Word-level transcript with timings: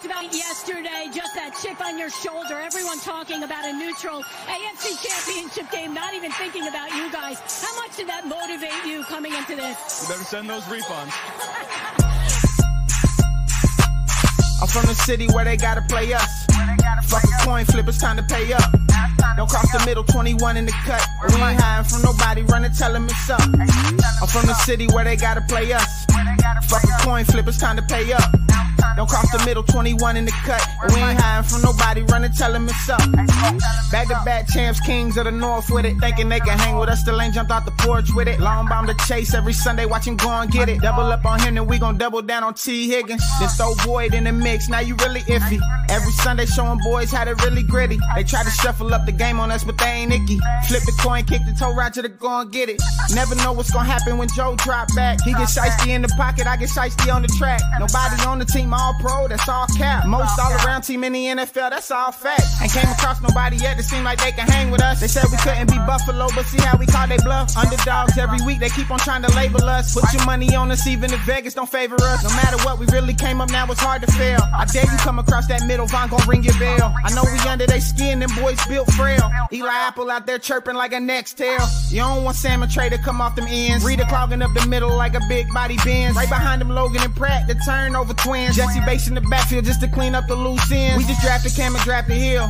talked 0.00 0.06
about 0.06 0.34
yesterday, 0.34 1.08
just 1.12 1.34
that 1.34 1.52
chip 1.62 1.80
on 1.84 1.98
your 1.98 2.08
shoulder. 2.08 2.54
Everyone 2.60 2.98
talking 3.00 3.42
about 3.42 3.64
a 3.66 3.72
neutral 3.72 4.22
AFC 4.46 4.96
championship 4.96 5.70
game, 5.70 5.92
not 5.92 6.14
even 6.14 6.30
thinking 6.32 6.66
about 6.66 6.90
you 6.94 7.10
guys. 7.12 7.38
How 7.60 7.74
much 7.76 7.96
did 7.96 8.08
that 8.08 8.26
motivate 8.26 8.84
you 8.86 9.04
coming 9.04 9.34
into 9.34 9.56
this? 9.56 10.02
You 10.02 10.08
better 10.08 10.24
send 10.24 10.48
those 10.48 10.62
refunds. 10.64 11.12
I'm 14.62 14.68
from 14.68 14.86
the 14.86 14.94
city 14.94 15.26
where 15.28 15.44
they 15.44 15.56
gotta 15.56 15.82
play 15.82 16.12
us. 16.14 16.46
Fuck 17.08 17.24
a 17.24 17.44
coin 17.44 17.64
flip, 17.64 17.88
it's 17.88 17.98
time 17.98 18.16
to 18.16 18.22
pay 18.22 18.52
up. 18.52 18.72
Don't 19.36 19.50
cross 19.50 19.70
the 19.72 19.82
middle, 19.84 20.04
21 20.04 20.56
in 20.56 20.66
the 20.66 20.72
cut. 20.72 21.04
We 21.28 21.34
ain't 21.42 21.60
hiding 21.60 21.88
from 21.88 22.02
nobody, 22.02 22.42
run 22.42 22.64
and 22.64 22.74
tell 22.74 22.92
them 22.92 23.04
it's 23.04 23.30
up. 23.30 23.40
I'm 23.42 24.28
from 24.28 24.46
the 24.46 24.54
city 24.64 24.86
where 24.92 25.04
they 25.04 25.16
gotta 25.16 25.42
play 25.42 25.72
us. 25.72 26.06
Fuck 26.68 26.84
a 26.84 27.02
coin 27.02 27.24
flip, 27.24 27.48
it's 27.48 27.58
time 27.58 27.76
to 27.76 27.82
pay 27.82 28.12
up. 28.12 28.30
Don't 28.96 29.08
cross 29.08 29.30
the 29.30 29.42
middle, 29.44 29.62
21 29.62 30.16
in 30.16 30.24
the 30.24 30.32
cut. 30.44 30.62
We 30.94 31.00
ain't 31.00 31.20
hiding 31.20 31.48
from 31.48 31.62
nobody, 31.62 32.02
run 32.02 32.24
and 32.24 32.34
tell 32.34 32.54
it's 32.54 32.88
up. 32.88 33.00
Back 33.90 34.08
to 34.08 34.20
back 34.24 34.48
champs, 34.48 34.80
kings 34.80 35.16
of 35.16 35.24
the 35.24 35.30
north 35.30 35.70
with 35.70 35.84
it. 35.84 35.98
Thinking 35.98 36.28
they 36.28 36.40
can 36.40 36.58
hang 36.58 36.76
with 36.76 36.88
us, 36.88 37.00
still 37.00 37.20
ain't 37.20 37.34
jumped 37.34 37.50
out 37.50 37.64
the 37.64 37.72
porch 37.72 38.10
with 38.14 38.28
it. 38.28 38.40
Long 38.40 38.66
bomb 38.68 38.86
to 38.86 38.94
chase 39.06 39.34
every 39.34 39.52
Sunday, 39.52 39.86
watch 39.86 40.06
him 40.06 40.16
go 40.16 40.28
and 40.30 40.50
get 40.50 40.68
it. 40.68 40.80
Double 40.80 41.04
up 41.04 41.24
on 41.24 41.40
him, 41.40 41.54
then 41.54 41.66
we 41.66 41.78
gon' 41.78 41.98
double 41.98 42.22
down 42.22 42.44
on 42.44 42.54
T. 42.54 42.88
Higgins. 42.88 43.22
Then 43.38 43.48
throw 43.48 43.74
Boyd 43.84 44.14
in 44.14 44.24
the 44.24 44.32
mix, 44.32 44.68
now 44.68 44.80
you 44.80 44.94
really 44.96 45.20
iffy. 45.22 45.60
Every 45.88 46.12
Sunday 46.12 46.46
showing 46.46 46.78
boys 46.84 47.10
how 47.10 47.24
to 47.24 47.34
really 47.44 47.62
gritty. 47.62 47.98
They 48.14 48.24
try 48.24 48.42
to 48.44 48.50
shuffle 48.50 48.92
up 48.94 49.06
the 49.06 49.12
game 49.12 49.40
on 49.40 49.50
us, 49.50 49.64
but 49.64 49.78
they 49.78 49.86
ain't 49.86 50.12
icky. 50.12 50.38
Flip 50.68 50.82
the 50.82 50.96
coin, 51.00 51.24
kick 51.24 51.42
the 51.46 51.52
toe 51.58 51.74
right 51.74 51.92
to 51.92 52.02
the 52.02 52.08
go 52.08 52.40
and 52.40 52.52
get 52.52 52.68
it. 52.68 52.80
Never 53.14 53.34
know 53.36 53.52
what's 53.52 53.70
gonna 53.70 53.88
happen 53.88 54.18
when 54.18 54.28
Joe 54.36 54.54
drop 54.56 54.88
back. 54.94 55.22
He 55.24 55.32
get 55.32 55.48
shiesty 55.48 55.88
in 55.88 56.02
the 56.02 56.08
pocket, 56.16 56.46
I 56.46 56.56
get 56.56 56.68
shiesty 56.68 57.12
on 57.12 57.22
the 57.22 57.28
track. 57.38 57.60
Nobody 57.78 58.22
on 58.26 58.38
the 58.38 58.44
team 58.44 58.69
all 58.74 58.94
pro, 59.00 59.28
that's 59.28 59.48
all 59.48 59.66
cap. 59.76 60.06
Most 60.06 60.38
all 60.38 60.52
around 60.64 60.82
team 60.82 61.04
in 61.04 61.12
the 61.12 61.24
NFL, 61.26 61.70
that's 61.70 61.90
all 61.90 62.12
fact. 62.12 62.42
Ain't 62.62 62.72
came 62.72 62.88
across 62.90 63.20
nobody 63.20 63.56
yet 63.56 63.76
that 63.76 63.84
seem 63.84 64.04
like 64.04 64.22
they 64.22 64.32
can 64.32 64.46
hang 64.46 64.70
with 64.70 64.82
us. 64.82 65.00
They 65.00 65.08
said 65.08 65.24
we 65.30 65.36
couldn't 65.38 65.70
be 65.70 65.78
Buffalo, 65.78 66.28
but 66.34 66.46
see 66.46 66.60
how 66.60 66.76
we 66.76 66.86
call 66.86 67.06
they 67.06 67.18
bluff. 67.18 67.56
Underdogs 67.56 68.18
every 68.18 68.38
week, 68.46 68.60
they 68.60 68.68
keep 68.70 68.90
on 68.90 68.98
trying 68.98 69.22
to 69.22 69.34
label 69.34 69.64
us. 69.64 69.94
Put 69.94 70.12
your 70.12 70.24
money 70.24 70.54
on 70.54 70.70
us, 70.70 70.86
even 70.86 71.12
if 71.12 71.20
Vegas 71.20 71.54
don't 71.54 71.68
favor 71.68 71.96
us. 72.00 72.22
No 72.22 72.30
matter 72.30 72.56
what, 72.64 72.78
we 72.78 72.86
really 72.86 73.14
came 73.14 73.40
up 73.40 73.50
now, 73.50 73.66
it's 73.70 73.80
hard 73.80 74.02
to 74.02 74.12
fail. 74.12 74.40
I 74.54 74.64
dare 74.64 74.84
you 74.84 74.98
come 74.98 75.18
across 75.18 75.46
that 75.48 75.66
middle, 75.66 75.86
Vonn 75.86 76.10
gon' 76.10 76.26
ring 76.28 76.42
your 76.42 76.58
bell. 76.58 76.94
I 77.04 77.12
know 77.14 77.22
we 77.24 77.38
under 77.48 77.66
they 77.66 77.80
skin, 77.80 78.20
them 78.20 78.30
boys 78.40 78.58
built 78.66 78.90
frail. 78.92 79.30
Eli 79.52 79.72
Apple 79.72 80.10
out 80.10 80.26
there 80.26 80.38
chirping 80.38 80.74
like 80.74 80.92
a 80.92 81.00
next 81.00 81.34
tail. 81.34 81.60
You 81.88 81.98
don't 81.98 82.24
want 82.24 82.36
Salmon 82.36 82.68
Trey 82.68 82.88
to 82.88 82.98
come 82.98 83.20
off 83.20 83.36
them 83.36 83.46
ends. 83.48 83.84
Reader 83.84 84.04
clogging 84.04 84.42
up 84.42 84.52
the 84.54 84.66
middle 84.66 84.96
like 84.96 85.14
a 85.14 85.20
big 85.28 85.52
body 85.52 85.76
Benz. 85.84 86.16
Right 86.16 86.28
behind 86.28 86.60
them, 86.60 86.70
Logan 86.70 87.02
and 87.02 87.14
Pratt, 87.14 87.46
the 87.46 87.54
turnover 87.66 88.14
twins. 88.14 88.56
Jessie 88.60 88.80
Bates 88.84 89.08
in 89.08 89.14
the 89.14 89.22
backfield 89.22 89.64
just 89.64 89.80
to 89.80 89.88
clean 89.88 90.14
up 90.14 90.26
the 90.28 90.36
loose 90.36 90.70
ends. 90.70 90.98
We 90.98 91.08
just 91.08 91.22
drafted 91.22 91.54
Cam 91.54 91.74
and 91.74 91.82
drafted 91.82 92.18
Hill. 92.18 92.46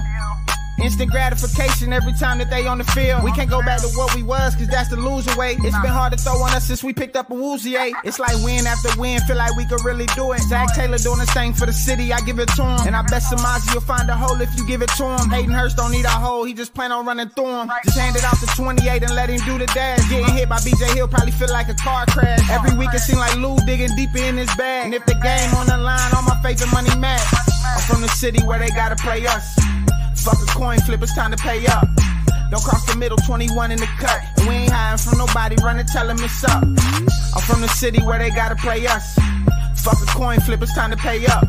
Instant 0.91 1.13
gratification 1.13 1.93
every 1.93 2.13
time 2.15 2.39
that 2.39 2.51
they 2.51 2.67
on 2.67 2.79
the 2.79 2.85
field. 2.91 3.23
We 3.23 3.31
can't 3.31 3.49
go 3.49 3.63
back 3.63 3.79
to 3.79 3.87
what 3.95 4.13
we 4.17 4.25
was, 4.25 4.57
cause 4.57 4.67
that's 4.67 4.89
the 4.89 4.97
loser 4.97 5.31
way. 5.39 5.55
It's 5.63 5.79
been 5.79 5.95
hard 5.95 6.11
to 6.11 6.19
throw 6.19 6.35
on 6.43 6.51
us 6.51 6.67
since 6.67 6.83
we 6.83 6.93
picked 6.93 7.15
up 7.15 7.29
Awuzie. 7.29 7.79
Eh? 7.79 7.93
It's 8.03 8.19
like 8.19 8.35
win 8.43 8.67
after 8.67 8.91
win, 8.99 9.21
feel 9.21 9.37
like 9.37 9.55
we 9.55 9.65
could 9.67 9.85
really 9.85 10.07
do 10.19 10.33
it. 10.33 10.43
Zac 10.51 10.75
Taylor 10.75 10.99
doing 10.99 11.21
the 11.21 11.31
same 11.31 11.53
for 11.53 11.67
the 11.67 11.73
city, 11.73 12.13
I 12.13 12.19
give 12.23 12.41
it 12.41 12.49
to 12.59 12.63
him. 12.65 12.89
And 12.91 12.97
I 12.97 13.03
bet 13.03 13.23
Samaje 13.23 13.73
will 13.73 13.87
find 13.87 14.11
a 14.11 14.17
hole 14.17 14.41
if 14.41 14.51
you 14.59 14.67
give 14.67 14.83
it 14.83 14.91
to 14.99 15.05
him. 15.15 15.31
Hayden 15.31 15.55
Hurst 15.55 15.77
don't 15.77 15.93
need 15.93 16.07
a 16.07 16.11
hole, 16.11 16.43
he 16.43 16.55
just 16.55 16.75
plan 16.75 16.91
on 16.91 17.07
running 17.07 17.29
through 17.29 17.55
him. 17.55 17.71
Just 17.85 17.97
hand 17.97 18.17
it 18.17 18.25
out 18.25 18.39
to 18.43 18.47
28 18.59 19.05
and 19.05 19.15
let 19.15 19.31
him 19.31 19.39
do 19.47 19.59
the 19.59 19.67
dash. 19.71 20.03
Getting 20.11 20.35
hit 20.35 20.49
by 20.49 20.59
BJ 20.59 20.93
Hill 20.97 21.07
probably 21.07 21.31
feel 21.31 21.53
like 21.53 21.69
a 21.69 21.75
car 21.75 22.05
crash. 22.07 22.43
Every 22.51 22.77
week 22.77 22.91
it 22.93 22.99
seem 22.99 23.19
like 23.19 23.37
Lou 23.37 23.57
digging 23.65 23.95
deeper 23.95 24.19
in 24.19 24.37
his 24.37 24.51
bag. 24.57 24.87
And 24.87 24.95
if 24.95 25.07
the 25.07 25.15
game 25.23 25.55
on 25.55 25.67
the 25.67 25.79
line, 25.79 26.11
all 26.17 26.23
my 26.23 26.35
and 26.43 26.73
money 26.73 26.91
match. 26.99 27.23
I'm 27.63 27.81
from 27.83 28.03
the 28.03 28.09
city 28.09 28.43
where 28.43 28.59
they 28.59 28.71
gotta 28.71 28.97
play 28.97 29.25
us. 29.25 29.55
Fuck 30.25 30.43
a 30.43 30.47
coin 30.47 30.79
flip, 30.81 31.03
it's 31.03 31.15
time 31.15 31.31
to 31.31 31.37
pay 31.37 31.67
up. 31.67 31.89
Don't 32.51 32.63
cross 32.63 32.85
the 32.85 32.97
middle, 32.97 33.17
21 33.17 33.71
in 33.71 33.79
the 33.79 33.87
cut. 33.99 34.21
And 34.37 34.49
we 34.49 34.55
ain't 34.55 34.73
hiding 34.73 34.99
from 34.99 35.19
nobody, 35.19 35.57
run 35.63 35.79
and 35.79 35.89
tell 35.89 36.07
them 36.07 36.19
it's 36.21 36.45
up. 36.45 36.63
I'm 36.63 37.43
from 37.47 37.61
the 37.61 37.69
city 37.69 38.03
where 38.03 38.19
they 38.19 38.31
gotta 38.31 38.57
play 38.57 38.87
us. 38.87 39.15
Fuck 39.83 40.03
a 40.03 40.07
coin 40.07 40.41
flip, 40.41 40.61
it's 40.63 40.75
time 40.75 40.91
to 40.91 40.97
pay 40.97 41.25
up. 41.27 41.45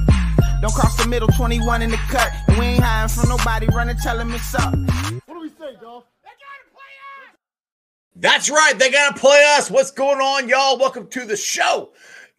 Don't 0.62 0.74
cross 0.74 0.96
the 0.96 1.08
middle, 1.08 1.28
21 1.28 1.82
in 1.82 1.92
the 1.92 1.98
cut. 2.10 2.32
And 2.48 2.58
we 2.58 2.66
ain't 2.66 2.84
hiding 2.84 3.10
from 3.10 3.30
nobody, 3.30 3.68
run 3.68 3.90
and 3.90 4.00
tell 4.00 4.18
them 4.18 4.32
it's 4.34 4.56
up. 4.56 4.74
What 5.26 5.34
do 5.36 5.42
we 5.42 5.50
say, 5.50 5.76
Dolph? 5.82 6.06
That's 8.22 8.52
right. 8.52 8.78
They 8.78 8.92
got 8.92 9.16
to 9.16 9.20
play 9.20 9.44
us. 9.58 9.72
What's 9.72 9.90
going 9.90 10.20
on, 10.20 10.48
y'all? 10.48 10.78
Welcome 10.78 11.08
to 11.08 11.26
the 11.26 11.36
show. 11.36 11.90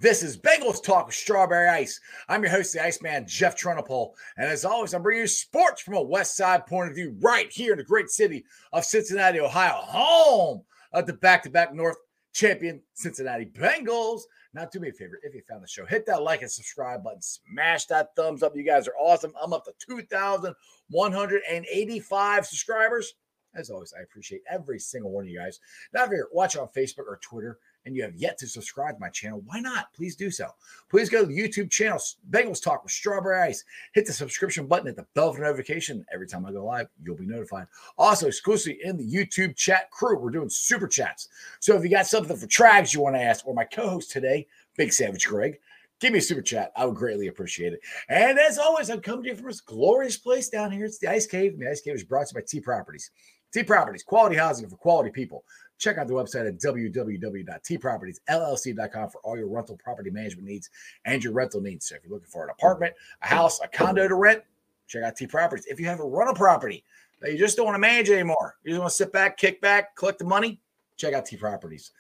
This 0.03 0.23
is 0.25 0.37
Bengals 0.37 0.83
Talk 0.83 1.07
with 1.07 1.15
Strawberry 1.15 1.69
Ice. 1.69 2.01
I'm 2.29 2.43
your 2.43 2.51
host, 2.51 2.73
the 2.73 2.83
Iceman, 2.83 3.25
Jeff 3.29 3.57
Trennepohl. 3.57 4.15
And 4.37 4.49
as 4.49 4.65
always, 4.65 4.95
I'm 4.95 5.03
bringing 5.05 5.23
you 5.23 5.29
sports 5.29 5.81
from 5.81 5.95
a 5.95 6.03
West 6.03 6.37
Side 6.37 6.67
point 6.67 6.91
of 6.91 6.97
view 6.97 7.15
right 7.21 7.49
here 7.53 7.71
in 7.71 7.79
the 7.79 7.85
great 7.85 8.11
city 8.11 8.45
of 8.73 8.85
Cincinnati, 8.85 9.39
Ohio, 9.39 9.75
home 9.75 10.65
of 10.93 11.07
the 11.07 11.13
back 11.13 11.45
to 11.45 11.51
back 11.51 11.73
North 11.73 11.99
champion 12.35 12.83
Cincinnati 12.95 13.45
Bengals. 13.45 14.23
Now, 14.53 14.65
do 14.65 14.81
me 14.81 14.89
a 14.89 14.93
favor 14.93 15.21
if 15.23 15.37
you 15.37 15.43
found 15.49 15.63
the 15.63 15.69
show, 15.69 15.87
hit 15.87 16.05
that 16.07 16.25
like 16.25 16.43
and 16.43 16.51
subscribe 16.51 17.05
button, 17.05 17.23
smash 17.23 17.87
that 17.87 18.17
thumbs 18.17 18.43
up. 18.43 18.57
You 18.57 18.65
guys 18.65 18.89
are 18.89 18.97
awesome. 18.99 19.33
I'm 19.41 19.53
up 19.53 19.65
to 19.67 19.73
2,185 19.87 22.47
subscribers. 22.47 23.15
As 23.55 23.71
always, 23.71 23.95
I 23.97 24.03
appreciate 24.03 24.43
every 24.51 24.81
single 24.81 25.13
one 25.13 25.27
of 25.27 25.31
you 25.31 25.39
guys. 25.39 25.61
Now, 25.95 26.03
if 26.05 26.11
you're 26.11 26.27
watching 26.33 26.61
on 26.61 26.67
Facebook 26.77 27.07
or 27.07 27.21
Twitter 27.23 27.61
and 27.85 27.97
you 27.97 28.03
have 28.03 28.15
yet 28.15 28.39
to 28.39 28.47
subscribe 28.47 28.95
to 28.95 29.01
my 29.01 29.09
channel, 29.09 29.43
why 29.47 29.61
not? 29.61 29.93
Please 29.95 30.17
do 30.17 30.31
so. 30.31 30.49
Please 30.91 31.09
go 31.09 31.21
to 31.23 31.27
the 31.27 31.37
YouTube 31.37 31.71
channel, 31.71 32.01
Bengals 32.31 32.63
Talk 32.63 32.83
with 32.83 32.93
Strawberry 32.93 33.41
Ice. 33.41 33.65
Hit 33.95 34.07
the 34.07 34.13
subscription 34.13 34.67
button 34.67 34.89
at 34.89 34.97
the 34.97 35.07
bell 35.15 35.33
for 35.33 35.41
notification. 35.41 36.05
Every 36.13 36.27
time 36.27 36.47
I 36.47 36.53
go 36.53 36.65
live, 36.65 36.89
you'll 37.03 37.17
be 37.17 37.27
notified. 37.27 37.67
Also, 37.99 38.27
exclusively 38.27 38.79
in 38.85 38.97
the 38.97 39.07
YouTube 39.07 39.57
chat 39.57 39.91
crew, 39.91 40.19
we're 40.19 40.31
doing 40.31 40.49
super 40.49 40.87
chats. 40.87 41.29
So 41.61 41.77
if 41.77 41.83
you 41.83 41.91
got 41.91 42.07
something 42.07 42.37
for 42.37 42.47
Trags 42.47 42.95
you 42.95 43.01
want 43.01 43.17
to 43.17 43.23
ask, 43.23 43.47
or 43.47 43.55
my 43.55 43.65
co-host 43.65 44.11
today, 44.11 44.47
Big 44.77 44.93
Savage 44.93 45.27
Greg, 45.27 45.59
give 46.01 46.13
me 46.13 46.19
a 46.19 46.23
super 46.23 46.43
chat. 46.43 46.73
I 46.77 46.87
would 46.87 46.97
greatly 46.97 47.29
appreciate 47.29 47.73
it. 47.73 47.81
And 48.09 48.39
as 48.39 48.59
always, 48.59 48.91
I'm 48.91 49.01
coming 49.01 49.25
to 49.25 49.31
you 49.31 49.37
from 49.37 49.47
this 49.47 49.61
glorious 49.61 50.17
place 50.17 50.49
down 50.49 50.73
here. 50.73 50.85
It's 50.85 50.99
the 50.99 51.09
Ice 51.09 51.27
Cave. 51.27 51.59
The 51.59 51.71
Ice 51.71 51.81
Cave 51.81 51.95
is 51.95 52.05
brought 52.05 52.27
to 52.29 52.35
you 52.35 52.41
by 52.41 52.47
T 52.47 52.61
Properties. 52.61 53.11
T 53.53 53.63
Properties, 53.63 54.03
quality 54.03 54.37
housing 54.37 54.69
for 54.69 54.77
quality 54.77 55.11
people. 55.11 55.45
Check 55.83 55.99
out 55.99 56.07
the 56.07 56.15
website 56.15 56.47
at 56.47 56.59
www.tpropertiesllc.com 56.59 59.11
for 59.11 59.21
all 59.25 59.37
your 59.37 59.49
rental 59.49 59.77
property 59.77 60.11
management 60.11 60.47
needs 60.47 60.71
and 61.05 61.25
your 61.25 61.33
rental 61.33 61.61
needs. 61.61 61.89
So 61.89 61.97
if 61.97 62.05
you're 62.05 62.13
looking 62.13 62.29
for 62.29 62.45
an 62.45 62.51
apartment, 62.51 62.95
a 63.21 63.27
house, 63.27 63.59
a 63.61 63.67
condo 63.67 64.07
to 64.07 64.15
rent, 64.15 64.45
check 64.87 65.03
out 65.03 65.17
T 65.17 65.27
Properties. 65.27 65.67
If 65.67 65.81
you 65.81 65.87
have 65.87 65.99
a 65.99 66.07
rental 66.07 66.37
property 66.37 66.85
that 67.21 67.33
you 67.33 67.39
just 67.39 67.57
don't 67.57 67.67
want 67.67 67.75
to 67.75 67.81
manage 67.81 68.11
anymore, 68.11 68.55
you 68.63 68.71
just 68.71 68.81
want 68.81 68.93
to 68.93 68.97
sit 68.97 69.13
back, 69.13 69.37
kick 69.37 69.61
back, 69.61 69.97
collect 69.97 70.21
the 70.21 70.25
money, 70.25 70.61
check 70.97 71.15
out 71.15 71.27
T 71.27 71.37
Properties. 71.37 71.91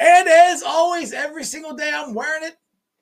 And 0.00 0.28
as 0.28 0.64
always, 0.64 1.12
every 1.12 1.44
single 1.44 1.74
day 1.74 1.92
I'm 1.94 2.12
wearing 2.12 2.42
it. 2.42 2.56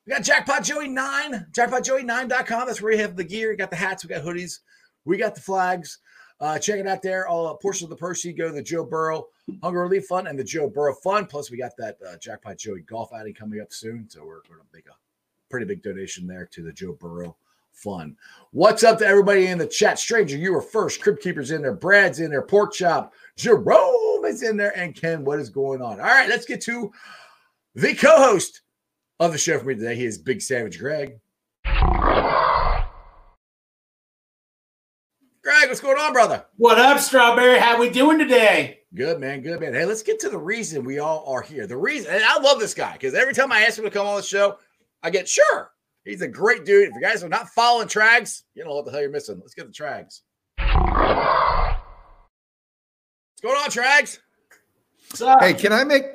We 0.05 0.13
got 0.13 0.21
Jackpot 0.21 0.63
Joey 0.63 0.87
9, 0.87 1.47
jackpotjoey9.com. 1.51 2.67
That's 2.67 2.79
where 2.79 2.91
you 2.91 2.99
have 2.99 3.15
the 3.15 3.23
gear. 3.23 3.49
You 3.49 3.57
got 3.57 3.71
the 3.71 3.75
hats, 3.75 4.05
we 4.05 4.09
got 4.09 4.23
hoodies, 4.23 4.59
we 5.05 5.17
got 5.17 5.33
the 5.33 5.41
flags. 5.41 5.97
Uh, 6.41 6.57
check 6.57 6.79
it 6.79 6.87
out 6.87 7.01
there. 7.01 7.27
All 7.27 7.47
uh, 7.47 7.53
portions 7.55 7.83
of 7.83 7.89
the 7.89 7.95
proceeds 7.95 8.37
go 8.37 8.47
to 8.47 8.53
the 8.53 8.61
Joe 8.61 8.85
Burrow 8.85 9.27
Hunger 9.61 9.81
Relief 9.81 10.05
Fund 10.05 10.27
and 10.27 10.39
the 10.39 10.43
Joe 10.43 10.69
Burrow 10.69 10.93
Fund. 10.93 11.27
Plus, 11.27 11.51
we 11.51 11.57
got 11.57 11.75
that 11.77 11.97
uh, 12.07 12.15
Jackpot 12.17 12.57
Joey 12.57 12.81
golf 12.81 13.11
outing 13.13 13.33
coming 13.33 13.59
up 13.59 13.73
soon. 13.73 14.09
So 14.09 14.21
we're 14.21 14.41
going 14.47 14.59
to 14.59 14.65
make 14.73 14.87
a 14.87 14.95
pretty 15.49 15.65
big 15.65 15.83
donation 15.83 16.27
there 16.27 16.45
to 16.45 16.63
the 16.63 16.71
Joe 16.71 16.93
Burrow 16.93 17.35
Fund. 17.73 18.15
What's 18.51 18.83
up 18.83 18.99
to 18.99 19.05
everybody 19.05 19.47
in 19.47 19.57
the 19.57 19.67
chat? 19.67 19.99
Stranger, 19.99 20.37
you 20.37 20.53
were 20.53 20.61
first. 20.61 21.01
Crib 21.01 21.19
Keeper's 21.19 21.51
in 21.51 21.61
there. 21.61 21.73
Brad's 21.73 22.19
in 22.19 22.29
there. 22.29 22.41
Pork 22.41 22.73
Chop. 22.73 23.13
Jerome 23.35 24.25
is 24.25 24.41
in 24.43 24.55
there. 24.55 24.77
And 24.77 24.95
Ken, 24.95 25.25
what 25.25 25.39
is 25.39 25.49
going 25.49 25.81
on? 25.81 25.99
All 25.99 26.05
right, 26.05 26.29
let's 26.29 26.45
get 26.45 26.61
to 26.61 26.91
the 27.75 27.93
co-host 27.95 28.61
of 29.19 29.33
the 29.33 29.37
show 29.37 29.59
for 29.59 29.65
me 29.65 29.75
today. 29.75 29.95
He 29.95 30.05
is 30.05 30.17
Big 30.17 30.41
Savage 30.41 30.79
Greg. 30.79 31.19
Greg, 35.41 35.55
what's 35.69 35.81
going 35.81 35.97
on, 35.99 36.11
brother? 36.13 36.43
What 36.57 36.79
up, 36.79 36.99
Strawberry? 36.99 37.59
How 37.59 37.79
we 37.79 37.91
doing 37.91 38.17
today? 38.17 38.79
Good, 38.95 39.19
man. 39.19 39.41
Good, 39.41 39.61
man. 39.61 39.75
Hey, 39.75 39.85
let's 39.85 40.01
get 40.01 40.19
to 40.21 40.29
the 40.29 40.37
reason 40.37 40.83
we 40.83 40.97
all 40.97 41.23
are 41.27 41.43
here. 41.43 41.67
The 41.67 41.77
reason, 41.77 42.11
and 42.11 42.23
I 42.23 42.39
love 42.39 42.59
this 42.59 42.73
guy 42.73 42.93
because 42.93 43.13
every 43.13 43.35
time 43.35 43.51
I 43.51 43.61
ask 43.61 43.77
him 43.77 43.83
to 43.83 43.91
come 43.91 44.07
on 44.07 44.15
the 44.15 44.23
show, 44.23 44.57
I 45.03 45.11
get 45.11 45.29
sure. 45.29 45.71
He's 46.05 46.23
a 46.23 46.27
great 46.27 46.65
dude. 46.65 46.89
If 46.89 46.95
you 46.95 47.01
guys 47.01 47.23
are 47.23 47.29
not 47.29 47.49
following 47.49 47.87
Trags, 47.87 48.41
you 48.55 48.63
know 48.65 48.73
what 48.73 48.85
the 48.85 48.91
hell 48.91 49.01
you're 49.01 49.11
missing. 49.11 49.39
Let's 49.39 49.53
get 49.53 49.67
the 49.67 49.71
Trags. 49.71 50.21
What's 53.37 53.41
going 53.43 53.55
on, 53.55 53.69
Trags? 53.69 54.17
What's 55.11 55.21
up? 55.21 55.39
Hey, 55.39 55.53
can 55.53 55.71
I 55.71 55.83
make? 55.83 56.05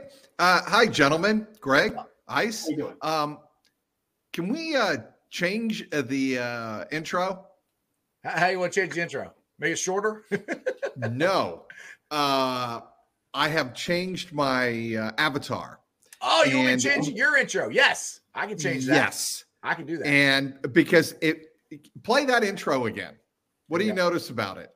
Uh, 0.41 0.63
hi, 0.67 0.87
gentlemen. 0.87 1.47
Greg, 1.61 1.97
Ice. 2.27 2.65
How 2.65 2.71
you 2.71 2.77
doing? 2.77 2.97
Um, 3.03 3.39
can 4.33 4.49
we 4.49 4.75
uh, 4.75 4.97
change 5.31 5.87
uh, 5.93 6.03
the 6.03 6.41
uh, 6.41 6.85
intro? 6.91 7.47
How, 8.25 8.31
how 8.31 8.49
you 8.49 8.59
want 8.59 8.73
to 8.73 8.81
change 8.81 8.95
the 8.95 9.03
intro? 9.03 9.33
Make 9.59 9.73
it 9.73 9.77
shorter? 9.79 10.25
no. 10.97 11.65
Uh, 12.11 12.81
I 13.33 13.49
have 13.49 13.75
changed 13.75 14.33
my 14.33 14.95
uh, 14.97 15.11
avatar. 15.19 15.81
oh, 16.23 16.45
you 16.45 16.57
want 16.57 16.67
me 16.67 16.73
And- 16.75 16.83
to 16.83 16.89
change 16.89 17.09
your 17.09 17.37
intro? 17.37 17.69
Yes, 17.69 18.21
I 18.35 18.47
can 18.47 18.59
change 18.59 18.87
that. 18.87 18.95
Yes. 18.95 19.45
I 19.63 19.75
can 19.75 19.87
do 19.87 19.97
that. 19.99 20.07
And 20.07 20.59
because 20.73 21.15
it 21.23 21.47
play 22.03 22.25
that 22.27 22.45
intro 22.45 22.87
again. 22.87 23.15
What 23.69 23.79
do 23.79 23.85
you 23.87 23.95
notice 23.95 24.29
about 24.29 24.59
it? 24.59 24.71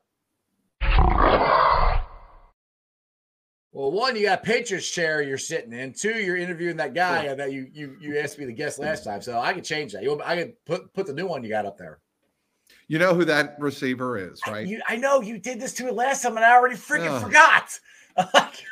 Well, 3.70 3.92
one, 3.92 4.16
you 4.16 4.22
got 4.22 4.42
Patriots 4.42 4.88
chair 4.90 5.20
you're 5.22 5.36
sitting 5.38 5.72
in. 5.72 5.92
Two, 5.92 6.14
you're 6.14 6.36
interviewing 6.38 6.78
that 6.78 6.94
guy 6.94 7.28
uh, 7.28 7.34
that 7.34 7.52
you 7.52 7.68
you 7.72 7.96
you 8.00 8.18
asked 8.18 8.38
me 8.38 8.46
to 8.46 8.52
guest 8.52 8.78
last 8.78 9.04
time, 9.04 9.20
so 9.20 9.38
I 9.38 9.52
can 9.52 9.62
change 9.62 9.92
that. 9.92 10.02
You 10.02 10.20
I 10.24 10.36
can 10.36 10.54
put 10.66 10.92
put 10.94 11.06
the 11.06 11.12
new 11.12 11.26
one 11.26 11.44
you 11.44 11.50
got 11.50 11.66
up 11.66 11.76
there. 11.76 12.00
You 12.88 12.98
know 12.98 13.14
who 13.14 13.24
that 13.26 13.56
receiver 13.58 14.16
is, 14.16 14.40
right? 14.46 14.66
You, 14.66 14.80
I 14.88 14.96
know 14.96 15.20
you 15.20 15.38
did 15.38 15.60
this 15.60 15.74
to 15.74 15.84
me 15.84 15.90
last 15.90 16.22
time, 16.22 16.36
and 16.36 16.44
I 16.44 16.52
already 16.52 16.74
freaking 16.74 17.10
Ugh. 17.10 17.22
forgot. 17.22 17.78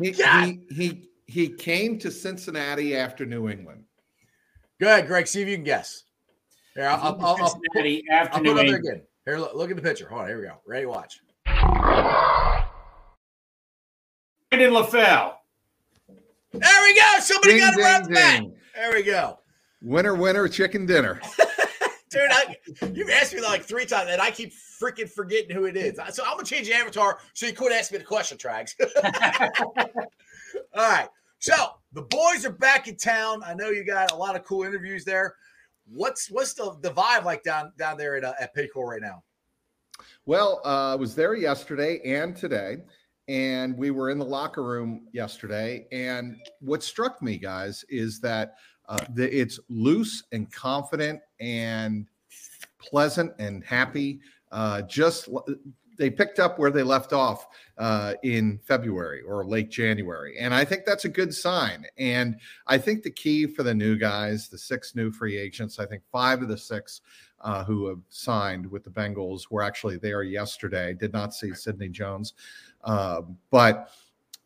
He, 0.00 0.10
he 0.10 0.60
he 0.70 1.08
he 1.26 1.48
came 1.48 2.00
to 2.00 2.10
Cincinnati 2.10 2.96
after 2.96 3.24
New 3.24 3.48
England. 3.48 3.84
Go 4.80 4.88
ahead, 4.88 5.06
Greg. 5.06 5.28
See 5.28 5.40
if 5.40 5.46
you 5.46 5.54
can 5.54 5.62
guess. 5.62 6.02
Here, 6.74 6.88
I'll, 6.88 6.96
I'll, 7.00 7.20
I'll, 7.20 7.26
I'll, 7.26 7.36
put, 7.36 7.62
Cincinnati 7.74 8.02
I'll 8.10 8.42
New 8.42 8.50
it 8.50 8.52
up 8.52 8.56
there 8.56 8.74
England. 8.74 8.84
again. 8.86 9.02
Here, 9.24 9.38
look, 9.38 9.54
look 9.54 9.70
at 9.70 9.76
the 9.76 9.82
picture. 9.82 10.08
Hold 10.08 10.22
on. 10.22 10.28
Here 10.28 10.40
we 10.40 10.46
go. 10.46 10.54
Ready? 10.66 10.86
Watch. 10.86 11.20
Brandon 14.50 14.72
LaFell. 14.72 15.34
There 16.52 16.82
we 16.82 16.94
go. 16.94 17.20
Somebody 17.20 17.52
Ding, 17.52 17.60
got 17.60 17.78
it 17.78 17.82
right 17.82 18.04
ding, 18.04 18.14
back. 18.14 18.42
There 18.74 18.92
we 18.92 19.02
go. 19.04 19.38
Winner, 19.80 20.16
winner, 20.16 20.48
chicken 20.48 20.86
dinner. 20.86 21.20
Dude, 22.10 22.30
I, 22.30 22.56
you've 22.94 23.10
asked 23.10 23.34
me 23.34 23.40
like 23.40 23.62
three 23.62 23.84
times, 23.84 24.10
and 24.10 24.20
I 24.20 24.30
keep 24.30 24.52
freaking 24.52 25.10
forgetting 25.10 25.50
who 25.54 25.64
it 25.66 25.76
is. 25.76 25.98
So 26.12 26.24
I'm 26.24 26.36
gonna 26.36 26.44
change 26.44 26.68
the 26.68 26.74
avatar 26.74 27.18
so 27.34 27.46
you 27.46 27.52
quit 27.52 27.72
asking 27.72 27.96
me 27.96 27.98
the 28.00 28.06
question, 28.06 28.38
Trags. 28.38 28.74
All 30.74 30.88
right. 30.90 31.08
So 31.38 31.54
the 31.92 32.02
boys 32.02 32.44
are 32.44 32.52
back 32.52 32.88
in 32.88 32.96
town. 32.96 33.42
I 33.44 33.54
know 33.54 33.70
you 33.70 33.84
got 33.84 34.12
a 34.12 34.16
lot 34.16 34.36
of 34.36 34.44
cool 34.44 34.64
interviews 34.64 35.04
there. 35.04 35.34
What's 35.86 36.30
what's 36.30 36.54
the, 36.54 36.76
the 36.80 36.90
vibe 36.90 37.24
like 37.24 37.42
down 37.42 37.72
down 37.78 37.96
there 37.96 38.16
at 38.16 38.24
uh, 38.24 38.34
at 38.40 38.54
Paycor 38.54 38.84
right 38.84 39.02
now? 39.02 39.22
Well, 40.26 40.60
uh, 40.64 40.92
I 40.92 40.94
was 40.94 41.14
there 41.14 41.34
yesterday 41.34 42.00
and 42.04 42.36
today, 42.36 42.78
and 43.28 43.76
we 43.76 43.90
were 43.90 44.10
in 44.10 44.18
the 44.18 44.24
locker 44.24 44.62
room 44.62 45.06
yesterday. 45.12 45.86
And 45.92 46.36
what 46.60 46.82
struck 46.82 47.22
me, 47.22 47.38
guys, 47.38 47.84
is 47.88 48.20
that 48.20 48.54
uh, 48.88 48.98
the, 49.14 49.38
it's 49.38 49.60
loose 49.68 50.24
and 50.32 50.50
confident 50.52 51.20
and 51.40 52.06
pleasant 52.78 53.32
and 53.38 53.64
happy. 53.64 54.20
Uh, 54.50 54.82
just 54.82 55.28
they 55.98 56.08
picked 56.08 56.38
up 56.38 56.58
where 56.58 56.70
they 56.70 56.82
left 56.82 57.12
off 57.12 57.46
uh, 57.76 58.14
in 58.22 58.58
February 58.64 59.20
or 59.20 59.44
late 59.44 59.68
January, 59.68 60.38
and 60.38 60.54
I 60.54 60.64
think 60.64 60.84
that's 60.86 61.04
a 61.04 61.08
good 61.08 61.34
sign. 61.34 61.84
And 61.98 62.36
I 62.66 62.78
think 62.78 63.02
the 63.02 63.10
key 63.10 63.46
for 63.46 63.62
the 63.62 63.74
new 63.74 63.96
guys, 63.98 64.48
the 64.48 64.58
six 64.58 64.94
new 64.94 65.10
free 65.10 65.36
agents, 65.36 65.78
I 65.78 65.86
think 65.86 66.02
five 66.10 66.40
of 66.40 66.48
the 66.48 66.56
six 66.56 67.02
uh, 67.40 67.64
who 67.64 67.86
have 67.86 68.00
signed 68.08 68.66
with 68.70 68.84
the 68.84 68.90
Bengals 68.90 69.50
were 69.50 69.62
actually 69.62 69.98
there 69.98 70.22
yesterday. 70.22 70.94
Did 70.94 71.12
not 71.12 71.34
see 71.34 71.52
Sidney 71.52 71.88
Jones, 71.88 72.34
uh, 72.84 73.22
but 73.50 73.90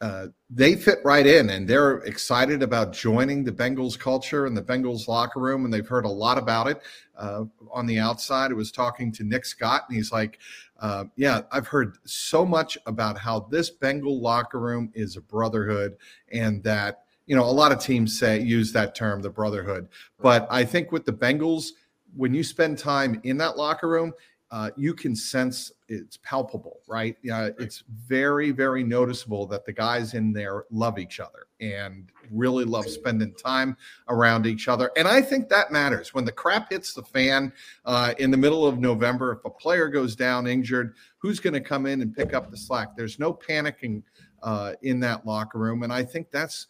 uh, 0.03 0.27
they 0.51 0.75
fit 0.75 0.99
right 1.05 1.29
in 1.29 1.51
and 1.51 1.67
they're 1.67 1.99
excited 1.99 2.61
about 2.61 2.93
joining 2.93 3.45
the 3.45 3.53
Bengals 3.53 3.97
culture 3.97 4.47
and 4.47 4.57
the 4.57 4.63
Bengals 4.63 5.07
locker 5.07 5.39
room. 5.39 5.65
And 5.65 5.73
they've 5.73 5.87
heard 5.87 6.05
a 6.05 6.11
lot 6.11 6.39
about 6.39 6.67
it 6.67 6.83
uh, 7.17 7.45
on 7.71 7.87
the 7.87 8.01
outside. 8.01 8.51
I 8.51 8.55
was 8.55 8.73
talking 8.73 9.13
to 9.13 9.23
Nick 9.23 9.45
Scott 9.45 9.85
and 9.89 9.97
he's 9.97 10.11
like, 10.11 10.41
uh, 10.81 11.05
Yeah, 11.15 11.43
I've 11.53 11.69
heard 11.69 11.99
so 12.05 12.45
much 12.45 12.77
about 12.87 13.17
how 13.17 13.47
this 13.49 13.71
Bengal 13.71 14.21
locker 14.21 14.59
room 14.59 14.91
is 14.93 15.17
a 15.17 15.21
brotherhood 15.21 15.97
and 16.33 16.63
that. 16.65 17.05
You 17.27 17.37
know, 17.37 17.45
a 17.45 17.47
lot 17.47 17.71
of 17.71 17.79
teams 17.79 18.19
say 18.19 18.41
use 18.41 18.73
that 18.73 18.97
term, 18.97 19.23
the 19.23 19.31
brotherhood. 19.31 19.89
But 20.21 20.49
I 20.51 20.65
think 20.65 20.91
with 20.91 21.07
the 21.07 21.13
Bengals, 21.13 21.69
when 22.17 22.35
you 22.35 22.43
spend 22.43 22.77
time 22.77 23.21
in 23.23 23.37
that 23.39 23.57
locker 23.57 23.89
room, 23.89 24.13
uh, 24.53 24.71
you 24.77 24.93
can 24.93 25.17
sense 25.17 25.73
it's 25.89 26.19
palpable, 26.19 26.81
right? 26.87 27.17
Yeah, 27.23 27.49
it's 27.59 27.85
very, 28.07 28.51
very 28.51 28.85
noticeable 28.85 29.47
that 29.47 29.65
the 29.65 29.73
guys 29.73 30.13
in 30.13 30.31
there 30.31 30.65
love 30.71 30.99
each 30.99 31.21
other 31.21 31.47
and 31.61 32.11
really 32.31 32.65
love 32.65 32.87
spending 32.87 33.33
time 33.33 33.79
around 34.09 34.47
each 34.47 34.69
other. 34.69 34.91
And 34.95 35.09
I 35.09 35.23
think 35.23 35.49
that 35.49 35.73
matters 35.73 36.13
when 36.13 36.27
the 36.27 36.33
crap 36.33 36.71
hits 36.71 36.93
the 36.93 37.03
fan 37.03 37.51
uh, 37.87 38.13
in 38.19 38.31
the 38.31 38.37
middle 38.37 38.67
of 38.67 38.79
November. 38.79 39.33
If 39.33 39.45
a 39.47 39.51
player 39.51 39.89
goes 39.89 40.15
down 40.15 40.47
injured, 40.47 40.97
who's 41.17 41.41
going 41.41 41.55
to 41.55 41.61
come 41.61 41.87
in 41.87 42.03
and 42.03 42.15
pick 42.15 42.35
up 42.35 42.51
the 42.51 42.57
slack? 42.57 42.95
There's 42.95 43.19
no 43.19 43.33
panicking 43.33 44.03
uh, 44.43 44.75
in 44.83 45.01
that 45.01 45.25
locker 45.25 45.59
room, 45.59 45.83
and 45.83 45.93
I 45.93 46.03
think 46.03 46.31
that's 46.31 46.67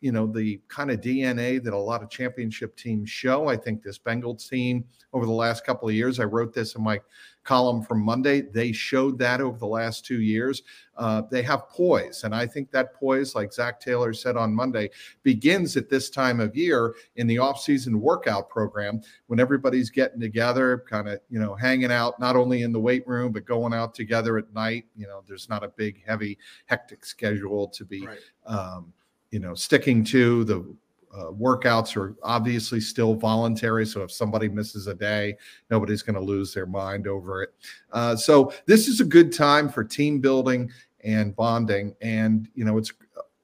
you 0.00 0.12
know 0.12 0.26
the 0.26 0.60
kind 0.68 0.90
of 0.90 1.00
DNA 1.00 1.62
that 1.62 1.72
a 1.72 1.78
lot 1.78 2.02
of 2.02 2.10
championship 2.10 2.76
teams 2.76 3.10
show. 3.10 3.48
I 3.48 3.56
think 3.56 3.82
this 3.82 3.98
Bengals 3.98 4.48
team 4.48 4.84
over 5.12 5.26
the 5.26 5.32
last 5.32 5.64
couple 5.64 5.88
of 5.88 5.94
years, 5.94 6.20
I 6.20 6.24
wrote 6.24 6.54
this 6.54 6.74
in 6.74 6.82
my 6.82 7.00
column 7.42 7.82
from 7.82 8.00
Monday. 8.02 8.42
They 8.42 8.70
showed 8.70 9.18
that 9.18 9.40
over 9.40 9.58
the 9.58 9.66
last 9.66 10.04
two 10.04 10.20
years. 10.20 10.62
Uh, 10.96 11.22
they 11.30 11.42
have 11.42 11.68
poise, 11.70 12.24
and 12.24 12.34
I 12.34 12.46
think 12.46 12.70
that 12.70 12.94
poise, 12.94 13.34
like 13.34 13.52
Zac 13.52 13.80
Taylor 13.80 14.12
said 14.12 14.36
on 14.36 14.54
Monday, 14.54 14.90
begins 15.22 15.76
at 15.76 15.88
this 15.88 16.10
time 16.10 16.40
of 16.40 16.54
year 16.54 16.94
in 17.16 17.26
the 17.26 17.36
offseason 17.36 17.94
workout 17.94 18.48
program 18.50 19.00
when 19.26 19.40
everybody's 19.40 19.88
getting 19.90 20.20
together, 20.20 20.84
kind 20.88 21.08
of 21.08 21.20
you 21.30 21.38
know 21.40 21.54
hanging 21.54 21.90
out, 21.92 22.20
not 22.20 22.36
only 22.36 22.62
in 22.62 22.72
the 22.72 22.80
weight 22.80 23.06
room 23.08 23.32
but 23.32 23.44
going 23.44 23.72
out 23.72 23.94
together 23.94 24.38
at 24.38 24.52
night. 24.54 24.84
You 24.96 25.06
know, 25.06 25.22
there's 25.26 25.48
not 25.48 25.64
a 25.64 25.68
big, 25.68 26.02
heavy, 26.06 26.38
hectic 26.66 27.04
schedule 27.04 27.68
to 27.68 27.84
be 27.84 28.06
Right. 28.06 28.18
um, 28.46 28.92
you 29.30 29.38
know, 29.38 29.54
sticking 29.54 30.04
to 30.04 30.44
the 30.44 30.76
uh, 31.12 31.30
workouts 31.32 31.96
are 31.96 32.16
obviously 32.22 32.80
still 32.80 33.14
voluntary. 33.14 33.84
So 33.84 34.02
if 34.02 34.12
somebody 34.12 34.48
misses 34.48 34.86
a 34.86 34.94
day, 34.94 35.36
nobody's 35.68 36.02
going 36.02 36.14
to 36.14 36.20
lose 36.20 36.54
their 36.54 36.66
mind 36.66 37.08
over 37.08 37.42
it. 37.42 37.54
Uh, 37.92 38.14
so 38.14 38.52
this 38.66 38.86
is 38.86 39.00
a 39.00 39.04
good 39.04 39.32
time 39.32 39.68
for 39.68 39.82
team 39.82 40.20
building 40.20 40.70
and 41.02 41.34
bonding. 41.34 41.94
And, 42.00 42.48
you 42.54 42.64
know, 42.64 42.78
it's, 42.78 42.92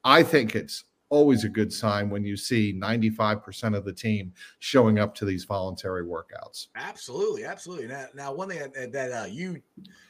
I 0.04 0.22
think 0.22 0.54
it's 0.54 0.84
always 1.08 1.44
a 1.44 1.49
good 1.49 1.73
sign 1.73 2.11
when 2.11 2.25
you 2.25 2.37
see 2.37 2.73
95% 2.73 3.76
of 3.76 3.85
the 3.85 3.93
team 3.93 4.32
showing 4.58 4.99
up 4.99 5.14
to 5.17 5.25
these 5.25 5.44
voluntary 5.44 6.05
workouts. 6.05 6.67
Absolutely, 6.76 7.44
absolutely. 7.44 7.87
Now, 7.87 8.06
now 8.14 8.32
one 8.32 8.49
thing 8.49 8.58
that, 8.58 8.93
that 8.93 9.12
uh, 9.12 9.26
you 9.26 9.62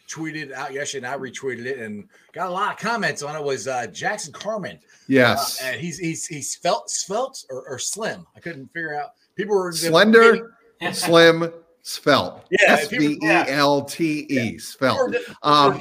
tweeted 0.09 0.53
out 0.53 0.73
yesterday, 0.73 1.07
and 1.07 1.15
I 1.15 1.19
retweeted 1.19 1.67
it, 1.67 1.79
and 1.79 2.09
got 2.33 2.49
a 2.49 2.53
lot 2.53 2.73
of 2.73 2.79
comments 2.79 3.23
on 3.23 3.37
it 3.37 3.43
was 3.43 3.69
uh, 3.69 3.87
Jackson 3.89 4.33
Carman. 4.33 4.79
Yes. 5.09 5.61
Uh, 5.63 5.67
and 5.67 5.81
he's 5.81 5.99
he's 5.99 6.27
he's 6.27 6.57
felt 6.57 6.91
svelte 6.91 7.45
or, 7.51 7.69
or 7.69 7.79
slim. 7.79 8.27
I 8.35 8.41
couldn't 8.41 8.69
figure 8.73 8.95
out. 8.95 9.11
People 9.35 9.57
were 9.57 9.73
Slender, 9.73 10.57
slim, 10.93 11.53
svelte. 11.87 12.45
Yeah, 12.51 12.73
S 12.73 12.89
V 12.89 13.19
E 13.23 13.29
L 13.29 13.85
T 13.85 14.27
E, 14.29 14.59
svelte. 14.59 15.17
Um, 15.43 15.81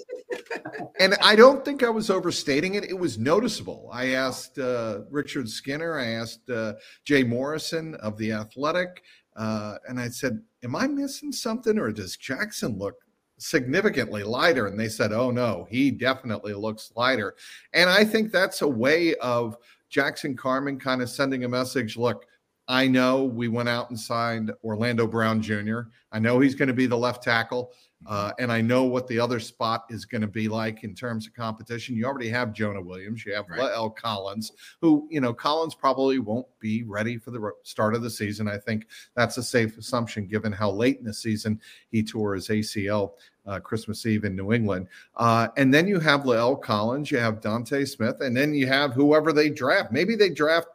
and 1.00 1.14
I 1.22 1.36
don't 1.36 1.64
think 1.64 1.82
I 1.84 1.90
was 1.90 2.10
overstating 2.10 2.74
it. 2.74 2.84
It 2.84 2.98
was 2.98 3.16
noticeable. 3.16 3.88
I 3.92 4.14
asked 4.14 4.58
uh, 4.58 5.00
Richard 5.10 5.48
Skinner, 5.48 5.98
I 5.98 6.06
asked 6.08 6.50
uh, 6.50 6.74
Jay 7.04 7.22
Morrison 7.22 7.94
of 7.96 8.18
The 8.18 8.32
Athletic, 8.32 9.02
uh, 9.36 9.76
and 9.88 10.00
I 10.00 10.08
said, 10.08 10.42
Am 10.64 10.74
I 10.74 10.88
missing 10.88 11.30
something 11.30 11.78
or 11.78 11.92
does 11.92 12.16
Jackson 12.16 12.76
look 12.76 12.96
significantly 13.38 14.24
lighter? 14.24 14.66
And 14.66 14.78
they 14.78 14.88
said, 14.88 15.12
Oh, 15.12 15.30
no, 15.30 15.68
he 15.70 15.92
definitely 15.92 16.54
looks 16.54 16.90
lighter. 16.96 17.36
And 17.72 17.88
I 17.88 18.04
think 18.04 18.32
that's 18.32 18.62
a 18.62 18.68
way 18.68 19.14
of 19.16 19.56
Jackson 19.88 20.36
Carman 20.36 20.80
kind 20.80 21.00
of 21.00 21.08
sending 21.08 21.44
a 21.44 21.48
message 21.48 21.96
look, 21.96 22.26
I 22.68 22.88
know 22.88 23.24
we 23.24 23.48
went 23.48 23.68
out 23.68 23.90
and 23.90 23.98
signed 23.98 24.52
Orlando 24.64 25.06
Brown 25.06 25.40
Jr. 25.40 25.80
I 26.12 26.18
know 26.18 26.40
he's 26.40 26.54
going 26.54 26.68
to 26.68 26.74
be 26.74 26.86
the 26.86 26.96
left 26.96 27.22
tackle. 27.22 27.72
Uh, 28.06 28.32
and 28.38 28.52
I 28.52 28.60
know 28.60 28.84
what 28.84 29.08
the 29.08 29.18
other 29.18 29.40
spot 29.40 29.86
is 29.88 30.04
going 30.04 30.20
to 30.20 30.26
be 30.26 30.48
like 30.48 30.84
in 30.84 30.94
terms 30.94 31.26
of 31.26 31.34
competition. 31.34 31.96
You 31.96 32.04
already 32.04 32.28
have 32.28 32.52
Jonah 32.52 32.80
Williams, 32.80 33.24
you 33.24 33.34
have 33.34 33.46
Right. 33.48 33.70
L. 33.72 33.90
Collins, 33.90 34.52
who, 34.80 35.08
you 35.10 35.20
know, 35.20 35.32
Collins 35.32 35.74
probably 35.74 36.18
won't 36.18 36.46
be 36.60 36.82
ready 36.82 37.16
for 37.16 37.30
the 37.30 37.52
start 37.62 37.94
of 37.94 38.02
the 38.02 38.10
season. 38.10 38.48
I 38.48 38.58
think 38.58 38.86
that's 39.14 39.38
a 39.38 39.42
safe 39.42 39.78
assumption 39.78 40.26
given 40.26 40.52
how 40.52 40.70
late 40.70 40.98
in 40.98 41.04
the 41.04 41.14
season 41.14 41.60
he 41.88 42.02
tore 42.02 42.34
his 42.34 42.48
ACL 42.48 43.12
uh, 43.46 43.60
Christmas 43.60 44.04
Eve 44.04 44.24
in 44.24 44.36
New 44.36 44.52
England. 44.52 44.88
Uh, 45.16 45.48
and 45.56 45.72
then 45.72 45.88
you 45.88 45.98
have 45.98 46.22
La'el 46.22 46.60
Collins, 46.60 47.10
you 47.10 47.18
have 47.18 47.40
D'Ante 47.40 47.84
Smith, 47.86 48.20
and 48.20 48.36
then 48.36 48.54
you 48.54 48.66
have 48.66 48.92
whoever 48.92 49.32
they 49.32 49.48
draft. 49.48 49.90
Maybe 49.90 50.16
they 50.16 50.30
draft 50.30 50.68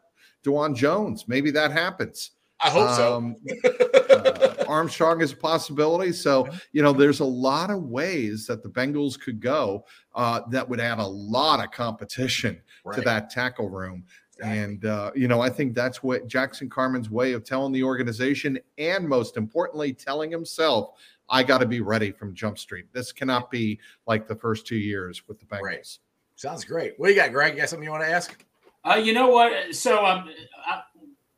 Dawand 0.44 0.76
Jones. 0.76 1.28
Maybe 1.28 1.52
that 1.52 1.72
happens. 1.72 2.32
I 2.64 2.70
hope 2.70 2.90
so. 2.92 3.16
Um, 3.16 3.36
uh, 3.64 4.64
Armstrong 4.68 5.22
is 5.22 5.34
a 5.34 5.36
possibility. 5.36 6.12
So, 6.12 6.48
you 6.72 6.84
know, 6.84 6.94
there's 6.94 7.20
a 7.20 7.26
lot 7.26 7.72
of 7.72 7.84
ways 7.84 8.46
that 8.48 8.62
the 8.62 8.70
Bengals 8.70 9.20
could 9.20 9.40
go 9.40 9.86
uh, 10.14 10.42
that 10.50 10.68
would 10.70 10.80
add 10.80 11.00
a 11.00 11.06
lot 11.06 11.64
of 11.64 11.72
competition 11.72 12.62
to 12.94 13.02
that 13.02 13.30
tackle 13.30 13.70
room. 13.70 14.04
Exactly. 14.38 14.60
And, 14.60 14.86
uh, 14.86 15.12
you 15.16 15.28
know, 15.28 15.42
I 15.42 15.50
think 15.50 15.74
that's 15.74 16.02
what 16.02 16.28
Jackson 16.28 16.70
Carman's 16.70 17.10
way 17.10 17.34
of 17.34 17.44
telling 17.44 17.72
the 17.72 17.84
organization 17.84 18.60
and 18.78 19.08
most 19.08 19.38
importantly, 19.38 19.94
telling 19.94 20.32
himself, 20.32 20.92
I 21.30 21.44
got 21.44 21.60
to 21.60 21.66
be 21.66 21.82
ready 21.82 22.12
from 22.12 22.34
Jump 22.34 22.58
Street. 22.58 22.86
This 22.92 23.12
cannot 23.12 23.50
be 23.50 23.80
like 24.06 24.28
the 24.28 24.36
first 24.36 24.68
two 24.68 24.78
years 24.78 25.28
with 25.28 25.40
the 25.40 25.46
Bengals. 25.46 25.62
Right. 25.62 25.98
Sounds 26.36 26.66
great. 26.66 26.94
What 26.98 27.08
do 27.08 27.14
you 27.14 27.20
got, 27.20 27.32
Greg? 27.32 27.54
You 27.54 27.62
got 27.62 27.70
something 27.70 27.84
you 27.84 27.92
want 27.92 28.04
to 28.04 28.10
ask? 28.10 28.44
Uh, 28.84 28.96
you 28.96 29.14
know 29.14 29.30
what? 29.30 29.76
So 29.76 30.06
um, 30.06 30.30
I, 30.66 30.82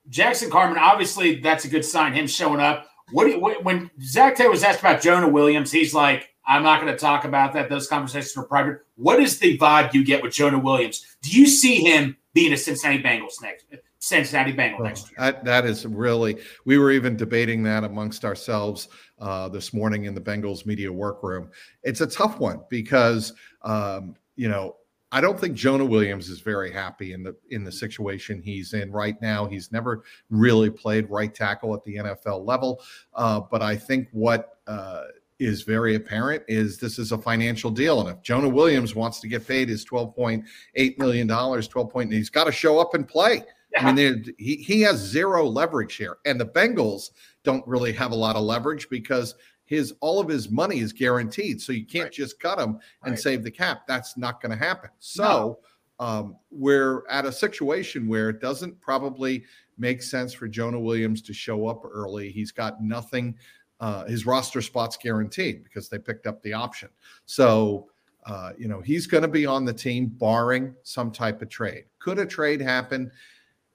Jackson 0.09 0.49
Carman, 0.49 0.77
obviously, 0.77 1.39
that's 1.39 1.65
a 1.65 1.67
good 1.67 1.85
sign. 1.85 2.13
Him 2.13 2.27
showing 2.27 2.59
up. 2.59 2.87
What 3.11 3.25
do 3.25 3.31
you, 3.31 3.39
when 3.39 3.91
Zac 4.01 4.35
Taylor 4.35 4.49
was 4.49 4.63
asked 4.63 4.79
about 4.79 5.01
Jonah 5.01 5.27
Williams, 5.27 5.71
he's 5.71 5.93
like, 5.93 6.29
"I'm 6.47 6.63
not 6.63 6.81
going 6.81 6.91
to 6.91 6.97
talk 6.97 7.25
about 7.25 7.53
that. 7.53 7.69
Those 7.69 7.87
conversations 7.87 8.35
are 8.37 8.43
private." 8.43 8.79
What 8.95 9.21
is 9.21 9.39
the 9.39 9.57
vibe 9.57 9.93
you 9.93 10.03
get 10.03 10.23
with 10.23 10.33
Jonah 10.33 10.59
Williams? 10.59 11.05
Do 11.21 11.31
you 11.31 11.45
see 11.47 11.81
him 11.81 12.15
being 12.33 12.53
a 12.53 12.57
Cincinnati 12.57 13.03
Bengals 13.03 13.41
next? 13.41 13.65
Cincinnati 14.03 14.51
Bengal 14.51 14.79
Well, 14.79 14.89
next 14.89 15.09
year. 15.09 15.15
That, 15.17 15.45
that 15.45 15.65
is 15.65 15.85
really, 15.85 16.37
we 16.65 16.77
were 16.77 16.91
even 16.91 17.15
debating 17.15 17.63
that 17.63 17.85
amongst 17.85 18.25
ourselves 18.25 18.89
uh, 19.19 19.47
this 19.47 19.73
morning 19.73 20.05
in 20.05 20.13
the 20.13 20.19
Bengals 20.19 20.65
media 20.65 20.91
workroom. 20.91 21.49
It's 21.83 22.01
a 22.01 22.07
tough 22.07 22.37
one 22.37 22.59
because, 22.69 23.31
um, 23.61 24.15
you 24.35 24.49
know, 24.49 24.75
I 25.13 25.21
don't 25.21 25.39
think 25.39 25.53
Jonah 25.53 25.85
Williams 25.85 26.27
is 26.29 26.39
very 26.39 26.71
happy 26.71 27.13
in 27.13 27.21
the 27.21 27.35
in 27.51 27.63
the 27.63 27.71
situation 27.71 28.41
he's 28.41 28.73
in 28.73 28.91
right 28.91 29.15
now. 29.21 29.45
He's 29.45 29.71
never 29.71 30.03
really 30.31 30.71
played 30.71 31.07
right 31.07 31.33
tackle 31.33 31.75
at 31.75 31.83
the 31.85 31.97
NFL 31.97 32.47
level, 32.47 32.81
uh, 33.13 33.39
but 33.39 33.61
I 33.61 33.75
think 33.75 34.07
what 34.11 34.57
uh, 34.65 35.03
is 35.37 35.61
very 35.61 35.93
apparent 35.93 36.41
is 36.47 36.79
this 36.79 36.97
is 36.97 37.11
a 37.11 37.17
financial 37.19 37.69
deal, 37.69 38.01
and 38.01 38.09
if 38.09 38.23
Jonah 38.23 38.49
Williams 38.49 38.95
wants 38.95 39.19
to 39.19 39.27
get 39.27 39.47
paid 39.47 39.69
his 39.69 39.83
twelve 39.83 40.15
point 40.15 40.45
eight 40.73 40.97
million 40.97 41.27
dollars, 41.27 41.67
twelve 41.67 41.91
point, 41.91 42.11
he's 42.11 42.31
got 42.31 42.45
to 42.45 42.51
show 42.51 42.79
up 42.79 42.95
and 42.95 43.07
play. 43.07 43.43
I 43.77 43.91
mean, 43.91 44.33
he 44.39 44.55
he 44.55 44.81
has 44.81 44.97
zero 44.97 45.45
leverage 45.45 45.95
here, 45.95 46.17
and 46.25 46.41
the 46.41 46.45
Bengals 46.47 47.11
don't 47.43 47.65
really 47.67 47.91
have 47.93 48.11
a 48.11 48.15
lot 48.15 48.35
of 48.35 48.43
leverage 48.43 48.89
because 48.89 49.35
his 49.65 49.93
all 50.01 50.19
of 50.19 50.27
his 50.27 50.49
money 50.49 50.79
is 50.79 50.91
guaranteed. 50.93 51.61
So 51.61 51.71
you 51.73 51.85
can't 51.85 52.05
Right. 52.05 52.11
just 52.13 52.39
cut 52.39 52.59
him 52.59 52.79
and 53.03 53.11
Right. 53.11 53.19
save 53.19 53.43
the 53.43 53.51
cap. 53.51 53.87
That's 53.87 54.17
not 54.17 54.41
going 54.41 54.51
to 54.51 54.57
happen. 54.63 54.89
So 54.99 55.59
um, 55.99 56.35
we're 56.51 57.07
at 57.09 57.25
a 57.25 57.31
situation 57.31 58.07
where 58.07 58.29
it 58.29 58.41
doesn't 58.41 58.79
probably 58.81 59.45
make 59.77 60.01
sense 60.01 60.33
for 60.33 60.47
Jonah 60.47 60.79
Williams 60.79 61.21
to 61.21 61.33
show 61.33 61.67
up 61.67 61.83
early. 61.85 62.29
He's 62.31 62.51
got 62.51 62.83
nothing. 62.83 63.35
Uh, 63.79 64.05
his 64.05 64.25
roster 64.25 64.61
spot's 64.61 64.97
guaranteed 64.97 65.63
because 65.63 65.89
they 65.89 65.97
picked 65.99 66.27
up 66.27 66.41
the 66.41 66.53
option. 66.53 66.89
So 67.25 67.89
uh, 68.25 68.53
you 68.57 68.67
know 68.69 68.79
he's 68.81 69.05
going 69.05 69.21
to 69.23 69.27
be 69.27 69.45
on 69.45 69.65
the 69.65 69.73
team, 69.73 70.07
barring 70.07 70.73
some 70.83 71.11
type 71.11 71.41
of 71.41 71.49
trade. 71.49 71.85
Could 71.99 72.19
a 72.19 72.25
trade 72.25 72.61
happen? 72.61 73.11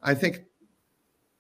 I 0.03 0.15
think 0.15 0.45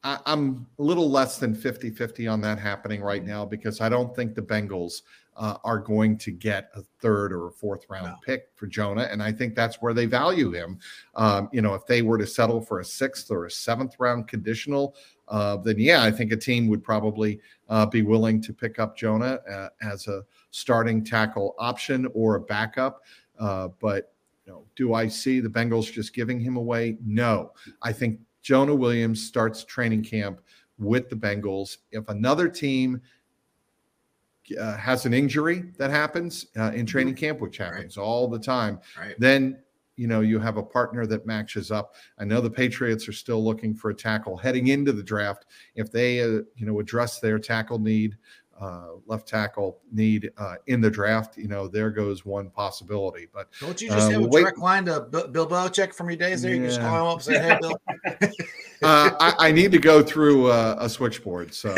I, 0.04 0.18
I'm 0.26 0.66
a 0.78 0.82
little 0.82 1.10
less 1.10 1.38
than 1.38 1.54
50 1.54 1.90
50 1.90 2.26
on 2.26 2.40
that 2.42 2.58
happening 2.58 3.00
right 3.02 3.24
now 3.24 3.44
because 3.44 3.80
I 3.80 3.88
don't 3.88 4.14
think 4.14 4.34
the 4.34 4.42
Bengals 4.42 5.02
uh, 5.36 5.56
are 5.64 5.78
going 5.78 6.18
to 6.18 6.32
get 6.32 6.70
a 6.74 6.82
third 7.00 7.32
or 7.32 7.48
a 7.48 7.52
fourth 7.52 7.84
round 7.88 8.06
No. 8.06 8.16
pick 8.24 8.48
for 8.56 8.66
Jonah. 8.66 9.08
And 9.10 9.22
I 9.22 9.32
think 9.32 9.54
that's 9.54 9.76
where 9.80 9.94
they 9.94 10.06
value 10.06 10.50
him. 10.52 10.78
Um, 11.14 11.48
you 11.52 11.62
know, 11.62 11.74
if 11.74 11.86
they 11.86 12.02
were 12.02 12.18
to 12.18 12.26
settle 12.26 12.60
for 12.60 12.80
a 12.80 12.84
sixth 12.84 13.30
or 13.30 13.46
a 13.46 13.50
seventh 13.50 13.94
round 13.98 14.26
conditional, 14.26 14.96
uh, 15.28 15.56
then 15.58 15.78
yeah, 15.78 16.02
I 16.02 16.10
think 16.10 16.32
a 16.32 16.36
team 16.36 16.66
would 16.68 16.82
probably 16.82 17.40
uh, 17.68 17.86
be 17.86 18.02
willing 18.02 18.40
to 18.42 18.52
pick 18.52 18.78
up 18.80 18.96
Jonah 18.96 19.38
uh, 19.48 19.68
as 19.80 20.08
a 20.08 20.24
starting 20.50 21.04
tackle 21.04 21.54
option 21.58 22.08
or 22.14 22.34
a 22.36 22.40
backup. 22.40 23.02
Uh, 23.38 23.68
but 23.80 24.12
you 24.44 24.52
know, 24.52 24.64
do 24.74 24.94
I 24.94 25.06
see 25.06 25.38
the 25.40 25.48
Bengals 25.48 25.92
just 25.92 26.14
giving 26.14 26.40
him 26.40 26.56
away? 26.56 26.96
No. 27.04 27.52
I 27.82 27.92
think 27.92 28.18
Jonah 28.48 28.74
Williams 28.74 29.22
starts 29.22 29.62
training 29.62 30.02
camp 30.02 30.40
with 30.78 31.10
the 31.10 31.16
Bengals. 31.16 31.76
If 31.92 32.08
another 32.08 32.48
team 32.48 33.02
uh, 34.58 34.74
has 34.78 35.04
an 35.04 35.12
injury 35.12 35.64
that 35.76 35.90
happens 35.90 36.46
uh, 36.56 36.72
in 36.74 36.86
training 36.86 37.14
camp, 37.14 37.40
which 37.40 37.60
Right. 37.60 37.74
happens 37.74 37.98
all 37.98 38.26
the 38.26 38.38
time, 38.38 38.80
Right. 38.98 39.14
then 39.18 39.58
you 39.96 40.06
know 40.06 40.22
you 40.22 40.38
have 40.38 40.56
a 40.56 40.62
partner 40.62 41.04
that 41.08 41.26
matches 41.26 41.70
up. 41.70 41.94
I 42.18 42.24
know 42.24 42.40
the 42.40 42.48
Patriots 42.48 43.06
are 43.06 43.12
still 43.12 43.44
looking 43.44 43.74
for 43.74 43.90
a 43.90 43.94
tackle 43.94 44.34
heading 44.38 44.68
into 44.68 44.92
the 44.92 45.02
draft. 45.02 45.44
If 45.74 45.92
they 45.92 46.22
uh, 46.22 46.40
you 46.56 46.64
know 46.64 46.80
address 46.80 47.20
their 47.20 47.38
tackle 47.38 47.78
need, 47.78 48.16
uh, 48.60 48.88
left 49.06 49.28
tackle 49.28 49.78
need 49.92 50.30
uh, 50.36 50.56
in 50.66 50.80
the 50.80 50.90
draft, 50.90 51.36
you 51.36 51.48
know 51.48 51.68
there 51.68 51.90
goes 51.90 52.24
one 52.24 52.50
possibility. 52.50 53.26
But 53.32 53.48
Don't 53.60 53.80
you 53.80 53.88
just 53.88 54.08
Uh, 54.08 54.12
have 54.12 54.22
a 54.24 54.28
direct 54.28 54.58
line 54.58 54.84
to 54.86 55.00
Bill, 55.00 55.28
Bill 55.28 55.46
Belichick 55.48 55.94
from 55.94 56.10
your 56.10 56.16
days 56.16 56.42
there? 56.42 56.52
You 56.52 56.58
can 56.60 56.68
just 56.68 56.80
call 56.80 56.96
him 56.96 57.06
up 57.06 57.14
and 57.14 57.22
say, 57.22 57.38
"Hey, 57.38 57.58
Bill." 57.60 57.78
uh, 58.82 59.10
I, 59.20 59.48
I 59.48 59.52
need 59.52 59.72
to 59.72 59.78
go 59.78 60.02
through 60.02 60.50
uh, 60.50 60.76
a 60.78 60.88
switchboard, 60.88 61.54
so 61.54 61.74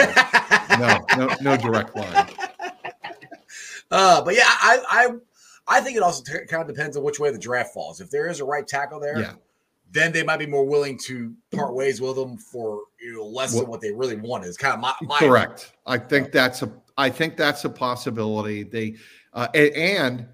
no, 0.78 0.98
no, 1.16 1.30
no 1.40 1.56
direct 1.56 1.96
line. 1.96 2.28
Uh, 3.92 4.22
but 4.22 4.36
yeah, 4.36 4.42
I, 4.46 4.78
I, 4.88 5.78
I 5.78 5.80
think 5.80 5.96
it 5.96 6.02
also 6.04 6.22
t- 6.22 6.46
kind 6.46 6.62
of 6.62 6.68
depends 6.68 6.96
on 6.96 7.02
which 7.02 7.18
way 7.18 7.32
the 7.32 7.38
draft 7.38 7.74
falls. 7.74 8.00
If 8.00 8.08
there 8.08 8.28
is 8.28 8.38
a 8.38 8.44
right 8.44 8.64
tackle 8.64 9.00
there, 9.00 9.18
Yeah. 9.18 9.32
Then 9.92 10.12
they 10.12 10.22
might 10.22 10.38
be 10.38 10.46
more 10.46 10.64
willing 10.64 10.98
to 11.06 11.34
part 11.52 11.74
ways 11.74 12.00
with 12.00 12.16
them 12.16 12.36
for 12.36 12.82
you 13.00 13.14
know 13.14 13.24
less 13.26 13.52
Well- 13.52 13.62
than 13.62 13.70
what 13.70 13.80
they 13.80 13.92
really 13.92 14.16
want. 14.16 14.44
Is 14.44 14.56
kind 14.56 14.74
of 14.74 14.80
my, 14.80 14.94
my 15.02 15.18
Correct. 15.18 15.72
I 15.86 15.98
think 15.98 16.32
that's 16.32 16.62
a. 16.62 16.72
I 16.96 17.08
think 17.08 17.36
that's 17.36 17.64
a 17.64 17.70
possibility. 17.70 18.62
They 18.62 18.96
uh, 19.32 19.48
and 19.54 20.26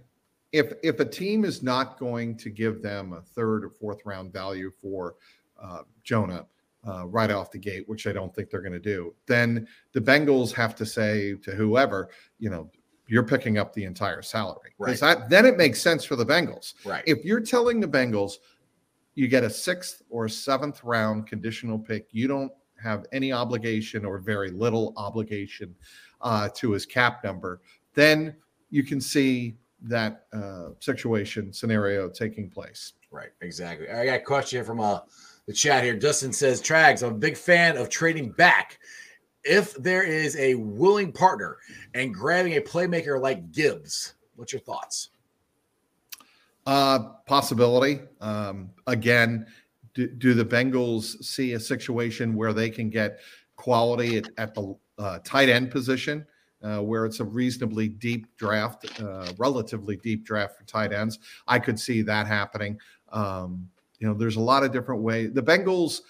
if 0.52 0.72
if 0.82 1.00
a 1.00 1.04
team 1.04 1.44
is 1.44 1.62
not 1.62 1.98
going 1.98 2.36
to 2.38 2.50
give 2.50 2.82
them 2.82 3.12
a 3.12 3.20
third 3.20 3.64
or 3.64 3.70
fourth 3.70 4.00
round 4.04 4.32
value 4.32 4.70
for 4.82 5.14
uh, 5.62 5.82
Jonah 6.02 6.46
uh, 6.86 7.06
right 7.06 7.30
off 7.30 7.50
the 7.50 7.58
gate, 7.58 7.88
which 7.88 8.06
I 8.06 8.12
don't 8.12 8.34
think 8.34 8.50
they're 8.50 8.60
going 8.60 8.72
to 8.72 8.78
do, 8.78 9.14
then 9.26 9.66
the 9.92 10.00
Bengals 10.00 10.52
have 10.52 10.74
to 10.76 10.86
say 10.86 11.34
to 11.42 11.52
whoever, 11.52 12.10
you 12.38 12.50
know, 12.50 12.70
you're 13.08 13.22
picking 13.22 13.58
up 13.58 13.72
the 13.72 13.84
entire 13.84 14.22
salary 14.22 14.72
because 14.78 15.00
that 15.00 15.28
then 15.28 15.46
it 15.46 15.56
makes 15.56 15.80
sense 15.80 16.04
for 16.04 16.16
the 16.16 16.26
Bengals. 16.26 16.74
right. 16.84 17.04
if 17.06 17.24
you're 17.24 17.40
telling 17.40 17.80
the 17.80 17.88
Bengals 17.88 18.34
you 19.16 19.26
get 19.26 19.42
a 19.42 19.50
sixth 19.50 20.02
or 20.08 20.28
seventh 20.28 20.84
round 20.84 21.26
conditional 21.26 21.78
pick, 21.78 22.06
you 22.12 22.28
don't 22.28 22.52
have 22.80 23.06
any 23.12 23.32
obligation 23.32 24.04
or 24.04 24.18
very 24.18 24.50
little 24.50 24.92
obligation 24.96 25.74
uh, 26.20 26.48
to 26.54 26.70
his 26.70 26.86
cap 26.86 27.24
number, 27.24 27.60
then 27.94 28.36
you 28.70 28.84
can 28.84 29.00
see 29.00 29.56
that 29.82 30.26
uh, 30.32 30.68
situation 30.80 31.52
scenario 31.52 32.08
taking 32.08 32.48
place. 32.48 32.92
Right, 33.10 33.30
exactly. 33.40 33.88
I 33.88 34.04
got 34.04 34.16
a 34.16 34.20
question 34.20 34.64
from 34.64 34.80
uh, 34.80 35.00
the 35.46 35.52
chat 35.52 35.82
here. 35.82 35.96
Dustin 35.96 36.32
says, 36.32 36.60
Trags, 36.60 37.02
I'm 37.02 37.14
a 37.14 37.18
big 37.18 37.36
fan 37.36 37.76
of 37.76 37.88
trading 37.88 38.30
back. 38.32 38.78
If 39.44 39.74
there 39.74 40.02
is 40.02 40.36
a 40.36 40.56
willing 40.56 41.12
partner 41.12 41.56
and 41.94 42.12
grabbing 42.12 42.56
a 42.56 42.60
playmaker 42.60 43.20
like 43.20 43.52
Gibbs, 43.52 44.14
what's 44.34 44.52
your 44.52 44.60
thoughts? 44.60 45.10
Uh, 46.66 46.98
possibility. 47.26 48.00
Um, 48.20 48.70
again, 48.88 49.46
do, 49.94 50.08
do 50.08 50.34
the 50.34 50.44
Bengals 50.44 51.22
see 51.24 51.52
a 51.52 51.60
situation 51.60 52.34
where 52.34 52.52
they 52.52 52.70
can 52.70 52.90
get 52.90 53.20
quality 53.54 54.18
at, 54.18 54.28
at 54.36 54.52
the 54.52 54.76
uh, 54.98 55.20
tight 55.22 55.48
end 55.48 55.70
position, 55.70 56.26
uh, 56.62 56.78
where 56.80 57.06
it's 57.06 57.20
a 57.20 57.24
reasonably 57.24 57.88
deep 57.88 58.26
draft, 58.36 59.00
uh, 59.00 59.32
relatively 59.38 59.96
deep 59.98 60.24
draft 60.24 60.58
for 60.58 60.64
tight 60.64 60.92
ends? 60.92 61.20
I 61.46 61.60
could 61.60 61.78
see 61.78 62.02
that 62.02 62.26
happening. 62.26 62.80
Um, 63.12 63.68
you 64.00 64.08
know, 64.08 64.14
there's 64.14 64.36
a 64.36 64.40
lot 64.40 64.64
of 64.64 64.72
different 64.72 65.02
ways. 65.02 65.32
The 65.32 65.42
Bengals 65.42 66.00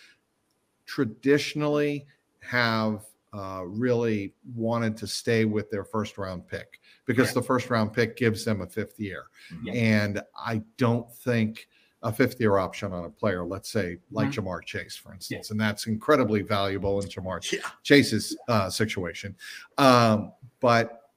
traditionally 0.87 2.07
have 2.41 3.05
uh, 3.35 3.63
really 3.67 4.33
wanted 4.55 4.97
to 4.97 5.07
stay 5.07 5.45
with 5.45 5.71
their 5.71 5.85
first 5.85 6.17
round 6.17 6.49
pick 6.49 6.81
because 7.07 7.33
the 7.33 7.43
first 7.43 7.71
round 7.71 7.93
pick 7.93 8.17
gives 8.17 8.45
them 8.45 8.61
a 8.61 8.67
fifth 8.67 8.99
year. 9.01 9.25
Yeah. 9.63 9.73
And 9.73 10.23
I 10.37 10.63
don't 10.77 11.11
think 11.11 11.69
a 12.03 12.13
fifth 12.13 12.39
year 12.41 12.59
option 12.59 12.93
on 12.93 13.05
a 13.05 13.11
player, 13.11 13.45
let's 13.45 13.71
say 13.71 13.97
like 14.11 14.29
Ja'Marr 14.31 14.63
Chase, 14.65 14.97
for 14.97 15.15
instance, 15.15 15.51
and 15.51 15.59
that's 15.59 15.87
incredibly 15.87 16.43
valuable 16.43 17.01
in 17.01 17.09
Ja'Marr 17.09 17.51
Yeah. 17.53 17.61
Chase's 17.83 18.37
uh, 18.49 18.69
situation. 18.69 19.35
Um, 19.79 20.33
but 20.61 21.11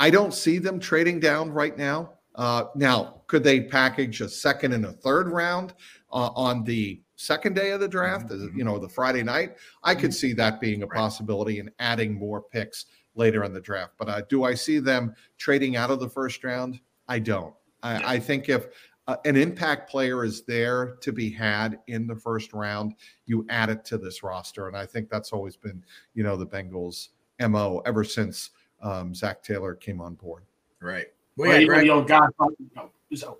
I 0.00 0.10
don't 0.10 0.32
see 0.32 0.58
them 0.58 0.80
trading 0.80 1.20
down 1.20 1.50
right 1.52 1.76
now. 1.76 2.12
Uh, 2.36 2.64
now, 2.74 3.22
could 3.28 3.44
they 3.44 3.60
package 3.60 4.20
a 4.20 4.28
second 4.28 4.72
and 4.72 4.86
a 4.86 4.92
third 4.92 5.28
round 5.28 5.74
uh, 6.12 6.30
on 6.34 6.64
the 6.64 7.00
second 7.16 7.54
day 7.54 7.70
of 7.70 7.78
the 7.78 7.86
draft, 7.86 8.32
uh, 8.32 8.50
you 8.56 8.64
know, 8.64 8.76
the 8.78 8.88
Friday 8.88 9.22
night? 9.22 9.56
I 9.84 9.94
could 9.94 10.12
see 10.12 10.32
that 10.32 10.60
being 10.60 10.82
a 10.82 10.86
Right. 10.86 10.98
possibility 10.98 11.60
and 11.60 11.70
adding 11.78 12.14
more 12.14 12.42
picks 12.42 12.86
later 13.14 13.44
in 13.44 13.52
the 13.52 13.60
draft. 13.60 13.92
But 13.98 14.08
uh, 14.08 14.22
do 14.28 14.44
I 14.44 14.54
see 14.54 14.78
them 14.78 15.14
trading 15.38 15.76
out 15.76 15.90
of 15.90 16.00
the 16.00 16.08
first 16.08 16.44
round? 16.44 16.80
I 17.08 17.18
don't. 17.18 17.54
I, 17.82 18.14
I 18.14 18.18
think 18.18 18.48
if 18.48 18.68
uh, 19.06 19.16
an 19.24 19.36
impact 19.36 19.90
player 19.90 20.24
is 20.24 20.42
there 20.42 20.96
to 21.00 21.12
be 21.12 21.30
had 21.30 21.80
in 21.86 22.06
the 22.06 22.16
first 22.16 22.52
round, 22.52 22.94
you 23.26 23.44
add 23.50 23.68
it 23.68 23.84
to 23.86 23.98
this 23.98 24.22
roster. 24.22 24.68
And 24.68 24.76
I 24.76 24.86
think 24.86 25.10
that's 25.10 25.32
always 25.32 25.56
been, 25.56 25.84
you 26.14 26.22
know, 26.22 26.36
the 26.36 26.46
Bengals' 26.46 27.08
MO 27.40 27.82
ever 27.84 28.04
since 28.04 28.50
um, 28.82 29.14
Zac 29.14 29.42
Taylor 29.42 29.74
came 29.74 30.00
on 30.00 30.14
board. 30.14 30.44
Right. 30.80 31.06
Well, 31.36 31.50
Well, 31.50 31.52
yeah, 31.52 31.58
you, 31.60 31.66
know 31.66 31.74
Greg, 31.74 31.86
the 31.86 31.90
old 31.90 32.08
Godfather. 32.08 32.54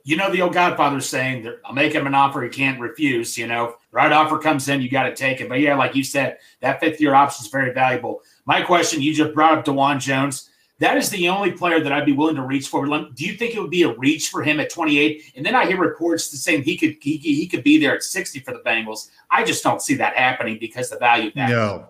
You 0.04 0.16
know 0.16 0.30
the 0.30 0.42
old 0.42 0.54
Godfather 0.54 1.00
saying 1.00 1.44
that 1.44 1.60
I'll 1.64 1.72
make 1.72 1.92
him 1.92 2.06
an 2.06 2.14
offer 2.14 2.42
he 2.42 2.48
can't 2.48 2.80
refuse. 2.80 3.36
You 3.36 3.46
know, 3.46 3.76
right 3.90 4.12
offer 4.12 4.38
comes 4.38 4.68
in, 4.68 4.80
you 4.80 4.90
got 4.90 5.04
to 5.04 5.14
take 5.14 5.40
it. 5.40 5.48
But 5.48 5.60
yeah, 5.60 5.74
like 5.74 5.94
you 5.94 6.04
said, 6.04 6.38
that 6.60 6.80
fifth 6.80 7.00
year 7.00 7.14
option 7.14 7.44
is 7.44 7.50
very 7.50 7.72
valuable. 7.72 8.22
My 8.44 8.62
question, 8.62 9.02
you 9.02 9.14
just 9.14 9.34
brought 9.34 9.58
up 9.58 9.64
Dawand 9.64 10.00
Jones. 10.00 10.50
that 10.78 10.96
is 10.96 11.10
the 11.10 11.28
only 11.28 11.52
player 11.52 11.80
that 11.80 11.92
I'd 11.92 12.04
be 12.04 12.12
willing 12.12 12.36
to 12.36 12.42
reach 12.42 12.68
for. 12.68 12.86
Do 12.86 13.24
you 13.24 13.34
think 13.34 13.54
it 13.54 13.60
would 13.60 13.70
be 13.70 13.82
a 13.82 13.96
reach 13.96 14.28
for 14.28 14.42
him 14.42 14.60
at 14.60 14.70
28? 14.70 15.32
And 15.36 15.44
then 15.44 15.54
I 15.54 15.66
hear 15.66 15.78
reports 15.78 16.26
saying 16.38 16.62
he 16.62 16.76
could 16.76 16.96
he, 17.00 17.16
he 17.16 17.46
could 17.48 17.64
be 17.64 17.78
there 17.78 17.96
at 17.96 18.02
60 18.02 18.40
for 18.40 18.52
the 18.52 18.60
Bengals. 18.60 19.08
I 19.30 19.44
just 19.44 19.64
don't 19.64 19.82
see 19.82 19.94
that 19.94 20.16
happening 20.16 20.58
because 20.60 20.90
the 20.90 20.98
value. 20.98 21.32
That 21.34 21.48
no, 21.48 21.88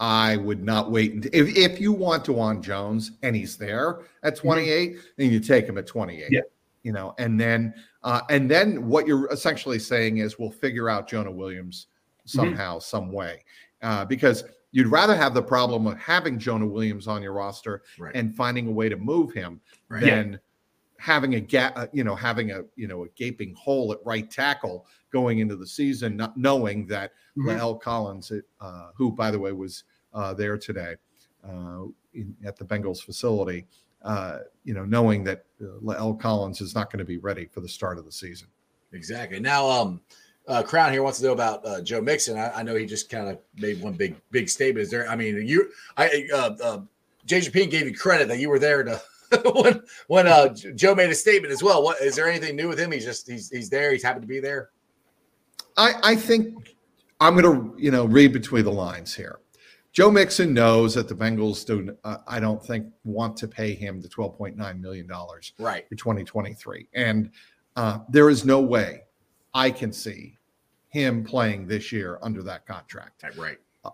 I 0.00 0.36
would 0.36 0.62
not 0.62 0.90
wait. 0.90 1.26
If 1.32 1.56
if 1.56 1.80
you 1.80 1.92
want 1.92 2.24
Dawand 2.24 2.62
Jones 2.62 3.12
and 3.22 3.34
he's 3.34 3.56
there 3.56 4.02
at 4.22 4.36
mm-hmm. 4.36 4.46
28, 4.46 4.90
mm-hmm. 4.92 5.00
then 5.16 5.30
you 5.30 5.40
take 5.40 5.66
him 5.66 5.76
at 5.76 5.86
28. 5.86 6.28
Yeah. 6.30 6.40
You 6.88 6.94
know, 6.94 7.14
and 7.18 7.38
then 7.38 7.74
uh, 8.02 8.22
and 8.30 8.50
then 8.50 8.88
what 8.88 9.06
you're 9.06 9.30
essentially 9.30 9.78
saying 9.78 10.18
is 10.18 10.38
we'll 10.38 10.50
figure 10.50 10.88
out 10.88 11.06
Jonah 11.06 11.30
Williams 11.30 11.88
mm-hmm. 12.20 12.38
somehow, 12.38 12.76
mm-hmm. 12.76 12.96
some 12.96 13.12
way, 13.12 13.44
uh, 13.82 14.06
because 14.06 14.44
You'd 14.70 14.88
rather 14.88 15.16
have 15.16 15.32
the 15.32 15.42
problem 15.42 15.86
of 15.86 15.98
having 15.98 16.38
Jonah 16.38 16.66
Williams 16.66 17.08
on 17.08 17.22
your 17.22 17.32
roster 17.32 17.82
right. 17.98 18.14
and 18.14 18.34
finding 18.36 18.66
a 18.66 18.70
way 18.70 18.88
to 18.88 18.96
move 18.96 19.32
him 19.32 19.60
right. 19.88 20.02
than 20.02 20.32
yeah. 20.32 20.38
having 20.98 21.36
a 21.36 21.40
gap, 21.40 21.72
uh, 21.76 21.86
you 21.92 22.04
know, 22.04 22.14
having 22.14 22.50
a 22.50 22.62
you 22.76 22.86
know 22.86 23.04
a 23.04 23.08
gaping 23.16 23.54
hole 23.54 23.92
at 23.92 23.98
right 24.04 24.30
tackle 24.30 24.86
going 25.10 25.38
into 25.38 25.56
the 25.56 25.66
season, 25.66 26.16
not 26.16 26.36
knowing 26.36 26.86
that 26.86 27.12
mm-hmm. 27.36 27.48
La'el 27.48 27.80
Collins, 27.80 28.30
uh, 28.60 28.88
who 28.94 29.10
by 29.10 29.30
the 29.30 29.38
way 29.38 29.52
was 29.52 29.84
uh, 30.12 30.34
there 30.34 30.58
today 30.58 30.96
uh, 31.48 31.84
in, 32.12 32.36
at 32.44 32.56
the 32.56 32.64
Bengals 32.64 33.02
facility, 33.02 33.64
uh, 34.02 34.38
you 34.64 34.74
know, 34.74 34.84
knowing 34.84 35.24
that 35.24 35.44
uh, 35.60 35.66
La'el 35.82 36.18
Collins 36.18 36.60
is 36.60 36.74
not 36.74 36.90
going 36.90 36.98
to 36.98 37.04
be 37.04 37.18
ready 37.18 37.46
for 37.46 37.60
the 37.60 37.68
start 37.68 37.98
of 37.98 38.04
the 38.04 38.12
season. 38.12 38.48
Exactly. 38.92 39.40
Now, 39.40 39.68
um, 39.68 40.00
uh, 40.46 40.62
Crown 40.62 40.92
here 40.92 41.02
wants 41.02 41.18
to 41.18 41.26
know 41.26 41.32
about 41.32 41.64
uh, 41.66 41.80
Joe 41.82 42.00
Mixon. 42.00 42.38
I, 42.38 42.50
I 42.50 42.62
know 42.62 42.74
he 42.74 42.86
just 42.86 43.10
kind 43.10 43.28
of 43.28 43.38
made 43.56 43.82
one 43.82 43.92
big 43.92 44.16
big 44.30 44.48
statement. 44.48 44.82
Is 44.82 44.90
there? 44.90 45.08
I 45.08 45.14
mean, 45.14 45.46
you, 45.46 45.70
I, 45.96 46.26
uh, 46.32 46.56
uh, 46.62 46.80
JJP 47.26 47.70
gave 47.70 47.86
you 47.86 47.94
credit 47.94 48.28
that 48.28 48.38
you 48.38 48.48
were 48.48 48.58
there 48.58 48.82
to 48.82 49.00
when 49.54 49.82
when 50.06 50.26
uh, 50.26 50.48
Joe 50.48 50.94
made 50.94 51.10
a 51.10 51.14
statement 51.14 51.52
as 51.52 51.62
well. 51.62 51.82
What 51.82 52.00
is 52.00 52.16
there 52.16 52.28
anything 52.28 52.56
new 52.56 52.68
with 52.68 52.78
him? 52.78 52.90
He's 52.90 53.04
just 53.04 53.28
he's 53.28 53.50
he's 53.50 53.68
there. 53.68 53.92
He's 53.92 54.02
happy 54.02 54.20
to 54.20 54.26
be 54.26 54.40
there. 54.40 54.70
I 55.76 55.94
I 56.02 56.16
think 56.16 56.74
I'm 57.20 57.36
going 57.36 57.44
to 57.44 57.78
you 57.78 57.90
know 57.90 58.06
read 58.06 58.32
between 58.32 58.64
the 58.64 58.72
lines 58.72 59.14
here. 59.14 59.40
Joe 59.98 60.12
Mixon 60.12 60.54
knows 60.54 60.94
that 60.94 61.08
the 61.08 61.14
Bengals 61.16 61.66
do. 61.66 61.92
Uh, 62.04 62.18
I 62.28 62.38
don't 62.38 62.64
think 62.64 62.86
want 63.02 63.36
to 63.38 63.48
pay 63.48 63.74
him 63.74 64.00
the 64.00 64.06
12.9 64.06 64.80
million 64.80 65.08
dollars 65.08 65.54
right 65.58 65.88
for 65.88 65.96
2023, 65.96 66.86
and 66.94 67.32
uh, 67.74 67.98
there 68.08 68.30
is 68.30 68.44
no 68.44 68.60
way 68.60 69.02
I 69.54 69.72
can 69.72 69.92
see 69.92 70.38
him 70.86 71.24
playing 71.24 71.66
this 71.66 71.90
year 71.90 72.20
under 72.22 72.44
that 72.44 72.64
contract. 72.64 73.24
Right. 73.36 73.58
Uh, 73.84 73.90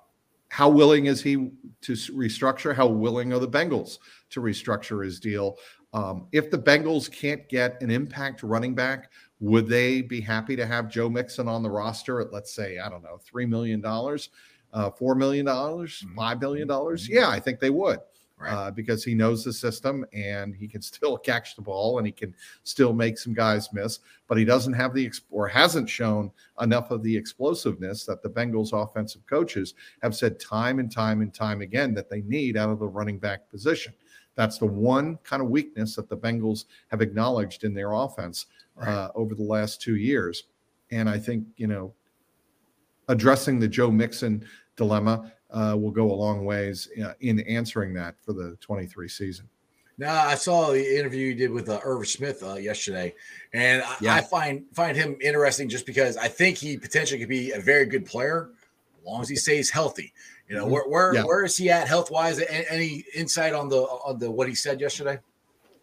how 0.50 0.68
willing 0.68 1.06
is 1.06 1.22
he 1.22 1.36
to 1.80 1.92
restructure? 1.92 2.76
How 2.76 2.86
willing 2.86 3.32
are 3.32 3.38
the 3.38 3.48
Bengals 3.48 3.96
to 4.28 4.42
restructure 4.42 5.02
his 5.02 5.18
deal? 5.18 5.56
Um, 5.94 6.26
if 6.32 6.50
the 6.50 6.58
Bengals 6.58 7.10
can't 7.10 7.48
get 7.48 7.80
an 7.80 7.90
impact 7.90 8.42
running 8.42 8.74
back, 8.74 9.10
would 9.40 9.68
they 9.68 10.02
be 10.02 10.20
happy 10.20 10.54
to 10.54 10.66
have 10.66 10.90
Joe 10.90 11.08
Mixon 11.08 11.48
on 11.48 11.62
the 11.62 11.70
roster 11.70 12.20
at, 12.20 12.30
let's 12.30 12.52
say, 12.52 12.78
I 12.78 12.90
don't 12.90 13.02
know, 13.02 13.18
$3 13.32 13.48
million, 13.48 13.80
uh, 14.74 14.90
$4 14.90 15.16
million, 15.16 15.46
mm-hmm. 15.46 16.18
$5 16.18 16.40
million? 16.40 16.68
Mm-hmm. 16.68 17.12
Yeah, 17.12 17.28
I 17.28 17.40
think 17.40 17.60
they 17.60 17.70
would 17.70 18.00
right. 18.38 18.52
uh, 18.52 18.70
because 18.70 19.04
he 19.04 19.14
knows 19.14 19.44
the 19.44 19.52
system 19.52 20.04
and 20.12 20.54
he 20.54 20.68
can 20.68 20.82
still 20.94 21.16
catch 21.16 21.56
the 21.56 21.62
ball 21.62 21.98
and 21.98 22.06
he 22.06 22.12
can 22.12 22.34
still 22.62 22.92
make 22.92 23.18
some 23.18 23.34
guys 23.34 23.72
miss, 23.72 24.00
but 24.28 24.38
he 24.38 24.44
doesn't 24.44 24.72
have 24.72 24.94
the 24.94 25.10
or 25.30 25.48
hasn't 25.48 25.88
shown 25.88 26.30
enough 26.60 26.90
of 26.90 27.02
the 27.02 27.16
explosiveness 27.16 28.04
that 28.04 28.22
the 28.22 28.28
Bengals 28.28 28.72
offensive 28.72 29.26
coaches 29.26 29.74
have 30.02 30.14
said 30.14 30.38
time 30.40 30.78
and 30.78 30.90
time 30.90 31.20
and 31.20 31.32
time 31.32 31.60
again 31.60 31.94
that 31.94 32.10
they 32.10 32.22
need 32.22 32.56
out 32.56 32.70
of 32.70 32.78
the 32.78 32.86
running 32.86 33.18
back 33.18 33.48
position. 33.50 33.92
That's 34.36 34.58
the 34.58 34.66
one 34.66 35.18
kind 35.22 35.42
of 35.42 35.48
weakness 35.48 35.94
that 35.94 36.08
the 36.08 36.16
Bengals 36.16 36.64
have 36.88 37.00
acknowledged 37.00 37.62
in 37.62 37.72
their 37.72 37.92
offense 37.92 38.46
right. 38.74 38.88
uh, 38.88 39.12
over 39.14 39.34
the 39.34 39.42
last 39.42 39.80
two 39.80 39.96
years. 39.96 40.44
And 40.90 41.08
I 41.08 41.18
think, 41.18 41.46
you 41.56 41.68
know, 41.68 41.94
addressing 43.08 43.60
the 43.60 43.68
Joe 43.68 43.90
Mixon 43.90 44.44
dilemma 44.76 45.32
uh, 45.50 45.76
will 45.78 45.90
go 45.90 46.10
a 46.10 46.14
long 46.14 46.44
ways 46.44 46.88
in 47.20 47.40
answering 47.40 47.94
that 47.94 48.16
for 48.20 48.32
the 48.32 48.56
23 48.60 49.08
season. 49.08 49.48
Now, 49.96 50.26
I 50.26 50.34
saw 50.34 50.72
the 50.72 50.98
interview 50.98 51.28
you 51.28 51.34
did 51.34 51.52
with 51.52 51.68
uh, 51.68 51.78
Irv 51.84 52.08
Smith 52.08 52.42
uh, 52.42 52.54
yesterday, 52.54 53.14
and 53.52 53.82
I, 53.82 53.96
yeah. 54.00 54.14
I, 54.14 54.22
find 54.22 54.64
find 54.72 54.96
him 54.96 55.16
interesting 55.20 55.68
just 55.68 55.86
because 55.86 56.16
I 56.16 56.26
think 56.26 56.58
he 56.58 56.76
potentially 56.76 57.20
could 57.20 57.28
be 57.28 57.52
a 57.52 57.60
very 57.60 57.86
good 57.86 58.04
player 58.04 58.50
as 58.98 59.06
long 59.06 59.22
as 59.22 59.28
he 59.28 59.36
stays 59.36 59.70
healthy. 59.70 60.12
You 60.48 60.56
know, 60.56 60.64
mm-hmm. 60.64 60.72
where 60.72 60.88
where, 60.88 61.14
yeah. 61.14 61.22
where 61.22 61.44
is 61.44 61.56
he 61.56 61.70
at 61.70 61.86
health 61.86 62.10
wise? 62.10 62.40
Any 62.40 63.04
insight 63.14 63.52
on 63.52 63.68
the 63.68 63.82
on 63.82 64.18
the 64.18 64.28
what 64.28 64.48
he 64.48 64.54
said 64.56 64.80
yesterday? 64.80 65.20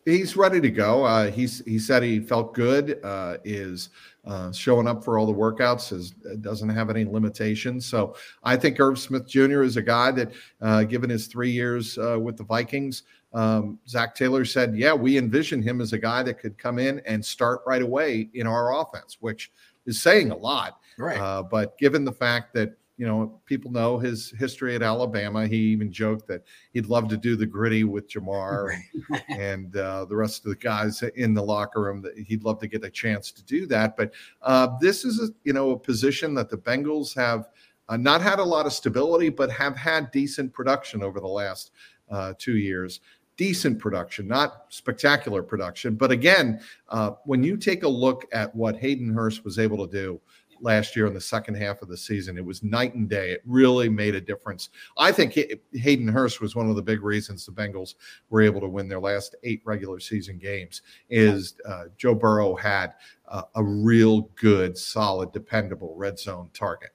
He's 0.06 0.36
ready 0.36 0.60
to 0.60 0.72
go. 0.72 1.04
Uh, 1.04 1.30
he's 1.30 1.64
he 1.66 1.78
said 1.78 2.02
he 2.02 2.20
felt 2.20 2.54
good. 2.54 3.00
Uh, 3.04 3.38
is 3.44 3.90
uh, 4.26 4.52
showing 4.52 4.88
up 4.88 5.04
for 5.04 5.18
all 5.18 5.26
the 5.26 5.34
workouts 5.34 5.92
is 5.94 6.12
doesn't 6.42 6.70
have 6.70 6.90
any 6.90 7.06
limitations. 7.06 7.86
So 7.86 8.16
I 8.44 8.56
think 8.56 8.80
Irv 8.80 9.00
Smith 9.00 9.28
Jr. 9.28 9.64
is 9.64 9.78
a 9.78 9.82
guy 9.82 10.12
that, 10.12 10.32
uh, 10.62 10.84
given 10.84 11.10
his 11.10 11.28
three 11.28 11.52
years 11.52 11.98
uh, 11.98 12.20
with 12.20 12.38
the 12.38 12.44
Vikings, 12.44 13.04
um, 13.34 13.80
Zac 13.88 14.16
Taylor 14.16 14.46
said, 14.46 14.76
"Yeah, 14.76 14.94
we 14.94 15.18
envision 15.18 15.62
him 15.62 15.82
as 15.82 15.94
a 15.94 16.00
guy 16.00 16.24
that 16.24 16.40
could 16.40 16.58
come 16.58 16.80
in 16.80 17.02
and 17.06 17.24
start 17.24 17.62
right 17.66 17.82
away 17.82 18.30
in 18.34 18.48
our 18.48 18.80
offense," 18.80 19.18
which 19.20 19.52
is 19.86 20.02
saying 20.02 20.32
a 20.32 20.38
lot. 20.38 20.80
Right. 20.98 21.20
Uh, 21.20 21.44
but 21.44 21.78
given 21.78 22.06
the 22.06 22.12
fact 22.12 22.54
that 22.54 22.76
you 23.02 23.08
know, 23.08 23.42
people 23.48 23.72
know 23.72 23.98
his 23.98 24.30
history 24.38 24.76
at 24.76 24.84
Alabama. 24.84 25.48
He 25.48 25.56
even 25.58 25.92
joked 25.92 26.28
that 26.28 26.44
he'd 26.72 26.86
love 26.86 27.08
to 27.08 27.18
do 27.18 27.36
the 27.36 27.48
gritty 27.48 27.84
with 27.84 28.08
Ja'Marr 28.08 28.80
and 29.28 29.76
uh, 29.76 30.06
the 30.06 30.16
rest 30.16 30.46
of 30.46 30.52
the 30.52 30.56
guys 30.56 31.02
in 31.16 31.34
the 31.34 31.42
locker 31.42 31.82
room. 31.82 32.04
That 32.04 32.16
he'd 32.16 32.44
love 32.44 32.60
to 32.60 32.68
get 32.68 32.86
a 32.86 32.92
chance 32.92 33.32
to 33.32 33.44
do 33.44 33.66
that. 33.66 33.98
But 33.98 34.14
uh, 34.44 34.78
this 34.80 35.04
is, 35.04 35.20
a, 35.20 35.34
you 35.44 35.52
know, 35.52 35.72
a 35.72 35.80
position 35.80 36.36
that 36.36 36.52
the 36.52 36.58
Bengals 36.60 37.16
have 37.16 37.48
uh, 37.90 37.98
not 37.98 38.22
had 38.22 38.38
a 38.38 38.44
lot 38.44 38.68
of 38.68 38.72
stability, 38.72 39.30
but 39.30 39.52
have 39.52 39.76
had 39.76 40.12
decent 40.12 40.54
production 40.54 41.02
over 41.02 41.20
the 41.20 41.28
last 41.28 41.72
uh, 42.12 42.36
two 42.38 42.58
years 42.58 43.00
decent 43.38 43.80
production, 43.80 44.28
not 44.28 44.66
spectacular 44.70 45.42
production. 45.42 45.96
But 45.96 46.12
again, 46.12 46.62
uh, 46.90 47.14
when 47.24 47.42
you 47.42 47.58
take 47.58 47.82
a 47.82 47.88
look 47.88 48.28
at 48.32 48.54
what 48.56 48.76
Hayden 48.76 49.12
Hurst 49.12 49.44
was 49.44 49.58
able 49.58 49.88
to 49.88 49.92
do 49.92 50.22
last 50.62 50.95
year 50.95 51.08
in 51.08 51.13
the 51.13 51.21
second 51.21 51.56
half 51.56 51.82
of 51.82 51.89
the 51.89 51.97
season. 51.97 52.38
It 52.38 52.45
was 52.45 52.63
night 52.63 52.93
and 52.93 53.10
day. 53.10 53.32
It 53.32 53.41
really 53.45 53.89
made 53.89 54.15
a 54.15 54.21
difference. 54.21 54.69
I 54.97 55.12
think 55.12 55.38
Hayden 55.74 56.08
Hurst 56.08 56.41
was 56.41 56.56
one 56.56 56.69
of 56.69 56.76
the 56.76 56.82
big 56.82 57.04
reasons 57.04 57.45
the 57.45 57.52
Bengals 57.52 57.95
were 58.30 58.41
able 58.41 58.62
to 58.62 58.67
win 58.67 58.88
their 58.88 59.00
last 59.00 59.36
eight 59.43 59.62
regular 59.65 60.00
season 60.00 60.38
games. 60.38 60.82
Is 61.10 61.56
uh, 61.67 61.86
Joe 61.97 62.15
Burrow 62.15 62.56
had 62.56 62.93
uh, 63.28 63.43
a 63.56 63.63
real 63.63 64.30
good, 64.36 64.78
solid, 64.78 65.32
dependable 65.32 65.95
red 65.95 66.19
zone 66.19 66.50
target. 66.54 66.91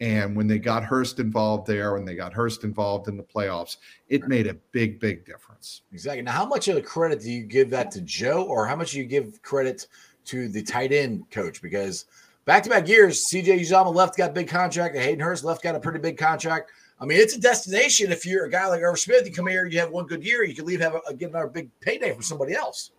And 0.00 0.36
when 0.36 0.46
they 0.46 0.60
got 0.60 0.84
Hurst 0.84 1.18
involved 1.18 1.66
there, 1.66 1.96
and 1.96 2.06
they 2.06 2.14
got 2.14 2.32
Hurst 2.32 2.62
involved 2.62 3.08
in 3.08 3.16
the 3.16 3.22
playoffs, 3.22 3.78
it 4.08 4.28
made 4.28 4.46
a 4.46 4.54
big, 4.70 5.00
big 5.00 5.26
difference. 5.26 5.82
Exactly. 5.92 6.22
Now, 6.22 6.32
how 6.32 6.46
much 6.46 6.68
of 6.68 6.76
the 6.76 6.82
credit 6.82 7.20
do 7.20 7.30
you 7.30 7.42
give 7.42 7.68
that 7.70 7.90
to 7.92 8.00
Joe, 8.02 8.44
or 8.44 8.64
how 8.66 8.76
much 8.76 8.92
do 8.92 8.98
you 8.98 9.04
give 9.04 9.42
credit 9.42 9.88
to 10.26 10.48
the 10.48 10.62
tight 10.62 10.92
end 10.92 11.28
coach? 11.32 11.60
Because 11.60 12.04
back 12.48 12.62
to 12.62 12.70
back 12.70 12.88
years, 12.88 13.28
CJ 13.30 13.60
Uzomah 13.60 13.94
left 13.94 14.16
got 14.16 14.30
a 14.30 14.32
big 14.32 14.48
contract, 14.48 14.96
Hayden 14.96 15.20
Hurst 15.20 15.44
left 15.44 15.62
got 15.62 15.74
a 15.74 15.80
pretty 15.80 15.98
big 15.98 16.16
contract. 16.16 16.70
I 16.98 17.04
mean, 17.04 17.20
it's 17.20 17.36
a 17.36 17.40
destination. 17.40 18.10
If 18.10 18.24
you're 18.24 18.46
a 18.46 18.50
guy 18.50 18.66
like 18.66 18.80
Irv 18.80 18.98
Smith, 18.98 19.26
you 19.26 19.34
come 19.34 19.46
here, 19.46 19.66
you 19.66 19.78
have 19.78 19.90
one 19.90 20.06
good 20.06 20.24
year, 20.24 20.44
you 20.44 20.54
can 20.54 20.64
leave, 20.64 20.80
have 20.80 20.96
a, 21.06 21.12
get 21.12 21.28
another 21.28 21.48
big 21.48 21.68
payday 21.80 22.14
from 22.14 22.22
somebody 22.22 22.54
else. 22.54 22.92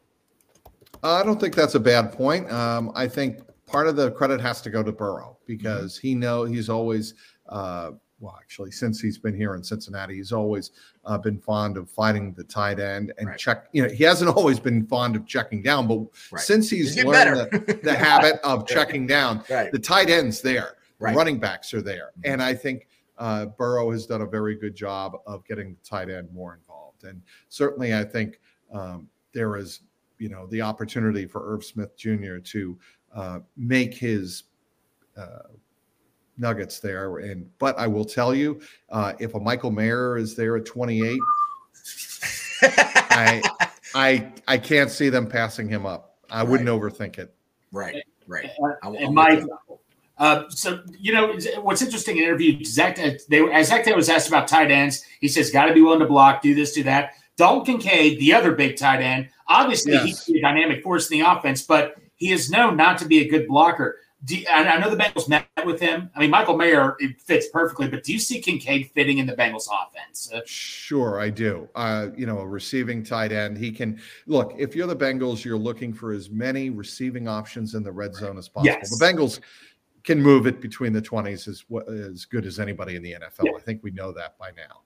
I 1.01 1.23
don't 1.23 1.41
think 1.41 1.55
that's 1.55 1.73
a 1.73 1.79
bad 1.79 2.11
point. 2.11 2.49
Um, 2.51 2.91
I 2.93 3.07
think 3.07 3.39
part 3.65 3.87
of 3.87 3.95
the 3.95 4.11
credit 4.11 4.39
has 4.39 4.61
to 4.61 4.69
go 4.69 4.83
to 4.83 4.91
Burrow 4.91 5.37
because 5.47 5.97
mm-hmm. 5.97 6.07
he 6.07 6.15
know 6.15 6.43
he's 6.43 6.69
always 6.69 7.15
uh, 7.49 7.91
well, 8.19 8.37
actually, 8.37 8.71
since 8.71 8.99
he's 8.99 9.17
been 9.17 9.35
here 9.35 9.55
in 9.55 9.63
Cincinnati, 9.63 10.15
he's 10.15 10.31
always 10.31 10.71
uh, 11.05 11.17
been 11.17 11.39
fond 11.39 11.77
of 11.77 11.89
fighting 11.89 12.33
the 12.33 12.43
tight 12.43 12.79
end 12.79 13.13
and 13.17 13.29
right. 13.29 13.37
check. 13.37 13.67
You 13.71 13.83
know, 13.83 13.89
he 13.89 14.03
hasn't 14.03 14.29
always 14.35 14.59
been 14.59 14.85
fond 14.85 15.15
of 15.15 15.25
checking 15.25 15.61
down, 15.61 15.87
but 15.87 15.99
right. 16.31 16.41
since 16.41 16.69
he's, 16.69 16.95
he's 16.95 17.05
learned 17.05 17.49
the, 17.51 17.79
the, 17.83 17.95
habit 17.95 18.39
of 18.43 18.67
checking 18.67 19.07
down, 19.07 19.43
right. 19.49 19.71
the 19.71 19.79
tight 19.79 20.09
end's 20.09 20.41
there, 20.41 20.75
the 20.99 21.05
running 21.07 21.39
backs 21.39 21.73
are 21.73 21.81
there, 21.81 22.11
mm-hmm. 22.17 22.33
and 22.33 22.43
I 22.43 22.53
think 22.53 22.87
uh, 23.17 23.45
Burrow 23.45 23.91
has 23.91 24.05
done 24.05 24.21
a 24.21 24.25
very 24.25 24.55
good 24.55 24.75
job 24.75 25.17
of 25.25 25.45
getting 25.45 25.75
the 25.75 25.89
tight 25.89 26.09
end 26.09 26.29
more 26.33 26.53
involved. 26.55 27.03
And 27.03 27.21
certainly, 27.49 27.93
I 27.93 28.03
think 28.03 28.39
um, 28.73 29.07
there 29.33 29.55
is, 29.57 29.81
you 30.17 30.29
know, 30.29 30.47
the 30.47 30.61
opportunity 30.61 31.25
for 31.25 31.53
Irv 31.53 31.63
Smith 31.63 31.95
Jr. 31.97 32.37
to 32.37 32.79
uh, 33.13 33.39
make 33.57 33.93
his 33.93 34.43
uh, 35.17 35.49
nuggets 36.39 36.79
there. 36.79 37.17
And 37.17 37.49
but 37.59 37.77
I 37.77 37.87
will 37.87 38.05
tell 38.05 38.33
you, 38.33 38.61
uh, 38.89 39.13
if 39.19 39.35
a 39.35 39.39
Michael 39.39 39.71
Mayer 39.71 40.17
is 40.17 40.35
there 40.35 40.55
at 40.57 40.65
28, 40.65 41.19
I 42.63 43.41
I 43.95 44.31
I 44.47 44.57
can't 44.57 44.89
see 44.89 45.09
them 45.09 45.27
passing 45.27 45.67
him 45.67 45.85
up. 45.85 46.17
I 46.29 46.39
right. 46.39 46.49
wouldn't 46.49 46.69
overthink 46.69 47.17
it. 47.17 47.33
Right, 47.71 48.03
right. 48.27 48.49
Uh, 48.83 48.91
and 48.93 49.13
Mike, 49.13 49.43
uh, 50.17 50.49
so 50.49 50.81
you 50.99 51.13
know 51.13 51.37
what's 51.61 51.81
interesting 51.81 52.17
in 52.17 52.23
interview 52.23 52.63
Zac 52.63 52.97
they 53.29 53.51
as 53.51 53.67
Zac 53.67 53.85
was 53.95 54.09
asked 54.09 54.27
about 54.27 54.47
tight 54.47 54.71
ends, 54.71 55.03
he 55.19 55.27
says 55.27 55.51
got 55.51 55.65
to 55.65 55.73
be 55.73 55.81
willing 55.81 55.99
to 55.99 56.07
block, 56.07 56.41
do 56.41 56.55
this, 56.55 56.73
do 56.73 56.83
that. 56.83 57.13
Dalton 57.37 57.79
Kincaid, 57.79 58.19
the 58.19 58.33
other 58.33 58.51
big 58.51 58.75
tight 58.75 58.99
end, 58.99 59.29
obviously 59.47 59.93
Yes. 59.93 60.05
he 60.05 60.13
can 60.13 60.33
be 60.33 60.39
a 60.39 60.41
dynamic 60.41 60.83
force 60.83 61.09
in 61.09 61.19
the 61.19 61.25
offense, 61.25 61.61
but 61.61 61.95
he 62.15 62.31
is 62.31 62.49
known 62.49 62.75
not 62.75 62.97
to 62.97 63.05
be 63.05 63.19
a 63.19 63.29
good 63.29 63.47
blocker. 63.47 63.97
Do 64.25 64.35
you- 64.37 64.45
and 64.49 64.67
I 64.67 64.77
know 64.79 64.89
the 64.89 64.97
Bengals 65.01 65.29
met 65.29 65.47
with 65.65 65.79
him. 65.79 66.09
I 66.13 66.19
mean, 66.19 66.29
Michael 66.29 66.57
Mayer 66.57 66.95
it 66.99 67.21
fits 67.21 67.47
perfectly, 67.53 67.87
but 67.87 68.03
do 68.03 68.11
you 68.11 68.19
see 68.19 68.41
Kincaid 68.41 68.91
fitting 68.93 69.17
in 69.17 69.25
the 69.25 69.33
Bengals 69.33 69.67
offense? 69.71 70.29
Uh, 70.33 70.41
Sure, 70.45 71.19
I 71.21 71.29
do. 71.29 71.69
Uh, 71.73 72.07
you 72.17 72.25
know, 72.25 72.39
a 72.39 72.47
receiving 72.47 73.01
tight 73.03 73.31
end. 73.31 73.57
He 73.57 73.71
can 73.71 74.01
look. 74.27 74.53
If 74.57 74.75
you're 74.75 74.87
the 74.87 74.95
Bengals, 74.95 75.45
you're 75.45 75.57
looking 75.57 75.93
for 75.93 76.11
as 76.11 76.29
many 76.29 76.69
receiving 76.69 77.27
options 77.29 77.75
in 77.75 77.83
the 77.83 77.91
red 77.91 78.13
zone 78.13 78.37
as 78.37 78.49
possible. 78.49 78.65
Yes. 78.77 78.97
The 78.97 79.03
Bengals 79.05 79.39
can 80.03 80.21
move 80.21 80.47
it 80.47 80.59
between 80.59 80.91
the 80.91 81.01
20s 81.01 81.47
as 81.47 81.63
as 82.11 82.25
good 82.25 82.45
as 82.45 82.59
anybody 82.59 82.95
in 82.97 83.03
the 83.03 83.13
NFL. 83.13 83.45
Yeah. 83.45 83.51
I 83.55 83.59
think 83.61 83.83
we 83.83 83.91
know 83.91 84.11
that 84.11 84.37
by 84.37 84.49
now. 84.51 84.81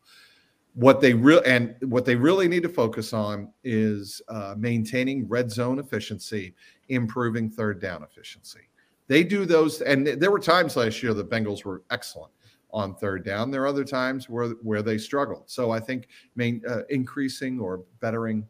What 0.75 1.01
they 1.01 1.13
real 1.13 1.41
and 1.45 1.75
what 1.81 2.03
they 2.05 2.15
really 2.15 2.47
need 2.47 2.63
to 2.63 2.69
focus 2.69 3.13
on 3.13 3.51
is 3.63 4.21
uh, 4.27 4.55
maintaining 4.57 5.27
red 5.27 5.51
zone 5.51 5.77
efficiency, 5.79 6.55
improving 6.89 7.49
third 7.49 7.79
down 7.79 8.03
efficiency. 8.03 8.61
They 9.07 9.23
do 9.23 9.45
those, 9.45 9.81
and 9.81 10.07
there 10.07 10.31
were 10.31 10.39
times 10.39 10.75
last 10.75 11.03
year 11.03 11.13
the 11.13 11.25
Bengals 11.25 11.65
were 11.65 11.83
excellent 11.91 12.31
on 12.71 12.95
third 12.95 13.23
down. 13.23 13.51
There 13.51 13.63
are 13.63 13.67
other 13.67 13.83
times 13.83 14.29
where 14.29 14.49
where 14.61 14.81
they 14.81 14.97
struggled. 14.97 15.43
So 15.49 15.71
I 15.71 15.79
think 15.79 16.07
main, 16.35 16.61
uh, 16.67 16.81
increasing 16.89 17.59
or 17.59 17.83
bettering 17.99 18.47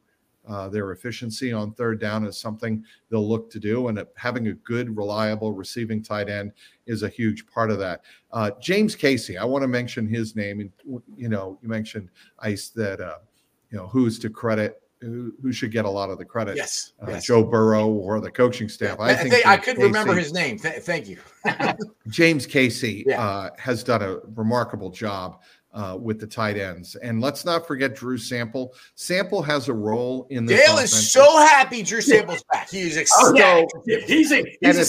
uh, 0.48 0.70
their 0.70 0.92
efficiency 0.92 1.54
on 1.54 1.74
third 1.74 2.00
down 2.00 2.26
is 2.26 2.38
something 2.38 2.84
they'll 3.10 3.28
look 3.28 3.50
to 3.52 3.60
do, 3.60 3.88
and 3.88 4.06
having 4.16 4.48
a 4.48 4.54
good, 4.54 4.96
reliable 4.96 5.54
receiving 5.54 6.04
tight 6.04 6.30
end 6.30 6.52
is 6.86 7.04
a 7.04 7.10
huge 7.10 7.48
part 7.48 7.72
of 7.72 7.80
that. 7.80 8.02
Uh, 8.32 8.52
James 8.62 8.96
Casey, 8.96 9.38
I 9.38 9.46
want 9.46 9.63
to 9.63 9.68
mention 9.68 10.08
his 10.08 10.36
name, 10.36 10.60
and 10.60 11.02
you 11.16 11.30
know, 11.30 11.58
you 11.62 11.70
mentioned 11.70 12.10
Ice 12.39 12.70
that 12.70 13.00
uh, 13.00 13.20
you 13.72 13.78
know 13.78 13.88
who's 13.88 14.20
to 14.20 14.30
credit. 14.30 14.83
Who, 15.04 15.34
who 15.42 15.52
should 15.52 15.72
get 15.72 15.86
a 15.86 15.89
lot 15.89 16.10
of 16.10 16.18
the 16.18 16.26
credit? 16.26 16.56
Yes. 16.56 16.94
Uh, 17.02 17.12
yes. 17.12 17.26
Joe 17.26 17.44
Burrow 17.44 17.88
or 17.89 18.22
the 18.22 18.32
coaching 18.32 18.70
staff. 18.70 19.00
I, 19.00 19.13
think 19.13 19.34
think 19.34 19.46
I 19.46 19.58
couldn't 19.58 19.84
remember 19.84 20.13
his 20.13 20.32
name. 20.32 20.58
Th- 20.58 20.82
thank 20.82 21.08
you. 21.10 21.18
James 22.08 22.46
Casey 22.46 23.04
Yeah. 23.06 23.22
uh, 23.22 23.50
has 23.58 23.84
done 23.84 24.02
a 24.02 24.18
remarkable 24.36 24.89
job 24.89 25.42
uh, 25.74 25.98
with 26.00 26.20
the 26.20 26.28
tight 26.28 26.56
ends, 26.58 26.96
and 26.96 27.20
let's 27.20 27.46
not 27.46 27.68
forget 27.68 27.96
Drew 27.96 28.18
Sample. 28.18 28.74
Sample 28.96 29.42
has 29.42 29.70
a 29.70 29.74
role 29.74 30.28
in 30.30 30.46
this. 30.46 30.66
Dale 30.66 30.78
is 30.78 31.12
so 31.12 31.24
happy 31.39 31.82
Drew 31.82 32.00
Sample's 32.02 32.44
back. 32.52 32.70
He 32.70 32.82
is 32.82 33.12
Oh, 33.18 33.34
yeah. 33.36 33.66
He's 34.06 34.32
a 34.32 34.38
he's 34.38 34.56
and 34.62 34.78
a 34.78 34.86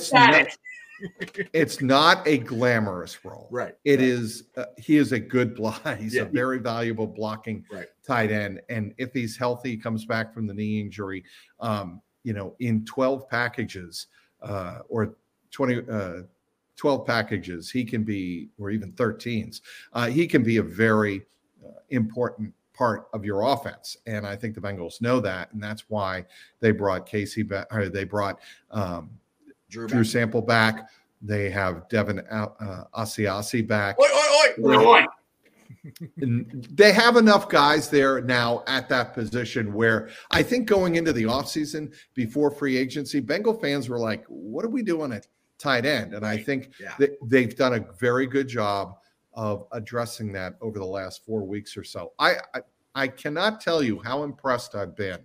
it's 1.04 1.20
not, 1.20 1.28
static. 1.28 1.50
it's 1.52 1.80
not 1.82 2.26
a 2.26 2.38
glamorous 2.38 3.24
role. 3.24 3.48
Right. 3.50 3.74
It 3.84 4.00
is. 4.00 4.44
Uh, 4.56 4.64
he 4.78 4.96
is 4.96 5.12
a 5.12 5.18
good 5.18 5.54
block. 5.54 5.82
He's 5.98 6.14
Yeah. 6.14 6.22
a 6.22 6.26
very 6.26 6.58
valuable 6.58 7.06
blocking 7.06 7.64
Right. 7.70 7.86
tight 8.06 8.30
end, 8.30 8.60
and 8.68 8.94
if 8.98 9.12
he's 9.12 9.36
healthy, 9.36 9.76
comes 9.76 10.04
back 10.04 10.32
from 10.34 10.46
the 10.46 10.54
knee 10.54 10.80
injury, 10.80 11.24
um, 11.60 12.00
you 12.22 12.32
know, 12.32 12.54
in 12.60 12.84
twelve 12.84 13.28
packages 13.28 14.06
uh, 14.42 14.80
or 14.88 15.16
twenty. 15.50 15.82
Uh, 15.90 16.22
12 16.76 17.06
packages 17.06 17.70
he 17.70 17.84
can 17.84 18.02
be 18.02 18.48
or 18.58 18.68
even 18.68 18.90
13s 18.94 19.60
uh, 19.92 20.06
he 20.08 20.26
can 20.26 20.42
be 20.42 20.56
a 20.56 20.62
very 20.62 21.24
uh, 21.64 21.68
important 21.90 22.52
part 22.76 23.06
of 23.12 23.24
your 23.24 23.42
offense 23.42 23.96
and 24.08 24.26
i 24.26 24.34
think 24.34 24.56
the 24.56 24.60
bengals 24.60 25.00
know 25.00 25.20
that 25.20 25.52
and 25.52 25.62
that's 25.62 25.84
why 25.88 26.24
they 26.58 26.72
brought 26.72 27.06
casey 27.06 27.44
back 27.44 27.64
or 27.72 27.88
they 27.88 28.02
brought 28.02 28.40
um, 28.72 29.08
Drew. 29.74 29.86
Drew. 29.88 30.04
Sample 30.04 30.42
back. 30.42 30.88
They 31.20 31.50
have 31.50 31.88
Devin 31.88 32.20
uh, 32.30 32.84
Asiasi 32.94 33.66
back. 33.66 33.98
Oi, 33.98 34.04
oi, 34.04 34.62
oi. 34.68 34.76
Boy, 34.76 34.84
boy. 34.84 35.04
And 36.20 36.66
they 36.70 36.92
have 36.92 37.16
enough 37.16 37.48
guys 37.48 37.88
there 37.90 38.20
now 38.20 38.62
at 38.66 38.88
that 38.88 39.12
position 39.12 39.72
where 39.74 40.08
I 40.30 40.42
think 40.42 40.66
going 40.68 40.94
into 40.96 41.12
the 41.12 41.24
offseason 41.24 41.94
before 42.14 42.50
free 42.50 42.76
agency, 42.76 43.20
Bengal 43.20 43.54
fans 43.54 43.88
were 43.88 43.98
like, 43.98 44.24
what 44.28 44.64
are 44.64 44.70
we 44.70 44.82
doing 44.82 45.12
at 45.12 45.26
tight 45.58 45.84
end? 45.84 46.14
And 46.14 46.24
I 46.24 46.36
think 46.38 46.72
Yeah. 46.80 46.94
that 46.98 47.18
they've 47.24 47.54
done 47.54 47.74
a 47.74 47.86
very 47.98 48.26
good 48.26 48.48
job 48.48 48.96
of 49.34 49.66
addressing 49.72 50.32
that 50.32 50.54
over 50.60 50.78
the 50.78 50.84
last 50.86 51.24
four 51.24 51.44
weeks 51.44 51.76
or 51.76 51.84
so. 51.84 52.12
I, 52.18 52.36
I, 52.54 52.60
I 52.94 53.08
cannot 53.08 53.60
tell 53.60 53.82
you 53.82 54.00
how 54.02 54.22
impressed 54.22 54.74
I've 54.74 54.94
been 54.96 55.18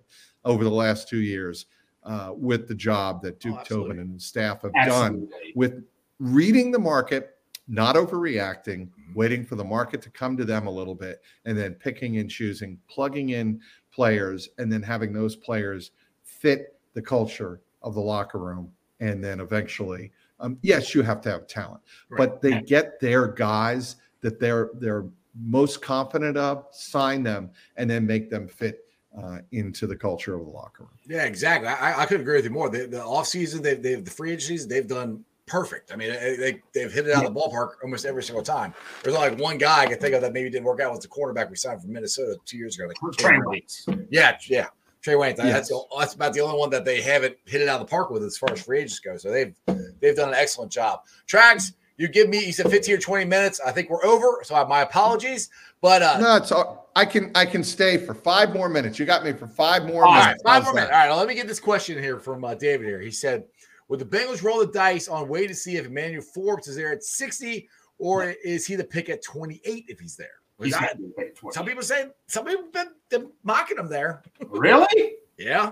over 0.43 0.63
the 0.63 0.69
last 0.71 1.07
two 1.07 1.21
years 1.21 1.67
uh, 2.03 2.31
with 2.35 2.67
the 2.67 2.75
job 2.75 3.21
that 3.23 3.39
Duke 3.39 3.59
Oh. 3.59 3.63
Tobin 3.63 3.99
and 3.99 4.21
staff 4.21 4.61
have 4.63 4.73
done 4.73 5.27
with 5.55 5.83
reading 6.19 6.71
the 6.71 6.79
market, 6.79 7.35
not 7.67 7.95
overreacting, 7.95 8.87
Mm-hmm. 8.89 9.13
waiting 9.15 9.45
for 9.45 9.55
the 9.55 9.63
market 9.63 10.01
to 10.03 10.09
come 10.09 10.37
to 10.37 10.45
them 10.45 10.67
a 10.67 10.71
little 10.71 10.95
bit, 10.95 11.21
and 11.45 11.57
then 11.57 11.73
picking 11.73 12.17
and 12.17 12.29
choosing, 12.29 12.77
plugging 12.87 13.29
in 13.29 13.59
players, 13.91 14.49
and 14.57 14.71
then 14.71 14.81
having 14.83 15.11
those 15.13 15.35
players 15.35 15.91
fit 16.23 16.79
the 16.93 17.01
culture 17.01 17.59
of 17.81 17.93
the 17.95 18.01
locker 18.01 18.37
room. 18.39 18.71
And 18.99 19.23
then 19.23 19.39
eventually, 19.39 20.11
um, 20.39 20.57
yes, 20.61 20.93
you 20.93 21.01
have 21.03 21.21
to 21.21 21.31
have 21.31 21.47
talent, 21.47 21.81
but 22.17 22.41
they 22.41 22.61
get 22.61 22.99
their 22.99 23.27
guys 23.27 23.95
that 24.21 24.39
they're 24.39 24.69
they're 24.75 25.05
most 25.39 25.81
confident 25.81 26.35
of, 26.37 26.65
sign 26.71 27.23
them, 27.23 27.49
and 27.77 27.89
then 27.89 28.05
make 28.05 28.29
them 28.29 28.47
fit 28.47 28.85
uh, 29.17 29.39
into 29.51 29.87
the 29.87 29.95
culture 29.95 30.35
of 30.35 30.45
the 30.45 30.51
locker 30.51 30.83
room. 30.83 30.91
Yeah, 31.07 31.23
exactly. 31.23 31.67
I, 31.67 32.01
I 32.01 32.05
couldn't 32.05 32.21
agree 32.21 32.35
with 32.35 32.45
you 32.45 32.51
more. 32.51 32.69
The, 32.69 32.87
the 32.87 32.97
offseason, 32.99 33.61
they've, 33.61 33.81
they've 33.81 34.03
the 34.03 34.11
free 34.11 34.31
agencies, 34.31 34.67
they've 34.67 34.87
done 34.87 35.23
perfect. 35.45 35.91
I 35.91 35.95
mean, 35.95 36.09
they, 36.11 36.35
they, 36.37 36.61
they've 36.73 36.93
hit 36.93 37.07
it 37.07 37.13
out 37.15 37.25
of 37.25 37.33
the 37.33 37.39
ballpark 37.39 37.71
almost 37.83 38.05
every 38.05 38.21
single 38.21 38.43
time. 38.43 38.73
There's 39.03 39.15
only 39.15 39.29
like 39.31 39.39
one 39.39 39.57
guy 39.57 39.81
I 39.81 39.87
can 39.87 39.97
think 39.99 40.13
of 40.13 40.21
that 40.21 40.31
maybe 40.31 40.49
didn't 40.49 40.65
work 40.65 40.79
out 40.79 40.91
was 40.91 40.99
the 40.99 41.07
quarterback 41.07 41.49
we 41.49 41.55
signed 41.55 41.81
from 41.81 41.91
Minnesota 41.91 42.37
two 42.45 42.57
years 42.57 42.77
ago. 42.77 42.87
Like, 42.87 42.97
Trae 43.15 43.39
Waynes. 43.43 44.07
Yeah, 44.11 44.37
yeah. 44.47 44.67
Trae 45.03 45.17
Wayne. 45.19 45.35
That's, 45.35 45.49
Yes. 45.49 45.67
the, 45.69 45.81
that's 45.97 46.13
about 46.13 46.33
the 46.33 46.41
only 46.41 46.59
one 46.59 46.69
that 46.69 46.85
they 46.85 47.01
haven't 47.01 47.35
hit 47.45 47.61
it 47.61 47.67
out 47.67 47.81
of 47.81 47.87
the 47.87 47.89
park 47.89 48.11
with 48.11 48.23
as 48.23 48.37
far 48.37 48.51
as 48.51 48.61
free 48.61 48.79
agents 48.79 48.99
go. 48.99 49.17
So 49.17 49.31
they've 49.31 49.55
they've 50.01 50.15
done 50.15 50.29
an 50.29 50.35
excellent 50.35 50.71
job. 50.71 51.01
Trags, 51.25 51.73
you 51.99 52.07
give 52.07 52.29
me 52.29 52.43
you 52.45 52.53
said 52.53 52.71
15 52.71 52.95
or 52.95 52.97
20 52.97 53.25
minutes. 53.25 53.59
I 53.59 53.71
think 53.73 53.89
we're 53.89 54.03
over. 54.05 54.39
So 54.43 54.55
I, 54.55 54.65
my 54.65 54.81
apologies. 54.81 55.49
But 55.81 56.01
uh 56.01 56.17
No, 56.17 56.35
it's 56.37 56.51
all, 56.51 56.89
I 56.95 57.05
can 57.05 57.29
I 57.35 57.45
can 57.45 57.63
stay 57.63 57.97
for 57.97 58.13
five 58.13 58.53
more 58.53 58.69
minutes. 58.69 58.97
You 58.97 59.05
got 59.05 59.23
me 59.23 59.33
for 59.33 59.47
five 59.47 59.85
more 59.85 60.05
all 60.05 60.13
right, 60.13 60.27
minutes. 60.27 60.43
five 60.43 60.63
more 60.63 60.73
minutes. 60.73 60.91
All 60.93 60.97
right, 60.97 61.09
now 61.09 61.17
let 61.17 61.27
me 61.27 61.35
get 61.35 61.45
this 61.47 61.59
question 61.59 62.01
here 62.01 62.17
from 62.17 62.43
uh, 62.45 62.55
David 62.55 62.87
here. 62.87 63.01
He 63.01 63.11
said, 63.11 63.43
Would 63.89 63.99
the 63.99 64.05
Bengals 64.05 64.41
roll 64.41 64.59
the 64.59 64.71
dice 64.71 65.09
on 65.09 65.27
way 65.27 65.45
to 65.45 65.53
see 65.53 65.75
if 65.75 65.85
Emmanuel 65.85 66.23
Forbes 66.23 66.69
is 66.69 66.77
there 66.77 66.93
at 66.93 67.03
60 67.03 67.67
or 67.97 68.29
is 68.45 68.65
he 68.65 68.75
the 68.75 68.83
pick 68.83 69.09
at 69.09 69.21
28 69.21 69.85
if 69.89 69.99
he's 69.99 70.15
there? 70.15 70.39
He's 70.63 70.73
I- 70.73 70.79
not 70.81 70.97
gonna 70.97 71.09
pick 71.17 71.35
20. 71.35 71.53
some 71.53 71.65
people 71.65 71.83
say 71.83 72.07
some 72.27 72.45
people 72.45 72.63
have 72.63 72.71
been, 72.73 72.87
been 73.09 73.31
mocking 73.43 73.77
him 73.77 73.89
there. 73.89 74.23
really? 74.47 74.87
Yeah. 75.37 75.71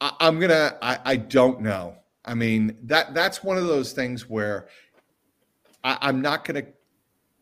I, 0.00 0.12
I'm 0.20 0.38
gonna. 0.40 0.78
I, 0.80 0.98
I 1.04 1.16
don't 1.16 1.60
know. 1.60 1.96
I 2.24 2.34
mean 2.34 2.76
that 2.84 3.14
that's 3.14 3.42
one 3.44 3.56
of 3.58 3.66
those 3.66 3.92
things 3.92 4.28
where 4.28 4.68
I, 5.84 5.98
I'm 6.00 6.20
not 6.20 6.44
gonna, 6.44 6.64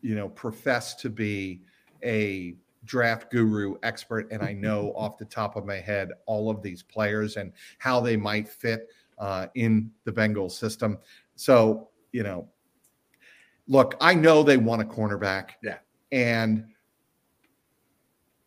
you 0.01 0.15
know, 0.15 0.29
profess 0.29 0.95
to 0.95 1.09
be 1.09 1.61
a 2.03 2.55
draft 2.85 3.31
guru 3.31 3.75
expert, 3.83 4.27
and 4.31 4.41
I 4.41 4.53
know 4.53 4.93
off 4.95 5.17
the 5.17 5.25
top 5.25 5.55
of 5.55 5.65
my 5.65 5.77
head 5.77 6.11
all 6.25 6.49
of 6.49 6.61
these 6.61 6.83
players 6.83 7.37
and 7.37 7.51
how 7.79 7.99
they 7.99 8.17
might 8.17 8.47
fit 8.47 8.89
uh, 9.17 9.47
in 9.55 9.91
the 10.03 10.11
Bengals 10.11 10.51
system. 10.51 10.97
So 11.35 11.89
you 12.11 12.23
know, 12.23 12.47
look, 13.67 13.95
I 13.99 14.13
know 14.13 14.43
they 14.43 14.57
want 14.57 14.81
a 14.81 14.85
cornerback. 14.85 15.51
Yeah. 15.63 15.77
and 16.11 16.65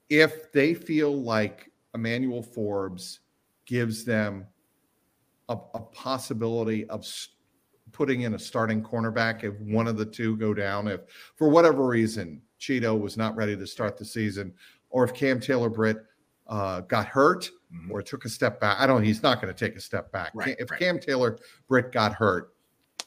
if 0.09 0.51
they 0.53 0.75
feel 0.75 1.23
like 1.23 1.71
Emmanuel 1.95 2.43
Forbes 2.43 3.21
gives 3.65 4.05
them 4.05 4.47
a, 5.49 5.57
a 5.75 5.81
possibility 5.81 6.85
of 6.89 7.01
s- 7.01 7.29
putting 7.93 8.23
in 8.23 8.35
a 8.35 8.39
starting 8.39 8.83
cornerback 8.83 9.45
if 9.45 9.59
one 9.61 9.87
of 9.87 9.97
the 9.97 10.05
two 10.05 10.37
go 10.37 10.55
down, 10.55 10.89
if 10.89 11.01
for 11.37 11.49
whatever 11.49 11.87
reason 11.87 12.41
Cheeto 12.59 12.99
was 12.99 13.17
not 13.17 13.35
ready 13.37 13.57
to 13.57 13.67
start 13.67 13.97
the 13.97 14.05
season, 14.05 14.53
or 14.91 15.05
if 15.05 15.15
Cam 15.15 15.41
Taylor 15.41 15.71
Britt 15.71 16.05
uh, 16.47 16.81
got 16.83 17.07
hurt 17.07 17.49
Mhm. 17.73 17.91
or 17.93 18.03
took 18.03 18.25
a 18.25 18.29
step 18.29 18.59
back. 18.61 18.77
I 18.81 18.87
don't. 18.89 19.05
He's 19.05 19.23
not 19.23 19.41
going 19.41 19.55
to 19.55 19.59
take 19.67 19.77
a 19.77 19.81
step 19.81 20.11
back. 20.11 20.33
Right, 20.35 20.57
if 20.59 20.69
right. 20.73 20.81
Cam 20.81 20.99
Taylor 20.99 21.39
Britt 21.69 21.93
got 21.93 22.13
hurt, 22.13 22.53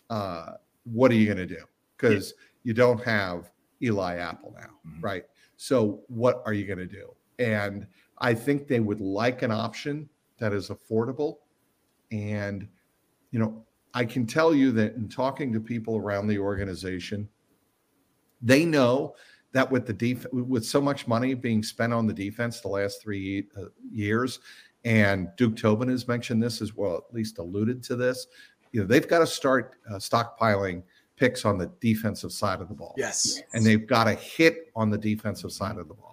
uh, 0.10 0.54
what 0.86 1.12
are 1.12 1.15
you 1.15 1.26
going 1.26 1.38
to 1.38 1.46
do? 1.46 1.62
Because 1.98 2.34
you 2.63 2.74
don't 2.74 3.04
have 3.04 3.52
Eli 3.82 4.15
Apple 4.15 4.56
now, 4.58 4.69
Mhm. 4.88 5.04
right? 5.04 5.26
So 5.58 6.04
what 6.08 6.41
are 6.46 6.54
you 6.54 6.65
going 6.65 6.80
to 6.80 6.88
do? 6.88 7.13
And 7.39 7.86
I 8.19 8.34
think 8.34 8.67
they 8.69 8.80
would 8.80 9.02
like 9.02 9.41
an 9.41 9.52
option 9.52 10.08
that 10.38 10.54
is 10.54 10.69
affordable. 10.69 11.39
And 12.12 12.69
you 13.32 13.39
know, 13.39 13.65
I 13.94 14.06
can 14.06 14.26
tell 14.26 14.56
you 14.56 14.72
that 14.74 14.96
in 14.96 15.08
talking 15.08 15.54
to 15.54 15.60
people 15.60 15.98
around 15.98 16.28
the 16.28 16.40
organization, 16.40 17.30
they 18.42 18.66
know 18.66 19.16
that 19.52 19.70
with 19.70 19.86
the 19.86 19.94
def- 19.94 20.32
with 20.34 20.66
so 20.66 20.82
much 20.82 21.08
money 21.08 21.34
being 21.36 21.62
spent 21.62 21.94
on 21.94 22.08
the 22.08 22.14
defense 22.14 22.60
the 22.60 22.68
last 22.68 23.02
three 23.02 23.48
uh, 23.56 23.66
years, 23.92 24.40
and 24.84 25.30
Duke 25.38 25.56
Tobin 25.56 25.90
has 25.90 26.08
mentioned 26.08 26.42
this 26.42 26.62
as 26.62 26.76
well, 26.76 26.96
at 26.98 27.14
least 27.14 27.38
alluded 27.38 27.84
to 27.84 27.96
this. 27.96 28.28
You 28.72 28.82
know, 28.82 28.88
they've 28.88 29.08
got 29.08 29.20
to 29.20 29.28
start 29.28 29.76
uh, 29.90 29.96
stockpiling 29.96 30.82
picks 31.16 31.46
on 31.46 31.60
the 31.60 31.72
defensive 31.80 32.32
side 32.32 32.60
of 32.60 32.68
the 32.68 32.74
ball 32.74 32.96
Yes. 32.98 33.40
and 33.54 33.64
they've 33.64 33.86
got 33.86 34.06
to 34.06 34.16
hit 34.16 34.72
on 34.76 34.90
the 34.90 34.98
defensive 34.98 35.52
side 35.52 35.78
of 35.78 35.88
the 35.88 35.94
ball. 35.94 36.12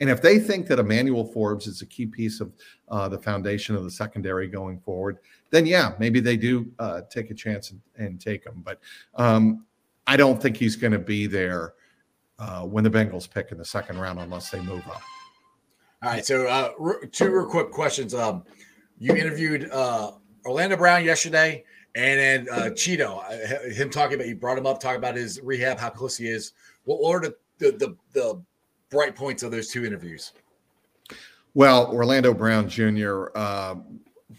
And 0.00 0.10
if 0.10 0.20
they 0.20 0.38
think 0.38 0.66
that 0.66 0.78
Emmanuel 0.78 1.24
Forbes 1.24 1.66
is 1.66 1.82
a 1.82 1.86
key 1.86 2.06
piece 2.06 2.40
of 2.40 2.52
uh, 2.88 3.08
the 3.08 3.18
foundation 3.18 3.76
of 3.76 3.84
the 3.84 3.90
secondary 3.90 4.48
going 4.48 4.80
forward, 4.80 5.18
then 5.50 5.66
yeah, 5.66 5.92
maybe 5.98 6.20
they 6.20 6.36
do 6.36 6.70
uh, 6.78 7.02
take 7.10 7.30
a 7.30 7.34
chance 7.34 7.70
and, 7.70 7.80
and 7.96 8.20
take 8.20 8.44
him. 8.44 8.62
But 8.64 8.80
um, 9.14 9.64
I 10.06 10.16
don't 10.16 10.40
think 10.42 10.56
he's 10.56 10.76
going 10.76 10.92
to 10.92 10.98
be 10.98 11.26
there 11.26 11.74
uh, 12.38 12.62
when 12.62 12.82
the 12.84 12.90
Bengals 12.90 13.30
pick 13.30 13.52
in 13.52 13.58
the 13.58 13.64
second 13.64 13.98
round 13.98 14.18
unless 14.18 14.50
they 14.50 14.60
move 14.60 14.86
up. 14.88 15.02
All 16.02 16.10
right. 16.10 16.26
So 16.26 16.46
uh, 16.46 16.72
two 17.12 17.30
real 17.30 17.46
quick 17.46 17.70
questions. 17.70 18.14
Um, 18.14 18.44
you 18.98 19.14
interviewed 19.14 19.70
uh, 19.70 20.12
Orlando 20.44 20.76
Brown 20.76 21.04
yesterday, 21.04 21.64
and 21.94 22.20
then 22.20 22.48
uh, 22.50 22.70
Cheeto, 22.70 23.72
him 23.72 23.90
talking 23.90 24.16
about 24.16 24.28
you 24.28 24.34
brought 24.34 24.58
him 24.58 24.66
up, 24.66 24.80
talking 24.80 24.98
about 24.98 25.14
his 25.14 25.40
rehab, 25.42 25.78
how 25.78 25.88
close 25.88 26.16
he 26.16 26.28
is. 26.28 26.52
What 26.84 27.00
were 27.00 27.20
the 27.20 27.36
the, 27.58 27.72
the, 27.78 27.96
the 28.12 28.42
bright 28.94 29.16
points 29.16 29.42
of 29.42 29.50
those 29.50 29.68
two 29.68 29.84
interviews? 29.84 30.32
Well, 31.54 31.92
Orlando 31.92 32.32
Brown 32.32 32.68
Jr. 32.68 33.26
Uh, 33.34 33.74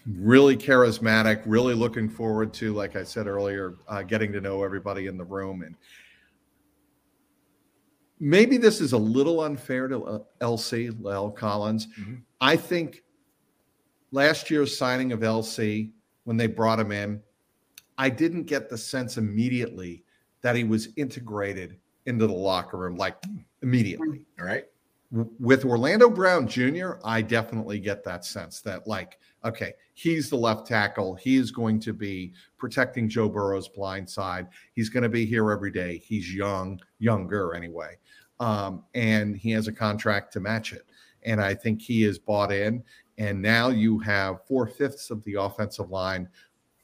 really 0.07 0.55
charismatic. 0.55 1.43
Really 1.45 1.73
looking 1.73 2.07
forward 2.07 2.53
to, 2.55 2.73
like 2.73 2.95
I 2.95 3.03
said 3.03 3.27
earlier, 3.27 3.75
uh, 3.89 4.03
getting 4.03 4.31
to 4.31 4.39
know 4.39 4.63
everybody 4.63 5.07
in 5.07 5.17
the 5.17 5.25
room. 5.25 5.61
And 5.61 5.75
maybe 8.17 8.55
this 8.55 8.79
is 8.79 8.93
a 8.93 8.97
little 8.97 9.41
unfair 9.41 9.89
to 9.89 10.05
uh, 10.05 10.19
LC 10.39 10.91
La'el 11.01 11.35
Collins. 11.35 11.87
Mm-hmm. 11.99 12.15
I 12.39 12.55
think 12.55 13.03
last 14.11 14.49
year's 14.49 14.77
signing 14.77 15.11
of 15.11 15.19
LC 15.19 15.91
when 16.23 16.37
they 16.37 16.47
brought 16.47 16.79
him 16.79 16.93
in, 16.93 17.21
I 17.97 18.09
didn't 18.09 18.43
get 18.43 18.69
the 18.69 18.77
sense 18.77 19.17
immediately 19.17 20.05
that 20.41 20.55
he 20.55 20.63
was 20.63 20.89
integrated 20.95 21.77
into 22.05 22.27
the 22.27 22.33
locker 22.33 22.77
room 22.77 22.95
like 22.95 23.15
immediately. 23.61 24.21
All 24.39 24.45
right 24.45 24.65
with 25.39 25.65
Orlando 25.65 26.09
Brown 26.09 26.47
Jr., 26.47 26.93
I 27.03 27.21
definitely 27.21 27.79
get 27.79 28.03
that 28.03 28.25
sense 28.25 28.61
that, 28.61 28.87
like, 28.87 29.19
okay, 29.43 29.73
he's 29.93 30.29
the 30.29 30.35
left 30.35 30.67
tackle. 30.67 31.15
He 31.15 31.37
is 31.37 31.51
going 31.51 31.79
to 31.81 31.93
be 31.93 32.33
protecting 32.57 33.07
Joe 33.07 33.29
Burrow's 33.29 33.69
blind 33.69 34.09
side. 34.09 34.47
He's 34.73 34.89
going 34.89 35.03
to 35.03 35.09
be 35.09 35.25
here 35.25 35.51
every 35.51 35.71
day. 35.71 35.97
He's 35.99 36.33
young, 36.33 36.79
younger 36.99 37.53
anyway. 37.53 37.97
Um, 38.39 38.83
and 38.93 39.37
he 39.37 39.51
has 39.51 39.67
a 39.67 39.71
contract 39.71 40.33
to 40.33 40.39
match 40.39 40.73
it. 40.73 40.85
And 41.23 41.41
I 41.41 41.53
think 41.53 41.81
he 41.81 42.03
is 42.03 42.19
bought 42.19 42.51
in. 42.51 42.83
And 43.17 43.41
now 43.41 43.69
you 43.69 43.99
have 43.99 44.45
four 44.45 44.67
fifths 44.67 45.09
of 45.09 45.23
the 45.23 45.35
offensive 45.35 45.89
line. 45.89 46.27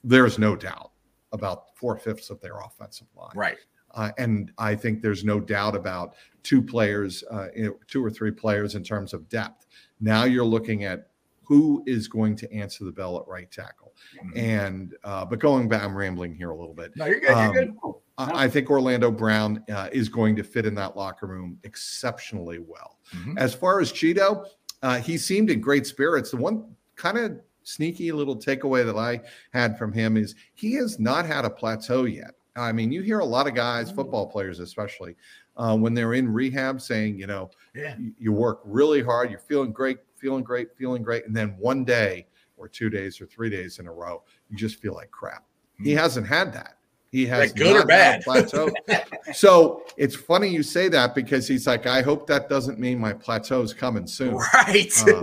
There's 0.04 0.40
no 0.40 0.56
doubt 0.56 0.92
about 1.34 1.76
four 1.76 1.98
fifths 1.98 2.30
of 2.30 2.40
their 2.40 2.60
offensive 2.60 3.08
line. 3.16 3.32
Right. 3.36 3.58
Uh, 3.94 4.12
and 4.18 4.52
I 4.58 4.76
think 4.76 5.02
there's 5.02 5.24
no 5.24 5.40
doubt 5.40 5.76
about 5.76 6.16
two 6.44 6.62
players, 6.62 7.24
uh, 7.30 7.48
two 7.88 8.04
or 8.04 8.10
three 8.10 8.32
players 8.32 8.76
in 8.76 8.84
terms 8.84 9.14
of 9.14 9.28
depth. 9.30 9.66
Now 10.00 10.24
you're 10.24 10.46
looking 10.46 10.84
at 10.86 11.08
who 11.44 11.84
is 11.86 12.08
going 12.08 12.36
to 12.38 12.54
answer 12.54 12.86
the 12.86 12.92
bell 12.92 13.18
at 13.20 13.28
right 13.28 13.52
tackle. 13.52 13.94
Mm-hmm. 14.18 14.40
And 14.40 14.96
uh, 15.04 15.26
but 15.26 15.40
going 15.40 15.68
back, 15.68 15.84
I'm 15.84 15.96
rambling 15.96 16.34
here 16.34 16.52
a 16.52 16.58
little 16.58 16.74
bit. 16.74 16.96
No, 16.96 17.06
you're 17.06 17.20
good. 17.20 17.32
Um, 17.32 17.54
you're 17.54 17.66
good. 17.66 17.74
I, 18.18 18.46
I 18.46 18.48
think 18.48 18.70
Orlando 18.70 19.12
Brown 19.12 19.64
uh, 19.70 19.90
is 19.92 20.10
going 20.10 20.36
to 20.38 20.44
fit 20.44 20.66
in 20.66 20.76
that 20.76 20.96
locker 20.96 21.28
room 21.28 21.60
exceptionally 21.64 22.60
well. 22.60 23.00
Mm-hmm. 23.16 23.38
As 23.38 23.54
far 23.54 23.82
as 23.82 23.92
Cheeto, 23.92 24.46
uh, 24.82 25.00
he 25.00 25.18
seemed 25.18 25.50
in 25.50 25.60
great 25.60 25.86
spirits. 25.86 26.32
The 26.32 26.38
one 26.38 26.76
kind 26.96 27.18
of 27.18 27.40
sneaky 27.64 28.12
little 28.12 28.38
takeaway 28.38 28.86
that 28.86 28.98
I 28.98 29.22
had 29.52 29.78
from 29.78 29.92
him 29.92 30.18
is 30.18 30.36
he 30.54 30.74
has 30.74 31.00
not 31.00 31.26
had 31.26 31.46
a 31.46 31.50
plateau 31.50 32.06
yet. 32.06 32.32
I 32.62 32.72
mean, 32.72 32.92
you 32.92 33.02
hear 33.02 33.20
a 33.20 33.26
lot 33.26 33.48
of 33.48 33.56
guys, 33.56 33.92
football 33.92 34.28
players 34.28 34.60
especially, 34.60 35.16
uh, 35.58 35.76
when 35.78 35.94
they're 35.94 36.14
in 36.14 36.32
rehab 36.32 36.82
saying, 36.82 37.18
you 37.18 37.28
know, 37.28 37.50
yeah. 37.76 37.96
you, 38.18 38.32
work 38.32 38.62
really 38.64 39.02
hard, 39.02 39.30
you're 39.30 39.40
feeling 39.40 39.72
great, 39.72 40.00
feeling 40.16 40.44
great, 40.44 40.76
feeling 40.78 41.04
great. 41.04 41.26
And 41.26 41.36
then 41.36 41.56
one 41.58 41.84
day 41.84 42.28
or 42.58 42.68
two 42.68 42.90
days 42.90 43.20
or 43.20 43.26
three 43.26 43.50
days 43.50 43.80
in 43.80 43.88
a 43.88 43.92
row, 43.92 44.24
you 44.50 44.58
just 44.58 44.82
feel 44.82 44.94
like 44.94 45.12
crap. 45.12 45.44
Mm-hmm. 45.76 45.86
He 45.86 45.92
mm. 45.94 45.98
hasn't 45.98 46.28
had 46.28 46.54
that. 46.54 46.78
He 47.12 47.26
has 47.26 47.50
like 47.50 47.56
good 47.56 47.76
or 47.76 47.86
bad 47.86 48.22
plateau. 48.22 48.70
so 49.34 49.84
it's 49.98 50.16
funny 50.16 50.48
you 50.48 50.64
say 50.64 50.88
that 50.88 51.14
because 51.14 51.46
he's 51.46 51.68
like, 51.68 51.86
I 51.86 52.02
hope 52.02 52.26
that 52.28 52.48
doesn't 52.48 52.80
mean 52.80 53.00
my 53.00 53.12
plateau 53.12 53.62
is 53.62 53.74
coming 53.74 54.08
soon. 54.08 54.36
Right. 54.54 54.94
Uh, 55.06 55.22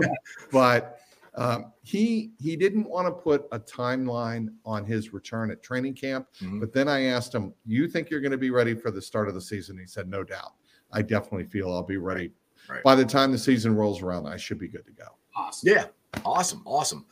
but 0.51 0.99
um, 1.39 1.71
he 1.83 2.33
he 2.37 2.57
didn't 2.57 2.83
want 2.83 3.07
to 3.07 3.13
put 3.13 3.47
a 3.53 3.59
timeline 3.59 4.49
on 4.65 4.83
his 4.83 5.13
return 5.13 5.51
at 5.51 5.63
training 5.63 5.93
camp, 5.93 6.27
mm-hmm. 6.41 6.59
but 6.59 6.73
then 6.73 6.89
I 6.89 7.03
asked 7.03 7.33
him, 7.33 7.53
"You 7.65 7.87
think 7.87 8.09
you're 8.09 8.19
going 8.19 8.33
to 8.33 8.37
be 8.37 8.51
ready 8.51 8.75
for 8.75 8.91
the 8.91 9.01
start 9.01 9.29
of 9.29 9.35
the 9.35 9.41
season?" 9.41 9.77
He 9.77 9.87
said, 9.87 10.09
"No 10.09 10.21
doubt. 10.21 10.51
I 10.91 11.01
definitely 11.01 11.45
feel 11.45 11.71
I'll 11.71 11.81
be 11.81 11.95
ready. 11.95 12.31
Right. 12.67 12.83
By 12.83 12.95
the 12.95 13.05
time 13.05 13.31
the 13.31 13.37
season 13.37 13.73
rolls 13.73 14.01
around, 14.01 14.27
I 14.27 14.35
should 14.35 14.59
be 14.59 14.67
good 14.67 14.85
to 14.85 14.91
go." 14.91 15.05
Awesome. 15.33 15.69
Yeah. 15.69 15.85
Awesome. 16.25 16.61
Awesome. 16.65 17.05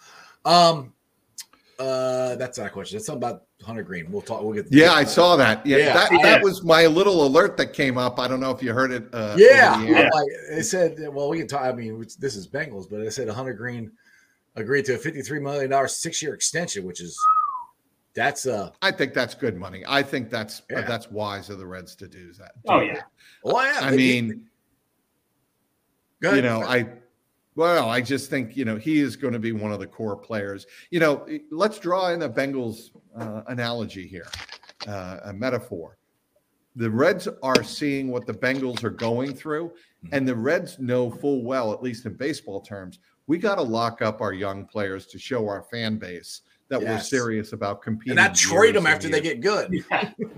Um, 0.43 0.93
uh, 1.79 2.35
that's 2.35 2.57
not 2.57 2.67
a 2.67 2.69
question. 2.69 2.97
It's 2.97 3.05
something 3.05 3.23
about 3.23 3.43
Hunter 3.63 3.83
Greene. 3.83 4.11
We'll 4.11 4.21
talk. 4.21 4.43
We'll 4.43 4.51
get. 4.51 4.65
Yeah, 4.69 4.91
I 4.91 5.05
saw 5.05 5.37
that. 5.37 5.65
Yeah, 5.65 5.77
yeah 5.77 5.93
that, 5.93 6.09
that 6.21 6.43
was 6.43 6.65
my 6.65 6.85
little 6.87 7.25
alert 7.25 7.55
that 7.57 7.71
came 7.71 7.97
up. 7.97 8.19
I 8.19 8.27
don't 8.27 8.41
know 8.41 8.51
if 8.51 8.61
you 8.61 8.73
heard 8.73 8.91
it. 8.91 9.07
Uh, 9.13 9.35
yeah, 9.37 9.81
yeah. 9.83 10.09
Like, 10.11 10.27
it 10.51 10.65
said. 10.65 10.97
Well, 11.13 11.29
we 11.29 11.37
can 11.37 11.47
talk. 11.47 11.61
I 11.61 11.71
mean, 11.71 12.03
this 12.19 12.35
is 12.35 12.45
Bengals, 12.45 12.89
but 12.89 12.99
it 12.99 13.11
said 13.11 13.29
Hunter 13.29 13.53
Greene 13.53 13.91
agreed 14.57 14.85
to 14.85 14.95
a 14.95 14.97
$53 14.97 15.41
million 15.41 15.87
six 15.87 16.21
year 16.21 16.33
extension, 16.33 16.83
which 16.83 17.01
is 17.01 17.17
that's 18.13 18.47
uh 18.47 18.71
I 18.81 18.91
think 18.91 19.13
that's 19.13 19.35
good 19.35 19.55
money. 19.55 19.83
I 19.87 20.01
think 20.01 20.29
that's 20.31 20.63
yeah. 20.69 20.79
uh, 20.79 20.87
that's 20.87 21.09
wise 21.11 21.49
of 21.51 21.59
the 21.59 21.67
Reds 21.67 21.95
to 21.97 22.07
do 22.07 22.33
that. 22.33 22.53
Oh 22.67 22.81
yeah. 22.81 23.01
Well, 23.43 23.63
yeah. 23.63 23.87
I 23.87 23.95
mean, 23.95 24.47
you 26.23 26.41
know, 26.41 26.63
I 26.63 26.89
well, 27.55 27.89
I 27.89 28.01
just 28.01 28.29
think 28.29 28.57
you 28.57 28.65
know 28.65 28.75
he 28.75 28.99
is 28.99 29.15
going 29.15 29.33
to 29.33 29.39
be 29.39 29.51
one 29.51 29.71
of 29.71 29.79
the 29.79 29.87
core 29.87 30.15
players. 30.15 30.65
You 30.89 30.99
know, 30.99 31.27
let's 31.51 31.77
draw 31.77 32.09
in 32.09 32.23
a 32.23 32.29
Bengals 32.29 32.89
uh, 33.15 33.43
analogy 33.47 34.07
here, 34.07 34.27
uh, 34.87 35.19
a 35.25 35.33
metaphor. 35.33 35.97
The 36.75 36.89
Reds 36.89 37.27
are 37.41 37.63
seeing 37.63 38.09
what 38.09 38.25
the 38.25 38.33
Bengals 38.33 38.83
are 38.83 38.91
going 38.91 39.35
through, 39.35 39.69
mm-hmm. 39.69 40.09
and 40.11 40.27
the 40.27 40.35
Reds 40.35 40.79
know 40.79 41.09
full 41.09 41.43
well, 41.43 41.71
at 41.71 41.83
least 41.83 42.05
in 42.07 42.13
baseball 42.13 42.61
terms, 42.61 42.99
we 43.27 43.37
got 43.37 43.55
to 43.55 43.61
lock 43.61 44.01
up 44.01 44.21
our 44.21 44.33
young 44.33 44.65
players 44.65 45.05
to 45.07 45.19
show 45.19 45.47
our 45.47 45.63
fan 45.63 45.97
base 45.97 46.41
that 46.69 46.81
yes. 46.81 46.89
we're 46.89 46.99
serious 46.99 47.53
about 47.53 47.81
competing. 47.81 48.17
And 48.17 48.17
not 48.17 48.35
trade 48.35 48.75
them 48.75 48.87
after 48.87 49.07
they 49.09 49.21
get 49.21 49.41
good. 49.41 49.85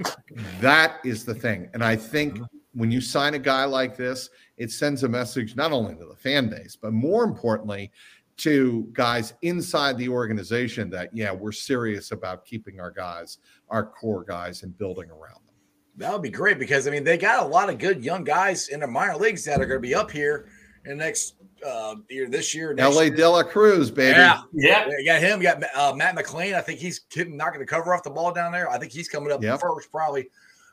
that 0.59 0.99
is 1.03 1.23
the 1.23 1.33
thing. 1.33 1.69
And 1.73 1.83
I 1.83 1.95
think 1.95 2.35
mm-hmm. 2.35 2.43
when 2.73 2.91
you 2.91 3.01
sign 3.01 3.35
a 3.35 3.39
guy 3.39 3.65
like 3.65 3.95
this, 3.95 4.29
it 4.57 4.71
sends 4.71 5.03
a 5.03 5.09
message 5.09 5.55
not 5.55 5.71
only 5.71 5.95
to 5.95 6.05
the 6.05 6.15
fan 6.15 6.49
base, 6.49 6.75
but 6.75 6.93
more 6.93 7.23
importantly, 7.23 7.91
to 8.37 8.87
guys 8.93 9.33
inside 9.41 9.97
the 9.97 10.07
organization 10.07 10.89
that, 10.89 11.09
yeah, 11.13 11.31
we're 11.31 11.51
serious 11.51 12.11
about 12.11 12.45
keeping 12.45 12.79
our 12.79 12.91
guys, 12.91 13.39
our 13.69 13.85
core 13.85 14.23
guys, 14.23 14.63
and 14.63 14.77
building 14.77 15.09
around 15.09 15.35
them. 15.35 15.55
That 15.97 16.13
would 16.13 16.21
be 16.21 16.29
great 16.29 16.57
because, 16.57 16.87
I 16.87 16.91
mean, 16.91 17.03
they 17.03 17.17
got 17.17 17.43
a 17.43 17.47
lot 17.47 17.69
of 17.69 17.77
good 17.77 18.03
young 18.03 18.23
guys 18.23 18.69
in 18.69 18.79
the 18.79 18.87
minor 18.87 19.17
leagues 19.17 19.43
that 19.45 19.59
are 19.59 19.65
going 19.65 19.81
to 19.81 19.87
be 19.87 19.93
up 19.93 20.09
here 20.09 20.47
in 20.89 20.97
the 20.97 21.03
next 21.03 21.35
uh, 21.65 21.95
year, 22.09 22.27
this 22.27 22.55
year. 22.55 22.75
L.A. 22.77 23.05
Year. 23.05 23.15
De 23.15 23.29
La 23.29 23.43
Cruz, 23.43 23.91
baby. 23.91 24.17
Yeah, 24.17 24.41
yeah. 24.53 24.87
You 24.87 25.05
got 25.05 25.21
him. 25.21 25.39
You 25.39 25.43
got 25.47 25.63
uh, 25.75 25.93
Matt 25.95 26.15
McLain. 26.15 26.55
I 26.55 26.61
think 26.61 26.79
he's 26.79 27.01
knocking 27.15 27.59
the 27.59 27.65
cover 27.65 27.93
off 27.93 28.01
the 28.01 28.09
ball 28.09 28.33
down 28.33 28.51
there. 28.51 28.69
I 28.69 28.79
think 28.79 28.91
he's 28.91 29.07
coming 29.07 29.31
up 29.31 29.43
yep. 29.43 29.59
first, 29.59 29.91
probably. 29.91 30.29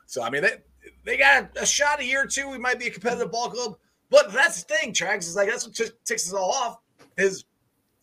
So 0.07 0.23
I 0.23 0.31
mean, 0.31 0.41
they 0.41 0.57
they 1.05 1.17
got 1.17 1.55
a 1.55 1.65
shot 1.65 1.99
a 1.99 2.05
year 2.05 2.23
or 2.23 2.25
two. 2.25 2.49
We 2.49 2.57
might 2.57 2.79
be 2.79 2.87
a 2.87 2.91
competitive 2.91 3.31
ball 3.31 3.51
club, 3.51 3.77
but 4.09 4.33
that's 4.33 4.63
the 4.63 4.75
thing. 4.75 4.91
Trags 4.91 5.19
is 5.19 5.35
like 5.35 5.49
that's 5.49 5.67
what 5.67 5.75
t- 5.75 5.85
ticks 6.03 6.27
us 6.27 6.33
all 6.33 6.51
off. 6.51 6.79
Is 7.15 7.45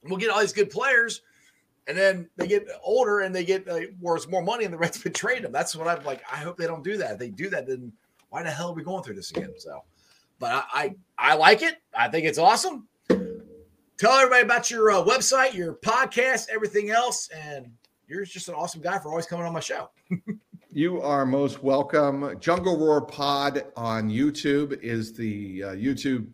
we'll 0.04 0.18
get 0.18 0.30
all 0.30 0.40
these 0.40 0.52
good 0.52 0.70
players, 0.70 1.22
and 1.88 1.98
then 1.98 2.30
they 2.36 2.46
get 2.46 2.68
older 2.84 3.20
and 3.20 3.34
they 3.34 3.44
get 3.44 3.68
uh, 3.68 3.80
worth 4.00 4.30
more 4.30 4.42
money, 4.42 4.64
and 4.64 4.72
the 4.72 4.78
Reds 4.78 5.02
would 5.02 5.16
trade 5.16 5.42
them. 5.42 5.50
That's 5.50 5.74
what 5.74 5.88
I'm 5.88 6.04
like. 6.04 6.22
I 6.30 6.36
hope 6.36 6.58
they 6.58 6.68
don't 6.68 6.84
do 6.84 6.96
that. 6.98 7.14
If 7.14 7.18
they 7.18 7.30
do 7.30 7.50
that, 7.50 7.66
then 7.66 7.92
why 8.28 8.44
the 8.44 8.50
hell 8.50 8.70
are 8.70 8.74
we 8.74 8.84
going 8.84 9.02
through 9.02 9.16
this 9.16 9.32
again? 9.32 9.52
So. 9.58 9.82
But 10.38 10.52
I, 10.52 10.94
I, 11.18 11.32
I 11.32 11.34
like 11.34 11.62
it. 11.62 11.76
I 11.96 12.08
think 12.08 12.26
it's 12.26 12.38
awesome. 12.38 12.88
Tell 13.08 14.12
everybody 14.12 14.42
about 14.42 14.70
your 14.70 14.90
uh, 14.90 15.04
website, 15.04 15.54
your 15.54 15.74
podcast, 15.74 16.48
everything 16.52 16.90
else, 16.90 17.28
and 17.28 17.70
you're 18.08 18.24
just 18.24 18.48
an 18.48 18.54
awesome 18.54 18.80
guy 18.80 18.98
for 18.98 19.08
always 19.08 19.26
coming 19.26 19.46
on 19.46 19.52
my 19.52 19.60
show. 19.60 19.90
you 20.70 21.00
are 21.00 21.24
most 21.24 21.62
welcome. 21.62 22.38
Jungle 22.40 22.76
Roar 22.76 23.02
Pod 23.02 23.64
on 23.76 24.10
YouTube 24.10 24.80
is 24.82 25.12
the 25.12 25.62
uh, 25.62 25.68
YouTube 25.70 26.26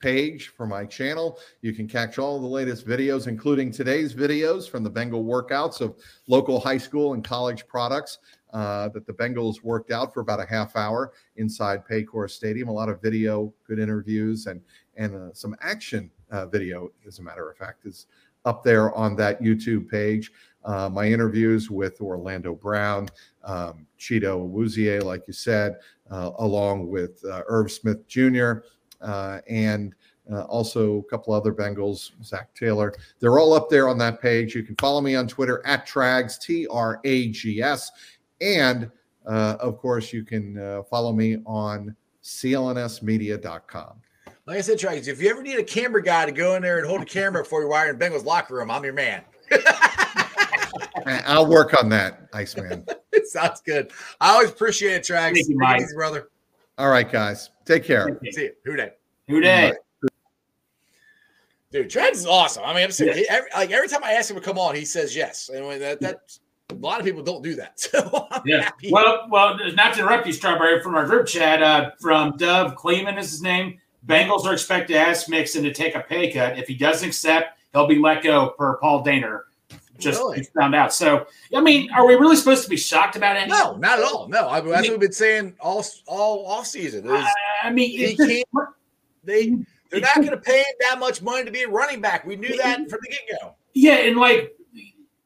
page 0.00 0.48
for 0.48 0.66
my 0.66 0.84
channel. 0.84 1.38
You 1.62 1.72
can 1.72 1.88
catch 1.88 2.18
all 2.18 2.38
the 2.40 2.46
latest 2.46 2.86
videos, 2.86 3.26
including 3.26 3.70
today's 3.70 4.12
videos 4.12 4.68
from 4.68 4.82
the 4.82 4.90
Bengal 4.90 5.24
workouts 5.24 5.80
of 5.80 5.96
local 6.26 6.60
high 6.60 6.78
school 6.78 7.14
and 7.14 7.24
college 7.24 7.66
products 7.66 8.18
uh, 8.52 8.88
that 8.90 9.06
the 9.06 9.12
Bengals 9.12 9.62
worked 9.62 9.90
out 9.90 10.12
for 10.12 10.20
about 10.20 10.40
a 10.40 10.46
half 10.46 10.76
hour 10.76 11.12
inside 11.36 11.86
Paycor 11.86 12.30
Stadium. 12.30 12.68
A 12.68 12.72
lot 12.72 12.88
of 12.88 13.00
video, 13.00 13.52
good 13.66 13.78
interviews, 13.78 14.46
and 14.46 14.60
and 14.96 15.14
uh, 15.14 15.32
some 15.32 15.56
action 15.62 16.10
uh, 16.30 16.46
video, 16.46 16.90
as 17.06 17.18
a 17.18 17.22
matter 17.22 17.48
of 17.50 17.56
fact, 17.56 17.86
is 17.86 18.06
up 18.44 18.62
there 18.62 18.92
on 18.94 19.16
that 19.16 19.40
YouTube 19.40 19.88
page. 19.88 20.32
Uh, 20.64 20.88
my 20.88 21.06
interviews 21.06 21.70
with 21.70 22.00
Orlando 22.00 22.54
Brown, 22.54 23.08
um, 23.44 23.86
Cheeto 23.98 25.02
like 25.04 25.26
you 25.26 25.32
said, 25.32 25.76
uh, 26.10 26.30
along 26.38 26.88
with 26.88 27.24
Irv 27.24 27.70
Smith 27.72 28.06
Jr. 28.06 28.60
and 29.48 29.94
Uh, 30.30 30.42
also, 30.42 30.98
a 30.98 31.02
couple 31.04 31.34
other 31.34 31.52
Bengals, 31.52 32.12
Zac 32.22 32.54
Taylor. 32.54 32.94
They're 33.18 33.40
all 33.40 33.52
up 33.52 33.68
there 33.68 33.88
on 33.88 33.98
that 33.98 34.20
page. 34.20 34.54
You 34.54 34.62
can 34.62 34.76
follow 34.76 35.00
me 35.00 35.16
on 35.16 35.26
Twitter 35.26 35.60
at 35.66 35.86
Trags, 35.86 36.38
T 36.38 36.66
R 36.68 37.00
A 37.04 37.28
G 37.30 37.60
S. 37.60 37.90
And 38.42 38.90
uh, 39.26 39.56
of 39.60 39.78
course, 39.78 40.12
you 40.12 40.24
can 40.24 40.58
uh, 40.58 40.82
follow 40.82 41.12
me 41.12 41.38
on 41.46 41.94
clnsmedia.com. 42.22 43.94
Like 44.46 44.58
I 44.58 44.60
said, 44.60 44.78
Trags, 44.78 45.06
if 45.06 45.22
you 45.22 45.30
ever 45.30 45.42
need 45.42 45.58
a 45.58 45.64
camera 45.64 46.02
guy 46.02 46.26
to 46.26 46.32
go 46.32 46.56
in 46.56 46.62
there 46.62 46.78
and 46.78 46.86
hold 46.86 47.00
a 47.00 47.04
camera 47.04 47.44
for 47.44 47.62
you 47.62 47.68
while 47.68 47.84
you're 47.86 47.94
in 47.94 48.00
Bengals 48.00 48.24
locker 48.24 48.54
room, 48.56 48.70
I'm 48.70 48.82
your 48.82 48.92
man. 48.92 49.22
I'll 51.06 51.46
work 51.46 51.80
on 51.80 51.88
that, 51.90 52.28
Iceman. 52.32 52.84
it 53.12 53.26
sounds 53.28 53.60
good. 53.60 53.92
I 54.20 54.30
always 54.30 54.50
appreciate 54.50 54.94
it, 54.94 55.02
Trags. 55.04 55.34
Thank 55.34 55.48
you, 55.48 55.56
Mike. 55.58 55.82
Easy, 55.82 55.94
brother. 55.94 56.28
All 56.78 56.90
right, 56.90 57.10
guys. 57.10 57.50
Take 57.64 57.84
care. 57.84 58.18
See 58.30 58.42
you. 58.42 58.52
Who 58.64 58.76
Dey? 58.76 58.90
Who 59.28 59.40
Dey? 59.40 59.72
Dude, 61.70 61.88
Trags 61.88 62.12
is 62.16 62.26
awesome. 62.26 62.64
I 62.64 62.74
mean, 62.74 62.84
I'm 62.84 62.90
saying 62.90 63.16
he- 63.16 63.28
every, 63.28 63.48
like 63.54 63.70
every 63.70 63.88
time 63.88 64.02
I 64.04 64.12
ask 64.12 64.28
him 64.30 64.36
to 64.36 64.42
come 64.42 64.58
on, 64.58 64.74
he 64.74 64.84
says 64.84 65.14
yes. 65.14 65.48
And 65.48 65.66
when 65.66 65.80
that 65.80 66.00
that 66.00 66.38
a 66.70 66.74
lot 66.74 66.98
of 67.00 67.06
people 67.06 67.22
don't 67.22 67.42
do 67.42 67.54
that. 67.56 67.72
So 67.80 68.26
I'm 68.30 68.42
Yeah. 68.46 68.62
happy. 68.62 68.90
Well, 68.90 69.26
well, 69.30 69.58
not 69.74 69.94
to 69.94 70.00
interrupt 70.00 70.26
you, 70.26 70.32
Strawberry, 70.32 70.82
from 70.82 70.94
our 70.94 71.06
group 71.06 71.26
chat, 71.26 71.62
uh, 71.62 71.90
from 72.00 72.36
Dov 72.36 72.76
Kleiman 72.76 73.18
is 73.18 73.30
his 73.30 73.42
name. 73.42 73.78
Bengals 74.06 74.44
are 74.46 74.52
expected 74.52 74.94
to 74.94 74.98
ask 74.98 75.28
Mixon 75.28 75.62
to 75.64 75.72
take 75.72 75.94
a 75.94 76.00
pay 76.00 76.32
cut. 76.32 76.58
If 76.58 76.66
he 76.66 76.74
doesn't 76.74 77.06
accept, 77.06 77.58
he'll 77.72 77.86
be 77.86 77.98
let 77.98 78.22
go 78.22 78.50
per 78.58 78.76
Paul 78.78 79.04
Dehner. 79.04 79.42
Just 79.98 80.18
Really? 80.18 80.42
found 80.58 80.74
out. 80.74 80.92
So, 80.92 81.26
I 81.54 81.60
mean, 81.60 81.88
are 81.92 82.04
we 82.06 82.14
really 82.14 82.34
supposed 82.34 82.64
to 82.64 82.70
be 82.70 82.76
shocked 82.76 83.14
about 83.14 83.36
it? 83.36 83.48
no, 83.48 83.76
not 83.76 83.98
at 84.00 84.04
all. 84.04 84.26
No, 84.28 84.48
I, 84.48 84.60
that's 84.60 84.82
what 84.88 84.90
we've 84.90 85.00
been 85.00 85.12
saying 85.12 85.54
all 85.60 85.84
all 86.06 86.46
off 86.46 86.66
season. 86.66 87.04
Is 87.06 87.12
I, 87.12 87.32
I 87.64 87.70
mean, 87.70 87.96
they 88.00 88.14
can't- 88.16 88.48
they 89.22 89.56
they're 89.90 90.00
not 90.00 90.16
going 90.16 90.30
to 90.30 90.38
pay 90.38 90.58
him 90.58 90.64
that 90.80 90.98
much 90.98 91.22
money 91.22 91.44
to 91.44 91.50
be 91.52 91.62
a 91.62 91.68
running 91.68 92.00
back. 92.00 92.26
We 92.26 92.34
knew 92.34 92.56
that 92.56 92.78
from 92.90 92.98
the 93.02 93.08
get 93.10 93.40
go. 93.40 93.54
yeah, 93.74 93.96
and 93.98 94.16
like, 94.16 94.56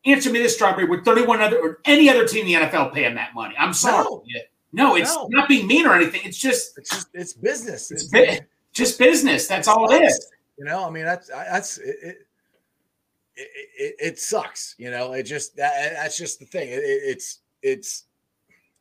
answer 0.06 0.30
me 0.30 0.38
this, 0.38 0.54
Strawberry. 0.54 0.86
Would 0.86 1.04
31 1.04 1.40
other 1.42 1.58
or 1.58 1.80
any 1.84 2.08
other 2.08 2.26
team 2.26 2.46
in 2.46 2.60
the 2.60 2.66
NFL 2.66 2.92
pay 2.94 3.04
him 3.04 3.14
that 3.16 3.34
money? 3.34 3.54
I'm 3.58 3.72
sorry. 3.74 4.04
No. 4.04 4.22
No, 4.72 4.96
it's 4.96 5.14
No. 5.14 5.26
not 5.30 5.48
being 5.48 5.66
mean 5.66 5.86
or 5.86 5.94
anything. 5.94 6.20
It's 6.24 6.36
just 6.38 6.76
It's 6.78 6.90
just 6.90 7.08
it's 7.14 7.32
business. 7.32 7.90
it's 7.90 8.04
bi- 8.04 8.40
just 8.72 8.98
business. 8.98 9.46
That's 9.46 9.68
all 9.68 9.90
it 9.92 10.02
is. 10.02 10.30
You 10.58 10.64
know, 10.64 10.84
I 10.86 10.90
mean 10.90 11.04
that's 11.04 11.28
that's 11.28 11.78
it. 11.78 11.96
it 12.02 12.16
it, 13.38 13.48
it, 13.78 13.94
it 14.00 14.18
sucks, 14.18 14.74
you 14.78 14.90
know. 14.90 15.12
It 15.12 15.24
just 15.24 15.56
that, 15.56 15.92
that's 15.94 16.16
just 16.16 16.38
the 16.38 16.46
thing. 16.46 16.68
It, 16.68 16.78
it- 16.78 17.02
it's 17.04 17.40
it's. 17.62 18.04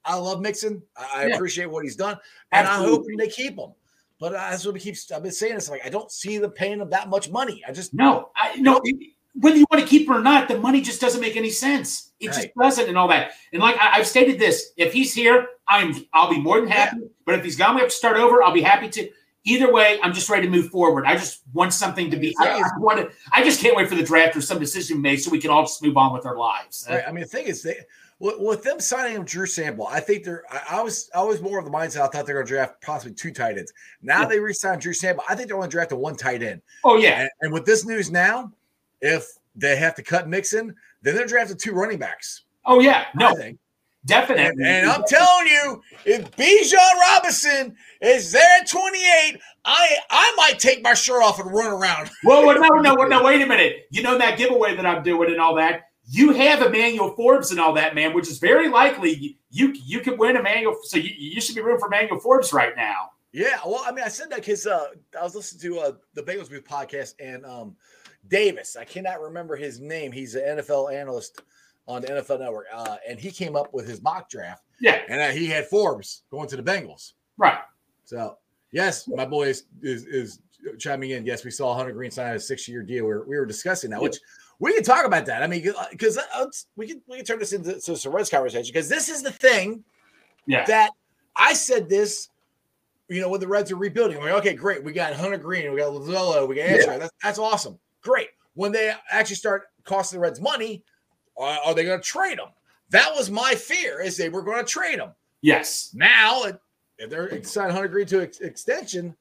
I 0.07 0.15
love 0.15 0.39
Mixon. 0.39 0.83
I, 0.95 1.25
Yeah. 1.27 1.35
appreciate 1.35 1.65
what 1.65 1.83
he's 1.83 1.95
done, 1.95 2.17
and 2.51 2.67
I 2.67 2.75
hope 2.77 2.99
Absolutely. 3.01 3.15
they 3.17 3.27
keep 3.31 3.57
him. 3.57 3.71
But 4.19 4.31
that's 4.33 4.63
what 4.63 4.73
we 4.75 4.79
keep. 4.79 4.95
I've 5.13 5.23
been 5.23 5.31
saying 5.31 5.55
it's 5.55 5.69
like 5.69 5.85
I 5.85 5.89
don't 5.89 6.11
see 6.11 6.37
the 6.37 6.49
paying 6.49 6.79
of 6.81 6.89
that 6.91 7.09
much 7.09 7.29
money. 7.29 7.63
I 7.67 7.71
just 7.71 7.93
No, 7.93 8.29
I 8.35 8.55
no. 8.57 8.81
Whether 9.37 9.57
you 9.57 9.65
want 9.69 9.83
to 9.83 9.89
keep 9.89 10.07
him 10.07 10.13
or 10.15 10.21
not, 10.21 10.47
the 10.47 10.57
money 10.57 10.81
just 10.81 11.01
doesn't 11.01 11.19
make 11.21 11.35
any 11.35 11.49
sense. 11.49 12.13
It 12.19 12.27
just 12.27 12.49
doesn't, 12.59 12.87
and 12.87 12.97
all 12.97 13.07
that. 13.09 13.31
And 13.51 13.61
like 13.61 13.75
I, 13.77 13.97
I've 13.97 14.07
stated 14.07 14.39
this, 14.39 14.71
if 14.77 14.93
he's 14.93 15.13
here, 15.13 15.47
I'm 15.67 15.93
I'll 16.13 16.29
be 16.29 16.39
more 16.39 16.59
than 16.59 16.69
happy. 16.69 17.01
But 17.25 17.35
if 17.35 17.43
he's 17.43 17.57
gone, 17.57 17.75
we 17.75 17.81
have 17.81 17.89
to 17.89 17.95
start 17.95 18.17
over. 18.17 18.41
I'll 18.41 18.53
be 18.53 18.61
happy 18.61 18.89
to. 18.89 19.09
Either 19.47 19.71
way, 19.71 19.99
I'm 20.01 20.11
just 20.11 20.27
ready 20.27 20.47
to 20.47 20.51
move 20.51 20.69
forward. 20.71 21.05
I 21.05 21.13
just 21.13 21.43
want 21.53 21.71
something 21.71 22.09
to 22.09 22.17
be. 22.17 22.35
I, 22.39 22.61
I 22.61 22.69
want 22.79 22.97
to. 22.99 23.11
I 23.31 23.43
just 23.43 23.61
can't 23.61 23.75
wait 23.75 23.87
for 23.87 23.93
the 23.95 24.01
draft 24.03 24.35
or 24.35 24.41
some 24.41 24.57
decision 24.57 25.01
made 25.01 25.17
so 25.17 25.29
we 25.29 25.39
can 25.39 25.51
all 25.51 25.63
just 25.63 25.83
move 25.83 25.97
on 25.97 26.13
with 26.13 26.25
our 26.25 26.37
lives. 26.37 26.87
Right. 26.89 27.03
I 27.07 27.11
mean, 27.11 27.21
the 27.21 27.27
thing 27.29 27.45
is, 27.45 27.61
they 27.61 27.77
with, 28.19 28.39
with 28.39 28.63
them 28.63 28.79
signing 28.79 29.23
Drew 29.23 29.45
Sample, 29.45 29.85
I 29.87 29.99
think 29.99 30.23
they're. 30.23 30.43
I, 30.49 30.79
I 30.79 30.81
was 30.81 31.09
I 31.13 31.21
was 31.21 31.41
more 31.41 31.59
of 31.59 31.65
the 31.65 31.71
mindset. 31.71 32.01
I 32.01 32.07
thought 32.07 32.25
they're 32.25 32.35
going 32.35 32.47
to 32.47 32.53
draft 32.53 32.81
possibly 32.81 33.13
two 33.13 33.31
tight 33.31 33.57
ends. 33.57 33.71
Now 34.01 34.21
Yeah. 34.21 34.27
they 34.27 34.39
re-signed 34.39 34.81
Drew 34.81 34.93
Sample. 34.93 35.23
I 35.29 35.35
think 35.35 35.47
they're 35.49 35.57
only 35.57 35.69
drafting 35.69 35.99
one 35.99 36.15
tight 36.15 36.41
end. 36.41 36.61
Oh 36.83 36.97
yeah, 36.97 37.21
And, 37.21 37.29
and 37.41 37.53
with 37.53 37.65
this 37.65 37.85
news 37.85 38.09
now, 38.09 38.51
if 39.01 39.25
they 39.55 39.75
have 39.75 39.95
to 39.95 40.03
cut 40.03 40.27
Mixon, 40.27 40.75
then 41.01 41.15
they're 41.15 41.25
drafting 41.25 41.57
two 41.57 41.73
running 41.73 41.99
backs. 41.99 42.43
oh 42.65 42.79
yeah. 42.79 43.05
No, 43.15 43.33
definitely. 44.05 44.45
And, 44.45 44.61
and 44.61 44.89
I'm 44.89 45.03
telling 45.07 45.47
you, 45.47 45.81
if 46.05 46.29
Bijan 46.31 47.13
Robinson 47.13 47.75
is 48.01 48.31
there 48.31 48.61
at 48.61 48.67
28, 48.67 49.39
I 49.65 49.97
I 50.09 50.33
might 50.37 50.59
take 50.59 50.83
my 50.83 50.93
shirt 50.93 51.23
off 51.23 51.39
and 51.39 51.51
run 51.51 51.71
around. 51.71 52.09
Well, 52.23 52.45
well, 52.45 52.59
no, 52.59 52.93
no, 52.93 53.03
no. 53.05 53.23
Wait 53.23 53.41
a 53.41 53.45
minute. 53.45 53.87
You 53.91 54.03
know 54.03 54.17
that 54.17 54.37
giveaway 54.37 54.75
that 54.75 54.85
I'm 54.85 55.03
doing 55.03 55.31
and 55.31 55.39
all 55.39 55.55
that. 55.55 55.83
You 56.07 56.33
have 56.33 56.61
Emmanuel 56.61 57.15
Forbes 57.15 57.49
and 57.51 57.59
all 57.59 57.73
that, 57.73 57.95
man, 57.95 58.13
which 58.13 58.27
is 58.27 58.37
very 58.39 58.69
likely 58.69 59.37
you 59.49 59.73
you 59.85 60.01
could 60.01 60.19
win 60.19 60.35
Emmanuel. 60.35 60.75
So 60.83 60.97
you, 60.97 61.11
you 61.17 61.41
should 61.41 61.55
be 61.55 61.61
rooting 61.61 61.79
for 61.79 61.87
Emmanuel 61.87 62.19
Forbes 62.19 62.51
right 62.53 62.75
now. 62.75 63.11
Yeah, 63.31 63.57
well, 63.65 63.83
I 63.85 63.91
mean, 63.91 64.05
I 64.05 64.07
said 64.07 64.29
that 64.29 64.39
because 64.39 64.65
uh, 64.65 64.87
I 65.19 65.23
was 65.23 65.35
listening 65.35 65.73
to 65.73 65.79
uh, 65.79 65.91
the 66.13 66.23
Bengals 66.23 66.49
Booth 66.49 66.63
podcast, 66.63 67.15
and 67.19 67.45
um, 67.45 67.75
Davis, 68.27 68.75
I 68.75 68.85
cannot 68.85 69.21
remember 69.21 69.55
his 69.55 69.79
name. 69.79 70.11
He's 70.11 70.35
an 70.35 70.57
NFL 70.57 70.93
analyst 70.93 71.41
on 71.87 72.01
the 72.01 72.07
NFL 72.07 72.39
Network, 72.39 72.65
uh, 72.73 72.97
and 73.07 73.19
he 73.19 73.29
came 73.31 73.55
up 73.55 73.73
with 73.73 73.87
his 73.87 74.01
mock 74.01 74.29
draft, 74.29 74.63
Yeah, 74.79 75.01
and 75.07 75.21
uh, 75.21 75.29
he 75.29 75.45
had 75.47 75.65
Forbes 75.67 76.23
going 76.31 76.47
to 76.49 76.55
the 76.55 76.63
Bengals. 76.63 77.13
right. 77.37 77.59
So, 78.05 78.37
yes, 78.71 79.07
my 79.07 79.25
boy 79.25 79.47
is, 79.47 79.65
is, 79.81 80.05
is 80.05 80.39
chiming 80.77 81.11
in. 81.11 81.25
Yes, 81.25 81.43
we 81.43 81.51
saw 81.51 81.75
Hunter 81.75 81.91
Greene 81.91 82.11
sign 82.11 82.35
a 82.35 82.39
six 82.39 82.67
year 82.67 82.83
deal. 82.83 83.05
We 83.05 83.09
were, 83.09 83.25
we 83.27 83.35
were 83.37 83.45
discussing 83.45 83.89
that, 83.91 84.01
which 84.01 84.17
we 84.59 84.73
can 84.73 84.83
talk 84.83 85.05
about 85.05 85.25
that. 85.25 85.43
I 85.43 85.47
mean, 85.47 85.63
because 85.91 86.19
we 86.75 86.87
can 86.87 87.01
we 87.07 87.17
can 87.17 87.25
turn 87.25 87.39
this 87.39 87.53
into 87.53 87.81
so 87.81 87.95
some 87.95 88.13
Reds 88.13 88.29
conversation 88.29 88.71
because 88.71 88.87
this 88.89 89.09
is 89.09 89.21
the 89.21 89.31
thing 89.31 89.83
Yeah, 90.45 90.65
that 90.65 90.91
I 91.35 91.53
said 91.53 91.89
this. 91.89 92.29
You 93.07 93.21
know, 93.21 93.29
when 93.29 93.39
the 93.39 93.47
Reds 93.47 93.71
are 93.71 93.75
rebuilding, 93.75 94.17
I'm 94.17 94.23
like, 94.23 94.33
okay, 94.33 94.53
great. 94.53 94.83
We 94.83 94.91
got 94.91 95.13
Hunter 95.13 95.37
Greene, 95.37 95.71
we 95.71 95.79
got 95.79 95.91
Lodolo, 95.93 96.47
we 96.47 96.55
got 96.55 96.65
Answer. 96.65 96.97
That's, 96.97 97.11
that's 97.21 97.37
awesome. 97.37 97.77
Great. 98.05 98.29
When 98.53 98.71
they 98.71 98.93
actually 99.11 99.35
start 99.35 99.63
costing 99.83 100.17
the 100.19 100.21
Reds 100.21 100.39
money, 100.39 100.83
are, 101.37 101.59
are 101.65 101.73
they 101.73 101.83
going 101.83 101.99
to 101.99 102.05
trade 102.05 102.37
them? 102.37 102.49
That 102.91 103.13
was 103.15 103.29
my 103.31 103.55
fear, 103.55 103.99
is 103.99 104.15
they 104.15 104.29
were 104.29 104.43
going 104.43 104.63
to 104.63 104.71
trade 104.71 104.99
them. 104.99 105.09
yes, 105.41 105.89
Now, 105.93 106.43
if 106.97 107.09
they're 107.09 107.43
signing 107.43 107.73
Hunter 107.73 107.87
Greene 107.89 108.05
to 108.07 108.21
ex- 108.21 108.39
extension, 108.41 109.15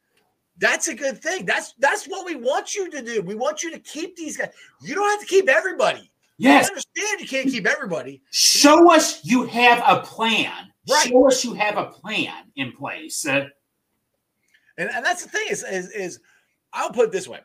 that's 0.59 0.87
a 0.89 0.95
good 0.95 1.21
thing. 1.21 1.47
That's 1.47 1.73
that's 1.81 2.05
what 2.07 2.25
we 2.27 2.37
want 2.37 2.75
you 2.77 2.89
to 2.91 3.03
do. 3.03 3.23
We 3.23 3.35
want 3.35 3.63
you 3.65 3.73
to 3.73 3.79
keep 3.81 4.15
these 4.17 4.37
guys. 4.37 4.51
You 4.83 4.95
don't 4.95 5.11
have 5.11 5.21
to 5.21 5.27
keep 5.27 5.49
everybody. 5.49 6.13
yes. 6.39 6.67
I 6.67 6.69
understand 6.69 7.21
you 7.21 7.27
can't 7.27 7.49
keep 7.51 7.67
everybody. 7.67 8.23
Show 8.31 8.93
us 8.93 9.25
you 9.25 9.47
have 9.47 9.83
a 9.85 10.03
plan. 10.07 10.53
Right. 10.89 11.09
Show 11.09 11.27
us 11.27 11.43
you 11.45 11.55
have 11.55 11.77
a 11.79 11.87
plan 11.87 12.45
in 12.55 12.71
place. 12.73 13.27
Uh, 13.27 13.47
And, 14.79 14.91
and 14.95 15.05
that's 15.05 15.25
the 15.25 15.31
thing 15.31 15.47
is, 15.51 15.65
is 15.65 15.91
is 15.91 16.21
I'll 16.73 16.91
put 16.91 17.07
it 17.07 17.13
this 17.13 17.27
way. 17.27 17.41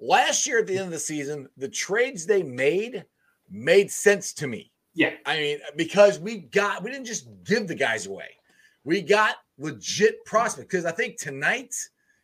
Last 0.00 0.46
year 0.46 0.58
at 0.60 0.66
the 0.66 0.76
end 0.76 0.86
of 0.86 0.90
the 0.92 0.98
season, 0.98 1.48
the 1.56 1.68
trades 1.68 2.24
they 2.26 2.42
made 2.42 3.04
made 3.50 3.90
sense 3.90 4.32
to 4.34 4.46
me. 4.46 4.72
yeah, 4.94 5.10
I 5.26 5.36
mean, 5.36 5.58
because 5.76 6.18
we 6.18 6.38
got 6.38 6.82
we 6.82 6.90
didn't 6.90 7.06
just 7.06 7.28
give 7.44 7.68
the 7.68 7.74
guys 7.74 8.06
away. 8.06 8.28
We 8.84 9.02
got 9.02 9.36
legit 9.58 10.24
prospect. 10.24 10.70
Because 10.70 10.84
I 10.86 10.92
think 10.92 11.18
tonight, 11.18 11.74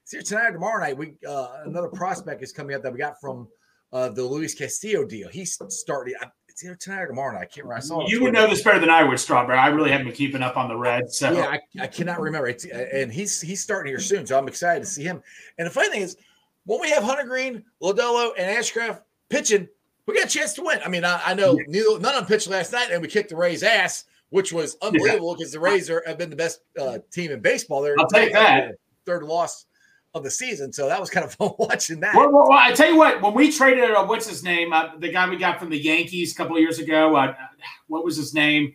it's 0.02 0.14
either 0.14 0.22
tonight 0.22 0.48
or 0.48 0.52
tomorrow 0.52 0.80
night, 0.80 0.96
we 0.96 1.14
uh, 1.28 1.62
another 1.66 1.88
prospect 1.88 2.42
is 2.42 2.52
coming 2.52 2.74
up 2.74 2.82
that 2.82 2.92
we 2.92 2.98
got 2.98 3.20
from 3.20 3.46
uh, 3.92 4.08
the 4.08 4.22
Luis 4.22 4.54
Castillo 4.54 5.04
deal. 5.04 5.28
He's 5.28 5.58
started. 5.68 6.14
I- 6.20 6.30
It's 6.48 6.64
either 6.64 6.76
tonight 6.76 7.02
or 7.02 7.08
tomorrow 7.08 7.32
night. 7.34 7.42
I 7.42 7.44
can't 7.44 7.66
remember. 7.66 7.74
I 7.76 7.80
saw. 7.80 8.06
you 8.08 8.22
would 8.22 8.32
know 8.32 8.48
this 8.48 8.62
better 8.62 8.78
than 8.78 8.88
I 8.88 9.02
would, 9.04 9.20
Strawberry. 9.20 9.58
I 9.58 9.66
really 9.68 9.90
haven't 9.90 10.06
been 10.06 10.16
keeping 10.16 10.42
up 10.42 10.56
on 10.56 10.68
the 10.68 10.76
Reds. 10.76 11.18
So 11.18 11.30
Yeah, 11.32 11.48
I, 11.48 11.60
I 11.84 11.86
cannot 11.86 12.20
remember. 12.20 12.48
It's, 12.48 12.64
and 12.64 13.12
he's 13.12 13.42
he's 13.42 13.60
starting 13.62 13.90
here 13.90 14.00
soon, 14.00 14.24
so 14.26 14.38
I'm 14.38 14.48
excited 14.48 14.80
to 14.80 14.86
see 14.86 15.02
him. 15.04 15.20
And 15.58 15.66
the 15.66 15.70
funny 15.70 15.90
thing 15.90 16.00
is, 16.00 16.16
when 16.66 16.80
we 16.80 16.90
have 16.90 17.02
Hunter 17.02 17.24
Greene, 17.24 17.64
Lodolo, 17.82 18.32
and 18.36 18.56
Ashcraft 18.56 19.00
pitching, 19.28 19.68
we 20.06 20.14
got 20.14 20.26
a 20.26 20.28
chance 20.28 20.52
to 20.54 20.62
win. 20.62 20.80
I 20.84 20.88
mean, 20.88 21.04
I, 21.04 21.20
I 21.24 21.34
know 21.34 21.58
neither, 21.66 21.98
none 21.98 22.14
of 22.14 22.20
them 22.20 22.26
pitched 22.26 22.48
last 22.48 22.72
night, 22.72 22.88
and 22.92 23.00
we 23.00 23.08
kicked 23.08 23.30
the 23.30 23.36
Rays' 23.36 23.62
ass, 23.62 24.04
which 24.30 24.52
was 24.52 24.76
unbelievable 24.82 25.34
because 25.34 25.52
the 25.52 25.60
Rays 25.60 25.88
are, 25.88 26.02
have 26.06 26.18
been 26.18 26.30
the 26.30 26.36
best 26.36 26.60
uh, 26.78 26.98
team 27.10 27.30
in 27.30 27.40
baseball. 27.40 27.82
They're 27.82 27.96
I'll 27.98 28.08
take 28.08 28.32
that. 28.32 28.74
third 29.04 29.22
loss 29.22 29.66
of 30.14 30.22
the 30.22 30.30
season, 30.30 30.72
so 30.72 30.88
that 30.88 31.00
was 31.00 31.10
kind 31.10 31.24
of 31.24 31.34
fun 31.34 31.52
watching 31.58 32.00
that. 32.00 32.14
Well, 32.14 32.32
well, 32.32 32.48
well, 32.48 32.58
I 32.58 32.72
tell 32.72 32.88
you 32.88 32.96
what, 32.96 33.22
when 33.22 33.34
we 33.34 33.50
traded, 33.50 33.90
uh, 33.90 34.04
what's 34.04 34.28
his 34.28 34.42
name? 34.42 34.72
Uh, 34.72 34.96
the 34.98 35.10
guy 35.10 35.28
we 35.28 35.36
got 35.36 35.58
from 35.58 35.70
the 35.70 35.78
Yankees 35.78 36.32
a 36.32 36.36
couple 36.36 36.56
of 36.56 36.62
years 36.62 36.78
ago. 36.78 37.14
Uh, 37.16 37.34
what 37.86 38.04
was 38.04 38.16
his 38.16 38.34
name? 38.34 38.74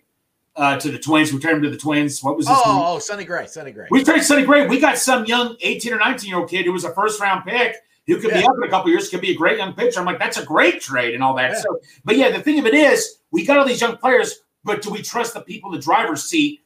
Uh, 0.54 0.78
to 0.78 0.92
the 0.92 1.00
Twins. 1.00 1.32
We 1.32 1.40
turned 1.40 1.58
him 1.58 1.64
to 1.64 1.70
the 1.70 1.78
Twins. 1.78 2.22
What 2.22 2.36
was 2.36 2.46
his 2.46 2.58
name? 2.58 2.64
oh, 2.66 2.96
oh, 2.96 3.00
Sonny 3.00 3.24
Gray, 3.24 3.48
Sonny 3.48 3.72
Gray. 3.72 3.88
We 3.90 4.04
traded 4.04 4.26
Sonny 4.26 4.44
Gray. 4.44 4.68
We 4.68 4.82
got 4.82 4.98
some 4.98 5.24
young 5.24 5.56
18 5.62 5.94
or 5.94 5.98
19 5.98 6.30
year 6.30 6.40
old 6.40 6.50
kid 6.50 6.66
who 6.66 6.74
was 6.74 6.84
a 6.84 6.94
first 6.94 7.22
round 7.22 7.46
pick 7.46 7.78
who 8.08 8.20
could 8.20 8.32
be 8.32 8.44
up 8.44 8.56
in 8.58 8.64
a 8.64 8.70
couple 8.70 8.90
years, 8.90 9.10
could 9.10 9.22
be 9.22 9.32
a 9.32 9.36
great 9.36 9.58
young 9.58 9.74
pitcher. 9.74 10.00
I'm 10.00 10.06
like, 10.06 10.20
that's 10.20 10.38
a 10.38 10.46
great 10.46 10.82
trade 10.82 11.14
and 11.14 11.24
all 11.24 11.36
that. 11.36 11.52
Yeah. 11.52 11.62
So, 11.62 11.80
but 12.04 12.18
yeah, 12.18 12.32
the 12.32 12.42
thing 12.42 12.60
of 12.60 12.66
it 12.66 12.74
is, 12.74 13.20
we 13.32 13.46
got 13.46 13.58
all 13.58 13.66
these 13.66 13.82
young 13.82 13.98
players, 13.98 14.42
but 14.64 14.82
do 14.82 14.90
we 14.90 15.02
trust 15.02 15.34
the 15.34 15.42
people 15.42 15.72
in 15.72 15.80
the 15.80 15.84
driver's 15.84 16.24
seat 16.24 16.62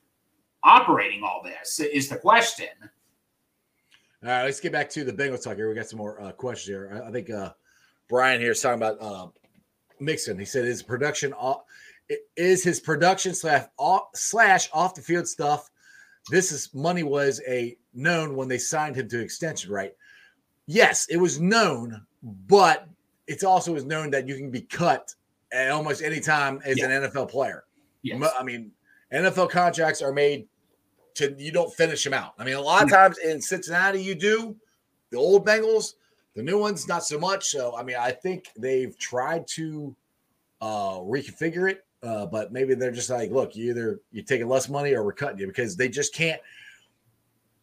operating 0.63 1.23
all 1.23 1.41
this? 1.43 1.79
Is 1.79 2.09
the 2.09 2.17
question. 2.17 2.67
All 4.23 4.31
right, 4.31 4.43
let's 4.43 4.59
get 4.59 4.71
back 4.71 4.89
to 4.91 5.03
the 5.03 5.13
Bengals 5.13 5.43
talk 5.43 5.55
here. 5.55 5.69
We 5.69 5.75
got 5.75 5.87
some 5.87 5.99
more 5.99 6.19
uh, 6.19 6.31
questions 6.31 6.67
here. 6.67 7.01
I, 7.03 7.09
I 7.09 7.11
think 7.11 7.29
uh, 7.29 7.51
Brian 8.09 8.41
here 8.41 8.51
is 8.51 8.61
talking 8.61 8.81
about 8.81 8.99
uh, 8.99 9.27
Mixon. 9.99 10.39
He 10.39 10.45
said 10.45 10.65
his 10.65 10.81
production 10.81 11.31
off, 11.33 11.61
is 12.35 12.63
his 12.63 12.79
production 12.79 13.35
slash 13.35 13.65
off, 13.77 14.07
slash 14.15 14.69
off 14.73 14.95
the 14.95 15.01
field 15.01 15.27
stuff. 15.27 15.69
This 16.31 16.51
is 16.51 16.73
money 16.73 17.03
was 17.03 17.39
a 17.47 17.77
known 17.93 18.35
when 18.35 18.47
they 18.47 18.57
signed 18.57 18.95
him 18.95 19.07
to 19.09 19.19
extension, 19.21 19.71
right? 19.71 19.93
Yes, 20.67 21.07
it 21.09 21.17
was 21.17 21.39
known, 21.39 22.05
but 22.47 22.87
it's 23.27 23.43
also 23.43 23.73
was 23.73 23.85
known 23.85 24.09
that 24.11 24.27
you 24.27 24.35
can 24.35 24.51
be 24.51 24.61
cut 24.61 25.13
at 25.51 25.71
almost 25.71 26.01
any 26.01 26.19
time 26.19 26.61
as 26.65 26.77
Yeah. 26.77 26.85
an 26.85 26.91
NFL 27.03 27.27
player. 27.29 27.63
Yes. 28.03 28.31
I 28.37 28.43
mean, 28.43 28.71
NFL 29.11 29.49
contracts 29.49 30.01
are 30.01 30.11
made 30.11 30.47
to 31.15 31.33
you 31.37 31.51
don't 31.51 31.73
finish 31.73 32.03
them 32.03 32.13
out. 32.13 32.33
I 32.37 32.43
mean, 32.43 32.55
a 32.55 32.61
lot 32.61 32.83
of 32.83 32.89
times 32.89 33.17
in 33.19 33.41
Cincinnati, 33.41 34.01
you 34.01 34.15
do. 34.15 34.55
The 35.11 35.17
old 35.17 35.45
Bengals, 35.45 35.93
the 36.35 36.43
new 36.43 36.59
ones, 36.59 36.87
not 36.87 37.05
so 37.05 37.17
much. 37.17 37.45
So, 37.47 37.75
I 37.77 37.83
mean, 37.83 37.95
I 37.97 38.11
think 38.11 38.49
they've 38.57 38.97
tried 38.97 39.47
to 39.49 39.95
uh 40.61 40.99
reconfigure 40.99 41.69
it, 41.69 41.85
uh, 42.03 42.25
but 42.25 42.51
maybe 42.51 42.73
they're 42.75 42.91
just 42.91 43.09
like, 43.09 43.31
look, 43.31 43.55
you 43.55 43.69
either 43.71 43.99
you're 44.11 44.25
taking 44.25 44.47
less 44.47 44.67
money 44.69 44.93
or 44.93 45.03
we're 45.03 45.13
cutting 45.13 45.39
you 45.39 45.47
because 45.47 45.75
they 45.75 45.89
just 45.89 46.13
can't. 46.13 46.41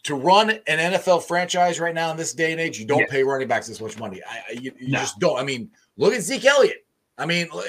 To 0.05 0.15
run 0.17 0.51
an 0.51 0.59
NFL 0.67 1.23
franchise 1.25 1.79
right 1.79 1.95
now 1.95 2.11
in 2.11 2.17
this 2.17 2.35
day 2.35 2.51
and 2.51 2.61
age, 2.61 2.79
you 2.79 2.85
don't 2.87 3.09
pay 3.09 3.23
running 3.23 3.47
backs 3.47 3.69
this 3.69 3.81
much 3.81 3.99
money. 3.99 4.21
I, 4.29 4.39
I 4.49 4.53
you, 4.53 4.73
you 4.79 4.89
No. 4.93 4.99
just 4.99 5.19
don't. 5.21 5.39
I 5.39 5.45
mean, 5.45 5.71
look 5.97 6.13
at 6.13 6.23
Zeke 6.23 6.45
Elliott. 6.45 6.85
I 7.19 7.27
mean, 7.27 7.47
look, 7.53 7.67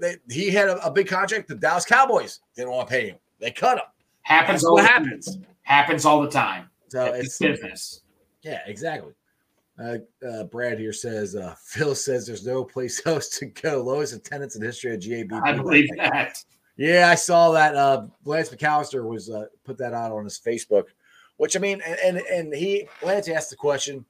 they, 0.00 0.16
he 0.28 0.50
had 0.50 0.68
a, 0.68 0.84
a 0.84 0.90
big 0.90 1.06
contract. 1.06 1.46
The 1.46 1.54
Dallas 1.54 1.84
Cowboys 1.84 2.40
didn't 2.56 2.70
want 2.72 2.88
to 2.88 2.92
pay 2.92 3.08
him. 3.10 3.16
They 3.38 3.52
cut 3.52 3.78
him. 3.78 3.84
Happens 4.22 4.62
That's 4.62 4.70
what 4.72 4.82
the 4.82 4.88
happens. 4.88 5.26
Time. 5.36 5.46
Happens 5.62 6.04
all 6.04 6.20
the 6.20 6.30
time. 6.30 6.68
So 6.88 7.04
it's 7.12 7.26
it's 7.26 7.38
business. 7.38 8.00
yeah, 8.42 8.60
exactly. 8.66 9.12
Uh, 9.80 9.98
uh, 10.28 10.44
Brad 10.44 10.78
here 10.80 10.92
says 10.92 11.36
uh, 11.36 11.54
Phil 11.62 11.94
says 11.94 12.26
there's 12.26 12.44
no 12.44 12.64
place 12.64 13.00
else 13.06 13.28
to 13.38 13.46
go. 13.46 13.82
Lowest 13.82 14.14
attendance 14.14 14.56
in 14.56 14.62
history 14.62 14.94
of 14.94 15.00
GAB. 15.00 15.40
I 15.44 15.52
believe 15.52 15.88
that. 15.98 16.42
Yeah, 16.76 17.08
I 17.10 17.14
saw 17.14 17.52
that. 17.52 17.76
Uh, 17.76 18.06
Lance 18.24 18.48
McAllister 18.50 19.04
was 19.04 19.30
uh, 19.30 19.44
put 19.64 19.78
that 19.78 19.92
out 19.94 20.10
on 20.12 20.24
his 20.24 20.40
Facebook, 20.44 20.84
which 21.38 21.56
I 21.56 21.58
mean, 21.60 21.80
and 21.86 21.98
and, 22.18 22.18
and 22.26 22.54
he 22.54 22.86
Lance 23.02 23.28
asked 23.28 23.50
the 23.50 23.56
question, 23.56 24.04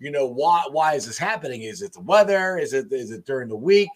you 0.00 0.10
know, 0.10 0.26
why 0.26 0.64
why 0.70 0.94
is 0.94 1.06
this 1.06 1.16
happening? 1.18 1.62
Is 1.62 1.80
it 1.82 1.92
the 1.92 2.00
weather? 2.00 2.58
Is 2.58 2.72
it 2.74 2.92
is 2.92 3.10
it 3.12 3.24
during 3.24 3.48
the 3.48 3.56
week? 3.56 3.88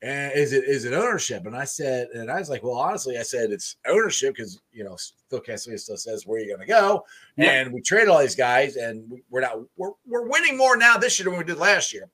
And 0.00 0.32
is 0.34 0.52
it 0.52 0.62
is 0.64 0.84
it 0.84 0.92
ownership? 0.94 1.44
And 1.46 1.56
I 1.56 1.64
said, 1.64 2.06
and 2.14 2.30
I 2.30 2.38
was 2.38 2.48
like, 2.48 2.62
well, 2.62 2.74
honestly, 2.78 3.18
I 3.18 3.22
said 3.22 3.50
it's 3.50 3.74
ownership 3.86 4.36
because 4.36 4.60
you 4.72 4.84
know 4.84 4.96
Phil 5.28 5.40
Castellini 5.40 5.80
still 5.80 5.96
says 5.96 6.24
where 6.24 6.38
are 6.38 6.44
you 6.44 6.48
going 6.54 6.60
to 6.60 6.72
go, 6.72 7.04
Yeah. 7.36 7.50
and 7.50 7.72
we 7.72 7.80
traded 7.80 8.08
all 8.08 8.20
these 8.20 8.36
guys, 8.36 8.76
and 8.76 9.10
we- 9.10 9.24
we're 9.28 9.40
not 9.40 9.58
we're 9.76 9.90
we're 10.06 10.28
winning 10.28 10.56
more 10.56 10.76
now 10.76 10.96
this 10.98 11.18
year 11.18 11.28
than 11.28 11.36
we 11.36 11.42
did 11.44 11.58
last 11.58 11.92
year. 11.92 12.08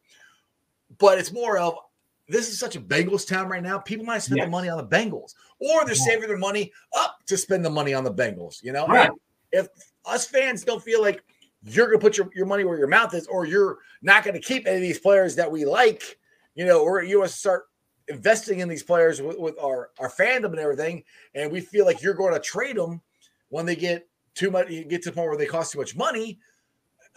But 0.98 1.18
it's 1.18 1.30
more 1.32 1.58
of 1.58 1.74
this 2.28 2.48
is 2.48 2.58
such 2.58 2.74
a 2.76 2.80
Bengals 2.80 3.28
town 3.28 3.48
right 3.48 3.62
now. 3.62 3.78
People 3.78 4.06
might 4.06 4.22
spend 4.22 4.40
the 4.40 4.46
money 4.46 4.70
on 4.70 4.78
the 4.78 4.86
Bengals, 4.96 5.34
or 5.58 5.84
they're 5.84 5.94
saving 5.94 6.28
their 6.28 6.38
money 6.38 6.72
up 6.96 7.18
to 7.26 7.36
spend 7.36 7.62
the 7.64 7.70
money 7.70 7.92
on 7.92 8.02
the 8.04 8.14
Bengals. 8.14 8.62
You 8.62 8.72
know, 8.72 8.86
Right. 8.86 9.10
if 9.52 9.68
us 10.06 10.26
fans 10.26 10.64
don't 10.64 10.82
feel 10.82 11.00
like 11.00 11.22
you're 11.62 11.86
going 11.86 11.98
to 11.98 12.04
put 12.04 12.18
your, 12.18 12.28
your 12.34 12.46
money 12.46 12.64
where 12.64 12.78
your 12.78 12.88
mouth 12.88 13.14
is, 13.14 13.26
or 13.26 13.46
you're 13.46 13.78
not 14.02 14.24
going 14.24 14.34
to 14.34 14.40
keep 14.40 14.66
any 14.66 14.76
of 14.76 14.82
these 14.82 14.98
players 14.98 15.34
that 15.36 15.50
we 15.50 15.64
like, 15.64 16.18
you 16.54 16.66
know, 16.66 16.82
or 16.82 17.02
you 17.02 17.18
want 17.18 17.30
to 17.30 17.36
start 17.36 17.64
investing 18.08 18.58
in 18.58 18.68
these 18.68 18.82
players 18.82 19.22
with, 19.22 19.38
with 19.38 19.58
our, 19.58 19.90
our 19.98 20.10
fandom 20.10 20.46
and 20.46 20.58
everything, 20.58 21.02
and 21.34 21.50
we 21.50 21.60
feel 21.60 21.86
like 21.86 22.02
you're 22.02 22.14
going 22.14 22.34
to 22.34 22.40
trade 22.40 22.76
them 22.76 23.00
when 23.48 23.64
they 23.64 23.76
get 23.76 24.06
too 24.34 24.50
much, 24.50 24.68
you 24.68 24.84
get 24.84 25.02
to 25.02 25.10
the 25.10 25.14
point 25.14 25.28
where 25.28 25.38
they 25.38 25.46
cost 25.46 25.72
too 25.72 25.78
much 25.78 25.96
money. 25.96 26.38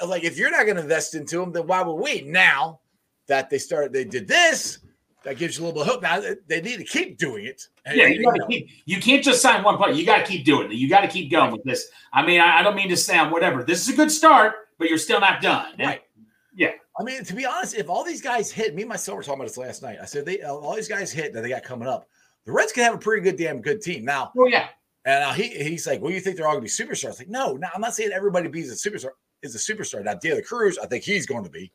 Like, 0.05 0.23
if 0.23 0.37
you're 0.37 0.51
not 0.51 0.65
going 0.65 0.77
to 0.77 0.83
invest 0.83 1.15
into 1.15 1.39
them, 1.39 1.51
then 1.51 1.67
why 1.67 1.81
would 1.81 1.95
we? 1.95 2.21
Now 2.21 2.79
that 3.27 3.49
they 3.49 3.57
started, 3.57 3.91
they 3.91 4.05
did 4.05 4.27
this, 4.27 4.79
that 5.23 5.37
gives 5.37 5.57
you 5.57 5.65
a 5.65 5.67
little 5.67 5.83
bit 5.83 5.87
of 5.87 5.93
hope. 5.93 6.03
Now 6.03 6.35
they 6.47 6.61
need 6.61 6.77
to 6.77 6.83
keep 6.83 7.17
doing 7.17 7.45
it. 7.45 7.67
And, 7.85 7.97
Yeah, 7.97 8.07
you, 8.07 8.15
you 8.15 8.21
know, 8.21 8.47
keep, 8.47 8.69
you 8.85 8.99
can't 8.99 9.23
just 9.23 9.41
sign 9.41 9.63
one 9.63 9.77
player. 9.77 9.91
You 9.91 10.05
got 10.05 10.25
to 10.25 10.31
keep 10.31 10.45
doing 10.45 10.71
it. 10.71 10.75
You 10.75 10.89
got 10.89 11.01
to 11.01 11.07
keep 11.07 11.31
going 11.31 11.51
with 11.51 11.63
this. 11.63 11.89
I 12.13 12.25
mean, 12.25 12.39
I, 12.39 12.59
I 12.59 12.63
don't 12.63 12.75
mean 12.75 12.89
to 12.89 12.97
sound 12.97 13.31
whatever. 13.31 13.63
This 13.63 13.81
is 13.87 13.93
a 13.93 13.97
good 13.97 14.11
start, 14.11 14.53
but 14.77 14.89
you're 14.89 14.97
still 14.97 15.19
not 15.19 15.41
done. 15.41 15.73
Right. 15.79 16.01
Yeah. 16.55 16.71
I 16.99 17.03
mean, 17.03 17.23
to 17.23 17.35
be 17.35 17.45
honest, 17.45 17.75
if 17.75 17.89
all 17.89 18.03
these 18.03 18.21
guys 18.21 18.51
hit, 18.51 18.73
me 18.73 18.81
and 18.83 18.89
myself 18.89 19.17
were 19.17 19.23
talking 19.23 19.41
about 19.41 19.47
this 19.47 19.57
last 19.57 19.83
night. 19.83 19.99
I 20.01 20.05
said 20.05 20.25
they 20.25 20.41
all 20.41 20.75
these 20.75 20.87
guys 20.87 21.11
hit 21.11 21.33
that 21.33 21.41
they 21.41 21.49
got 21.49 21.63
coming 21.63 21.87
up. 21.87 22.07
The 22.45 22.51
Reds 22.51 22.71
can 22.71 22.83
have 22.83 22.95
a 22.95 22.97
pretty 22.97 23.21
good 23.21 23.37
damn 23.37 23.61
good 23.61 23.81
team 23.81 24.05
now. 24.05 24.31
Oh 24.37 24.47
yeah. 24.47 24.69
And 25.05 25.23
uh, 25.23 25.33
he 25.33 25.49
he's 25.49 25.85
like, 25.85 26.01
"Well, 26.01 26.11
you 26.11 26.19
think 26.19 26.37
they're 26.37 26.47
all 26.47 26.57
going 26.57 26.67
to 26.67 26.85
be 26.85 26.93
superstars?" 26.93 27.19
Like, 27.19 27.29
no, 27.29 27.53
no, 27.53 27.67
I'm 27.73 27.81
not 27.81 27.93
saying 27.93 28.11
everybody 28.11 28.47
be 28.47 28.61
a 28.61 28.65
superstar 28.65 29.11
is 29.41 29.55
a 29.55 29.73
superstar. 29.73 30.03
Now, 30.03 30.15
De 30.15 30.33
La 30.33 30.41
Cruz, 30.41 30.77
I 30.77 30.87
think 30.87 31.03
he's 31.03 31.25
going 31.25 31.43
to 31.43 31.49
be. 31.49 31.71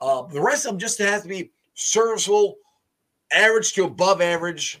Uh, 0.00 0.22
the 0.22 0.40
rest 0.40 0.64
of 0.64 0.72
them 0.72 0.78
just 0.78 0.98
has 0.98 1.22
to 1.22 1.28
be 1.28 1.52
serviceable, 1.74 2.56
average 3.34 3.72
to 3.74 3.84
above 3.84 4.20
average 4.20 4.80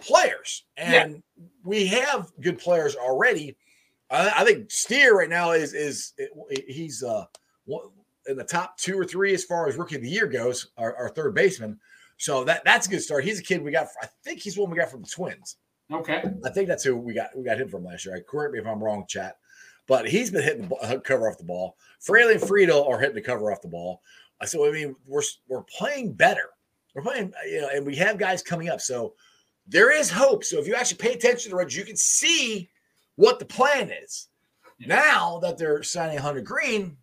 players, 0.00 0.64
and 0.76 1.22
we 1.64 1.86
have 1.86 2.30
good 2.40 2.58
players 2.58 2.96
already. 2.96 3.56
I, 4.10 4.42
I 4.42 4.44
think 4.44 4.70
Steer 4.70 5.16
right 5.16 5.28
now 5.28 5.52
is 5.52 5.74
is 5.74 6.12
he's 6.66 7.02
uh 7.02 7.24
in 8.28 8.36
the 8.36 8.44
top 8.44 8.76
two 8.76 8.98
or 8.98 9.04
three 9.04 9.34
as 9.34 9.44
far 9.44 9.68
as 9.68 9.76
rookie 9.76 9.96
of 9.96 10.02
the 10.02 10.08
year 10.08 10.26
goes. 10.26 10.68
Our, 10.76 10.94
our 10.96 11.08
third 11.08 11.34
baseman, 11.34 11.78
so 12.16 12.44
that 12.44 12.62
that's 12.64 12.86
a 12.86 12.90
good 12.90 13.02
start. 13.02 13.24
He's 13.24 13.40
a 13.40 13.42
kid 13.42 13.62
we 13.62 13.70
got. 13.70 13.88
I 14.02 14.08
think 14.24 14.40
he's 14.40 14.56
one 14.58 14.70
we 14.70 14.76
got 14.76 14.90
from 14.90 15.02
the 15.02 15.08
Twins. 15.08 15.56
Okay. 15.90 16.22
I 16.44 16.50
think 16.50 16.68
that's 16.68 16.84
who 16.84 16.96
we 16.96 17.14
got. 17.14 17.36
We 17.36 17.44
got 17.44 17.60
him 17.60 17.68
from 17.68 17.84
last 17.84 18.06
year. 18.06 18.16
I 18.16 18.20
correct 18.20 18.54
me 18.54 18.60
if 18.60 18.66
I'm 18.66 18.82
wrong, 18.82 19.04
chat. 19.08 19.36
But 19.88 20.08
he's 20.08 20.30
been 20.30 20.42
hitting 20.42 20.68
the 20.68 20.74
uh, 20.76 21.00
cover 21.00 21.28
off 21.28 21.38
the 21.38 21.44
ball. 21.44 21.76
Fraley 22.00 22.34
and 22.34 22.42
Friedl 22.42 22.88
are 22.88 22.98
hitting 23.00 23.16
the 23.16 23.20
cover 23.20 23.52
off 23.52 23.62
the 23.62 23.68
ball. 23.68 24.00
Uh, 24.40 24.46
So 24.46 24.66
I 24.66 24.70
mean, 24.70 24.94
we're 25.06 25.22
we're 25.48 25.64
playing 25.64 26.12
better. 26.12 26.50
We're 26.94 27.02
playing, 27.02 27.32
uh, 27.34 27.46
you 27.46 27.60
know, 27.60 27.68
and 27.72 27.86
we 27.86 27.96
have 27.96 28.18
guys 28.18 28.42
coming 28.42 28.68
up. 28.68 28.80
So 28.80 29.14
there 29.66 29.96
is 29.96 30.10
hope. 30.10 30.44
So 30.44 30.58
if 30.58 30.66
you 30.66 30.74
actually 30.74 30.98
pay 30.98 31.12
attention 31.12 31.44
to 31.44 31.48
the 31.50 31.56
Reds, 31.56 31.76
you 31.76 31.84
can 31.84 31.96
see 31.96 32.68
what 33.16 33.38
the 33.38 33.44
plan 33.44 33.90
is. 33.90 34.28
Now 34.78 35.38
that 35.40 35.58
they're 35.58 35.82
signing 35.82 36.18
Hunter 36.18 36.40
Greene, 36.40 36.96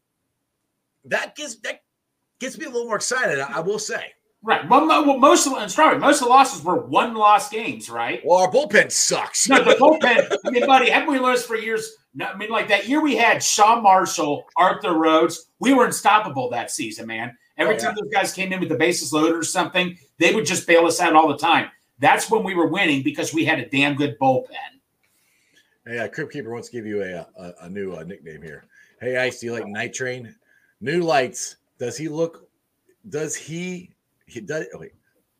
that 1.05 1.35
gets 1.35 1.55
that 1.61 1.81
gets 2.39 2.57
me 2.57 2.65
a 2.65 2.69
little 2.69 2.87
more 2.87 2.97
excited. 2.97 3.39
I, 3.39 3.57
I 3.57 3.59
will 3.61 3.79
say. 3.79 4.13
Right. 4.41 4.67
Well, 4.69 4.87
well 4.87 5.17
most 5.17 5.47
of 5.47 5.53
and 5.53 5.71
sorry, 5.71 5.97
most 5.97 6.21
of 6.21 6.27
the 6.27 6.29
losses 6.29 6.63
were 6.63 6.85
one 6.85 7.13
loss 7.13 7.49
games, 7.49 7.89
right? 7.89 8.21
Well, 8.25 8.39
our 8.39 8.51
bullpen 8.51 8.91
sucks. 8.91 9.49
No, 9.49 9.63
the 9.63 9.71
bullpen. 9.71 10.37
I 10.45 10.49
mean, 10.49 10.65
buddy, 10.65 10.89
haven't 10.89 11.11
we 11.11 11.19
learned 11.19 11.37
this 11.37 11.45
for 11.45 11.55
years? 11.55 11.95
I 12.21 12.35
mean, 12.35 12.49
like 12.49 12.67
that 12.69 12.87
year 12.87 13.01
we 13.01 13.15
had 13.15 13.43
Sean 13.43 13.83
Marshall, 13.83 14.45
Arthur 14.57 14.93
Rhodes. 14.93 15.51
We 15.59 15.73
were 15.73 15.85
unstoppable 15.85 16.49
that 16.49 16.71
season, 16.71 17.07
man. 17.07 17.37
Every 17.59 17.75
Oh, 17.75 17.77
time 17.77 17.95
those 17.95 18.09
guys 18.11 18.33
came 18.33 18.51
in 18.53 18.59
with 18.59 18.69
the 18.69 18.75
bases 18.77 19.13
loaded 19.13 19.35
or 19.35 19.43
something, 19.43 19.97
they 20.17 20.33
would 20.33 20.45
just 20.45 20.65
bail 20.65 20.85
us 20.85 20.99
out 20.99 21.13
all 21.15 21.27
the 21.27 21.37
time. 21.37 21.69
That's 21.99 22.31
when 22.31 22.43
we 22.43 22.55
were 22.55 22.67
winning 22.67 23.03
because 23.03 23.33
we 23.33 23.43
had 23.45 23.59
a 23.59 23.67
damn 23.69 23.95
good 23.95 24.17
bullpen. 24.17 24.47
Hey, 25.85 25.99
uh, 25.99 26.07
Crypt 26.07 26.31
Keeper 26.31 26.51
wants 26.51 26.69
to 26.69 26.71
give 26.77 26.85
you 26.85 27.03
a 27.03 27.27
a, 27.37 27.53
a 27.63 27.69
new 27.69 27.93
uh, 27.93 28.03
nickname 28.03 28.41
here. 28.41 28.65
Hey, 29.01 29.17
Ice, 29.17 29.39
do 29.39 29.47
you 29.47 29.53
like 29.53 29.67
Night 29.67 29.93
Train? 29.93 30.33
New 30.81 31.01
lights. 31.01 31.57
Does 31.77 31.97
he 31.97 32.07
look? 32.07 32.47
Does 33.09 33.35
he? 33.35 33.89
He 34.25 34.39
does. 34.41 34.65
Wait, 34.73 34.91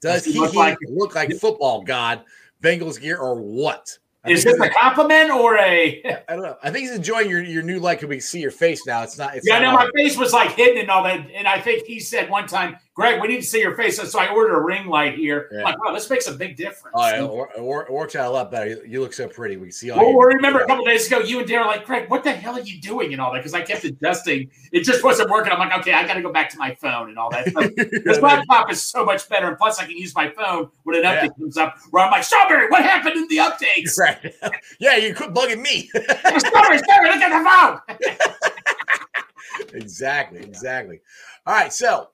does, 0.02 0.24
Does 0.24 0.26
he 0.26 0.34
he, 0.34 0.40
look 0.40 0.52
he 0.52 0.58
like- 0.58 0.78
look 0.88 1.16
like 1.16 1.34
football 1.38 1.84
god? 1.84 2.24
Bengals 2.62 3.00
gear 3.00 3.18
or 3.18 3.36
what? 3.36 3.98
I 4.24 4.32
Is 4.32 4.44
this 4.44 4.60
a 4.60 4.70
compliment 4.70 5.32
or 5.32 5.58
a? 5.58 6.04
I 6.28 6.34
don't 6.34 6.44
know. 6.44 6.58
I 6.62 6.72
think 6.72 6.88
he's 6.88 6.96
enjoying 6.96 7.30
your, 7.30 7.42
your 7.42 7.64
new 7.64 7.80
light. 7.80 8.00
Could 8.00 8.10
we 8.10 8.16
can 8.16 8.22
see 8.22 8.42
your 8.42 8.52
face 8.52 8.86
now? 8.86 9.02
It's 9.02 9.18
not. 9.18 9.36
It's 9.36 9.48
Yeah, 9.48 9.58
I 9.58 9.60
know 9.62 9.72
my 9.72 9.90
face 9.96 10.18
was 10.18 10.34
like 10.34 10.52
hidden 10.52 10.78
and 10.78 10.90
all 10.90 11.04
that. 11.04 11.26
And 11.34 11.48
I 11.48 11.60
think 11.62 11.86
he 11.86 12.00
said 12.00 12.30
one 12.30 12.46
time, 12.46 12.76
Greg, 13.00 13.22
we 13.22 13.30
need 13.30 13.38
to 13.38 13.44
see 13.44 13.62
your 13.62 13.78
face. 13.78 13.96
So 14.12 14.20
I 14.20 14.28
ordered 14.28 14.58
a 14.58 14.62
ring 14.62 14.88
light 14.88 15.16
here. 15.16 15.48
Yeah. 15.54 15.62
Like, 15.64 15.82
wow, 15.82 15.94
this 15.94 16.10
makes 16.10 16.28
a 16.28 16.34
big 16.34 16.58
difference. 16.58 16.94
Oh, 16.94 17.08
yeah, 17.08 17.24
it, 17.24 17.62
wor- 17.62 17.84
it 17.86 17.90
works 17.94 18.14
out 18.14 18.28
a 18.28 18.30
lot 18.30 18.52
better. 18.52 18.72
You, 18.72 18.82
you 18.86 19.00
look 19.00 19.14
so 19.14 19.26
pretty. 19.30 19.56
We 19.56 19.72
see 19.72 19.90
all. 19.90 20.00
Well, 20.00 20.10
your- 20.10 20.28
remember 20.36 20.60
a 20.60 20.68
couple 20.68 20.84
days 20.84 21.08
ago, 21.08 21.20
you 21.20 21.40
and 21.40 21.48
Darren 21.48 21.62
were 21.62 21.68
like, 21.68 21.86
Greg, 21.86 22.10
what 22.10 22.26
the 22.26 22.34
hell 22.34 22.56
are 22.56 22.60
you 22.60 22.82
doing 22.82 23.14
and 23.14 23.22
all 23.22 23.32
that? 23.32 23.40
Because 23.40 23.54
I 23.54 23.62
kept 23.62 23.86
adjusting. 23.86 24.52
It 24.74 24.84
just 24.84 25.02
wasn't 25.02 25.30
working. 25.30 25.54
I'm 25.54 25.60
like, 25.60 25.72
okay, 25.80 25.94
I 25.94 26.06
got 26.06 26.16
to 26.16 26.22
go 26.22 26.34
back 26.34 26.50
to 26.50 26.58
my 26.58 26.76
phone 26.76 27.08
and 27.08 27.18
all 27.18 27.30
that. 27.32 27.48
So 27.54 27.62
this 28.04 28.20
laptop 28.20 28.70
is 28.70 28.84
so 28.84 29.06
much 29.06 29.30
better. 29.30 29.48
And 29.48 29.58
plus, 29.58 29.80
I 29.80 29.86
can 29.86 29.96
use 29.96 30.14
my 30.14 30.30
phone 30.32 30.70
when 30.84 30.98
an 30.98 31.04
update 31.04 31.24
Yeah. 31.24 31.30
comes 31.40 31.56
up 31.56 31.78
where 31.92 32.04
I'm 32.04 32.12
like, 32.12 32.26
Strawberry, 32.26 32.68
what 32.68 32.82
happened 32.84 33.16
in 33.16 33.30
the 33.30 33.38
updates? 33.38 33.98
right. 33.98 34.36
yeah, 34.82 34.98
you 34.98 35.16
quit 35.16 35.34
bugging 35.34 35.62
me. 35.62 35.88
Strawberry, 35.88 36.80
Strawberry, 36.80 37.12
look 37.12 37.22
at 37.22 37.80
the 37.80 37.96
phone. 37.96 39.74
exactly, 39.74 40.40
exactly. 40.42 41.00
All 41.46 41.54
right, 41.54 41.72
so 41.72 42.10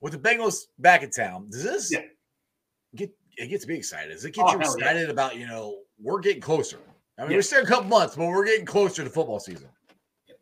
with 0.00 0.12
the 0.12 0.18
Bengals 0.18 0.62
back 0.78 1.02
in 1.02 1.10
town, 1.10 1.48
does 1.50 1.62
this 1.62 1.92
Yeah. 1.92 2.02
get 2.94 3.10
it 3.36 3.48
gets 3.48 3.66
me 3.66 3.76
excited? 3.76 4.12
Does 4.12 4.24
it 4.24 4.32
get 4.34 4.44
Oh, 4.44 4.52
you 4.52 4.58
hell 4.58 4.78
yeah. 4.78 4.84
excited 4.90 5.10
about 5.10 5.36
you 5.36 5.46
know 5.46 5.78
we're 5.98 6.20
getting 6.20 6.40
closer? 6.42 6.78
I 7.18 7.22
mean, 7.22 7.30
Yeah. 7.32 7.36
we're 7.38 7.42
still 7.42 7.62
a 7.62 7.66
couple 7.66 7.84
months, 7.88 8.16
but 8.16 8.26
we're 8.26 8.44
getting 8.44 8.66
closer 8.66 9.04
to 9.04 9.10
football 9.10 9.40
season. 9.40 9.68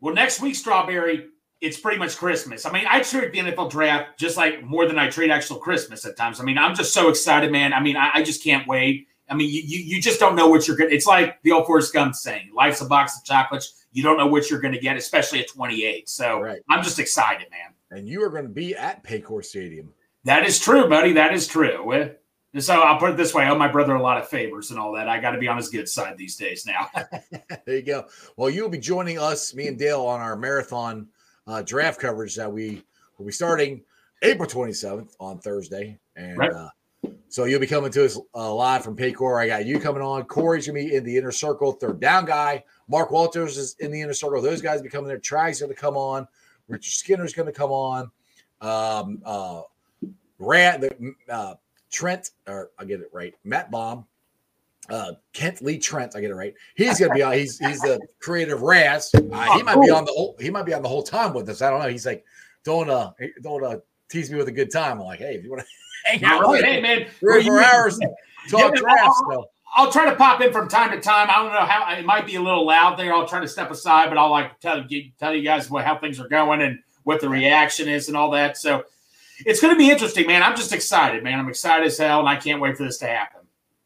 Well, 0.01 0.13
next 0.15 0.39
week, 0.39 0.55
Strawberry, 0.55 1.27
it's 1.61 1.77
pretty 1.77 1.97
much 1.97 2.15
Christmas. 2.15 2.65
I 2.65 2.71
mean, 2.71 2.85
I 2.89 3.01
treat 3.01 3.33
the 3.33 3.39
NFL 3.39 3.67
draft 3.69 4.17
just 4.17 4.37
like 4.37 4.63
more 4.63 4.85
than 4.87 4.97
I 4.97 5.09
treat 5.09 5.29
actual 5.29 5.57
Christmas 5.57 6.05
at 6.05 6.15
times. 6.15 6.39
I 6.39 6.43
mean, 6.45 6.57
I'm 6.57 6.73
just 6.73 6.93
so 6.93 7.09
excited, 7.09 7.51
man. 7.51 7.73
I 7.73 7.81
mean, 7.81 7.97
I, 7.97 8.11
I 8.15 8.23
just 8.23 8.41
can't 8.43 8.65
wait. 8.65 9.07
I 9.29 9.35
mean, 9.35 9.49
you, 9.49 9.61
you 9.61 9.95
you 9.95 10.01
just 10.01 10.19
don't 10.21 10.35
know 10.35 10.47
what 10.47 10.67
you're 10.67 10.77
going 10.77 10.89
to. 10.89 10.95
It's 10.95 11.05
like 11.05 11.41
the 11.43 11.51
old 11.51 11.67
Forrest 11.67 11.93
Gump 11.93 12.15
saying, 12.15 12.51
life's 12.55 12.79
a 12.81 12.85
box 12.85 13.17
of 13.17 13.25
chocolates. 13.25 13.85
You 13.91 14.01
don't 14.01 14.17
know 14.17 14.25
what 14.27 14.49
you're 14.49 14.61
going 14.61 14.73
to 14.73 14.79
get, 14.79 14.95
especially 14.97 15.39
at 15.41 15.49
28. 15.49 16.07
So 16.09 16.39
Right. 16.39 16.61
I'm 16.69 16.81
just 16.81 16.97
excited, 16.97 17.47
man. 17.51 17.73
And 17.91 18.07
you 18.07 18.23
are 18.23 18.29
going 18.29 18.43
to 18.43 18.49
be 18.49 18.75
at 18.75 19.03
Paycor 19.03 19.43
Stadium. 19.43 19.91
That 20.25 20.45
is 20.45 20.59
true, 20.59 20.87
buddy. 20.87 21.13
That 21.13 21.33
is 21.33 21.47
true. 21.47 22.11
So 22.57 22.81
I'll 22.81 22.99
put 22.99 23.11
it 23.11 23.17
this 23.17 23.33
way: 23.33 23.43
I 23.43 23.49
owe 23.49 23.57
my 23.57 23.67
brother 23.67 23.95
a 23.95 24.01
lot 24.01 24.17
of 24.17 24.27
favors 24.27 24.71
and 24.71 24.79
all 24.79 24.91
that. 24.93 25.07
I 25.07 25.19
got 25.19 25.31
to 25.31 25.39
be 25.39 25.47
on 25.47 25.57
his 25.57 25.69
good 25.69 25.87
side 25.87 26.17
these 26.17 26.35
days 26.35 26.65
now. 26.65 26.87
there 27.65 27.75
you 27.75 27.81
go. 27.81 28.05
Well, 28.37 28.49
you'll 28.49 28.69
be 28.69 28.79
joining 28.79 29.19
us, 29.19 29.53
me 29.53 29.67
and 29.67 29.77
Dale, 29.77 30.01
on 30.01 30.19
our 30.19 30.35
marathon 30.35 31.07
uh, 31.47 31.61
draft 31.61 31.99
coverage 31.99 32.35
that 32.35 32.51
we 32.51 32.83
will 33.17 33.25
be 33.25 33.31
starting 33.31 33.81
April 34.21 34.47
27th 34.49 35.15
on 35.19 35.39
Thursday. 35.39 35.99
And 36.15 36.37
Right. 36.37 36.51
uh, 36.51 36.69
so 37.29 37.45
you'll 37.45 37.59
be 37.59 37.67
coming 37.67 37.91
to 37.91 38.05
us 38.05 38.19
uh, 38.35 38.53
live 38.53 38.83
from 38.83 38.97
Paycor. 38.97 39.39
I 39.41 39.47
got 39.47 39.65
you 39.65 39.79
coming 39.79 40.01
on. 40.01 40.23
Corey's 40.23 40.65
to 40.65 40.73
be 40.73 40.95
in 40.95 41.03
the 41.03 41.15
inner 41.15 41.31
circle, 41.31 41.71
third 41.73 41.99
down 41.99 42.25
guy. 42.25 42.63
Mark 42.87 43.11
Walters 43.11 43.57
is 43.57 43.75
in 43.79 43.91
the 43.91 44.01
inner 44.01 44.13
circle. 44.13 44.41
Those 44.41 44.61
guys 44.61 44.81
be 44.81 44.89
coming 44.89 45.07
there. 45.07 45.19
Trag's 45.19 45.59
going 45.59 45.71
to 45.71 45.79
come 45.79 45.95
on. 45.95 46.27
Richard 46.69 46.91
Skinner's 46.91 47.33
going 47.33 47.47
to 47.47 47.51
come 47.51 47.71
on. 47.71 48.11
Um, 48.61 49.21
uh, 49.25 49.61
Rand, 50.37 50.89
uh, 51.29 51.55
Trent, 51.91 52.31
or 52.47 52.71
I 52.77 52.85
get 52.85 53.01
it 53.01 53.09
right, 53.11 53.33
Matt 53.43 53.71
Baum, 53.71 54.05
uh, 54.89 55.13
Kent 55.33 55.61
Lee 55.61 55.77
Trent, 55.77 56.15
I 56.15 56.21
get 56.21 56.31
it 56.31 56.35
right. 56.35 56.53
He's 56.75 56.99
gonna 56.99 57.13
be 57.13 57.21
on. 57.21 57.33
He's 57.33 57.59
he's 57.59 57.81
the 57.81 57.99
creator 58.19 58.55
of 58.55 58.61
Raz. 58.61 59.11
Uh, 59.13 59.57
he 59.57 59.63
might 59.63 59.81
be 59.81 59.89
on 59.89 60.05
the 60.05 60.11
whole. 60.11 60.35
He 60.39 60.49
might 60.49 60.65
be 60.65 60.73
on 60.73 60.81
the 60.81 60.89
whole 60.89 61.03
time 61.03 61.33
with 61.33 61.47
us. 61.49 61.61
I 61.61 61.69
don't 61.69 61.81
know. 61.81 61.89
He's 61.89 62.05
like, 62.05 62.25
don't 62.63 62.89
uh, 62.89 63.11
don't 63.41 63.63
uh, 63.63 63.77
tease 64.09 64.31
me 64.31 64.37
with 64.37 64.47
a 64.47 64.51
good 64.51 64.71
time. 64.71 64.99
I'm 64.99 65.05
like, 65.05 65.19
hey, 65.19 65.35
if 65.35 65.43
you 65.43 65.51
want 65.51 65.61
to 65.61 65.67
hang 66.05 66.23
out 66.23 66.41
right, 66.43 66.63
hey 66.63 66.81
man, 66.81 67.07
three 67.19 67.45
four 67.45 67.61
hours, 67.61 67.99
talk 68.49 68.73
Yeah, 68.75 68.81
drafts. 68.81 69.21
So. 69.29 69.49
I'll 69.75 69.91
try 69.91 70.09
to 70.09 70.15
pop 70.15 70.41
in 70.41 70.51
from 70.51 70.67
time 70.67 70.91
to 70.91 70.99
time. 70.99 71.29
I 71.29 71.35
don't 71.43 71.53
know 71.53 71.65
how 71.65 71.93
it 71.93 72.05
might 72.05 72.25
be 72.25 72.35
a 72.35 72.41
little 72.41 72.65
loud 72.65 72.97
there. 72.97 73.13
I'll 73.13 73.27
try 73.27 73.39
to 73.39 73.47
step 73.47 73.69
aside, 73.71 74.09
but 74.09 74.17
I'll 74.17 74.31
like 74.31 74.59
tell 74.59 74.85
you 74.87 75.11
tell 75.19 75.33
you 75.33 75.43
guys 75.43 75.69
what, 75.69 75.85
how 75.85 75.97
things 75.97 76.19
are 76.19 76.27
going 76.27 76.61
and 76.61 76.79
what 77.03 77.21
the 77.21 77.29
reaction 77.29 77.87
is 77.87 78.07
and 78.07 78.17
all 78.17 78.31
that. 78.31 78.57
So 78.57 78.83
it's 79.45 79.61
going 79.61 79.73
to 79.73 79.77
be 79.77 79.89
interesting, 79.89 80.27
man. 80.27 80.43
I'm 80.43 80.55
just 80.55 80.73
excited, 80.73 81.23
man. 81.23 81.39
I'm 81.39 81.47
excited 81.49 81.85
as 81.87 81.97
hell, 81.97 82.19
and 82.19 82.27
I 82.27 82.35
can't 82.35 82.59
wait 82.61 82.77
for 82.77 82.83
this 82.83 82.97
to 82.99 83.07
happen. 83.07 83.41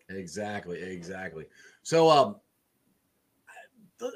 Exactly, 0.10 0.82
exactly. 0.82 1.46
So, 1.84 2.10
um, 2.10 2.36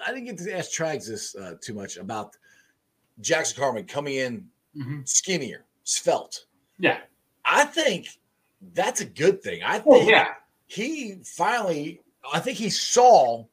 I 0.06 0.12
didn't 0.14 0.26
get 0.26 0.38
to 0.40 0.58
ask 0.58 0.72
Trags 0.72 1.08
this 1.08 1.36
uh, 1.36 1.56
too 1.62 1.74
much 1.74 1.98
about 1.98 2.36
Jackson 3.22 3.58
Carman 3.58 3.86
coming 3.86 4.16
in 4.16 4.48
Mhm. 4.76 5.08
skinnier, 5.08 5.66
svelte. 5.84 6.46
Yeah. 6.80 7.00
I 7.46 7.64
think 7.64 8.08
that's 8.74 9.02
a 9.02 9.06
good 9.06 9.42
thing. 9.42 9.64
I 9.64 9.82
Oh 9.86 9.94
think 9.94 10.10
yeah. 10.10 10.34
He 10.68 11.16
finally, 11.24 12.02
I 12.32 12.40
think 12.40 12.58
he 12.58 12.70
saw 12.70 13.46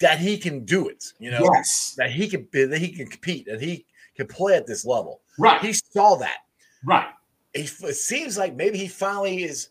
that 0.00 0.18
he 0.18 0.36
can 0.36 0.64
do 0.64 0.88
it. 0.88 1.04
You 1.18 1.30
know, 1.30 1.48
Yes. 1.54 1.94
that 1.96 2.10
he 2.10 2.28
can 2.28 2.48
that 2.52 2.78
he 2.78 2.88
can 2.90 3.06
compete 3.06 3.48
and 3.48 3.60
he 3.60 3.86
can 4.16 4.26
play 4.26 4.54
at 4.56 4.66
this 4.66 4.84
level. 4.84 5.20
Right. 5.38 5.60
He 5.62 5.72
saw 5.72 6.16
that. 6.16 6.38
right. 6.84 7.08
He, 7.54 7.62
it 7.62 7.96
seems 7.96 8.36
like 8.38 8.54
maybe 8.56 8.78
he 8.78 8.88
finally 8.88 9.44
is 9.44 9.68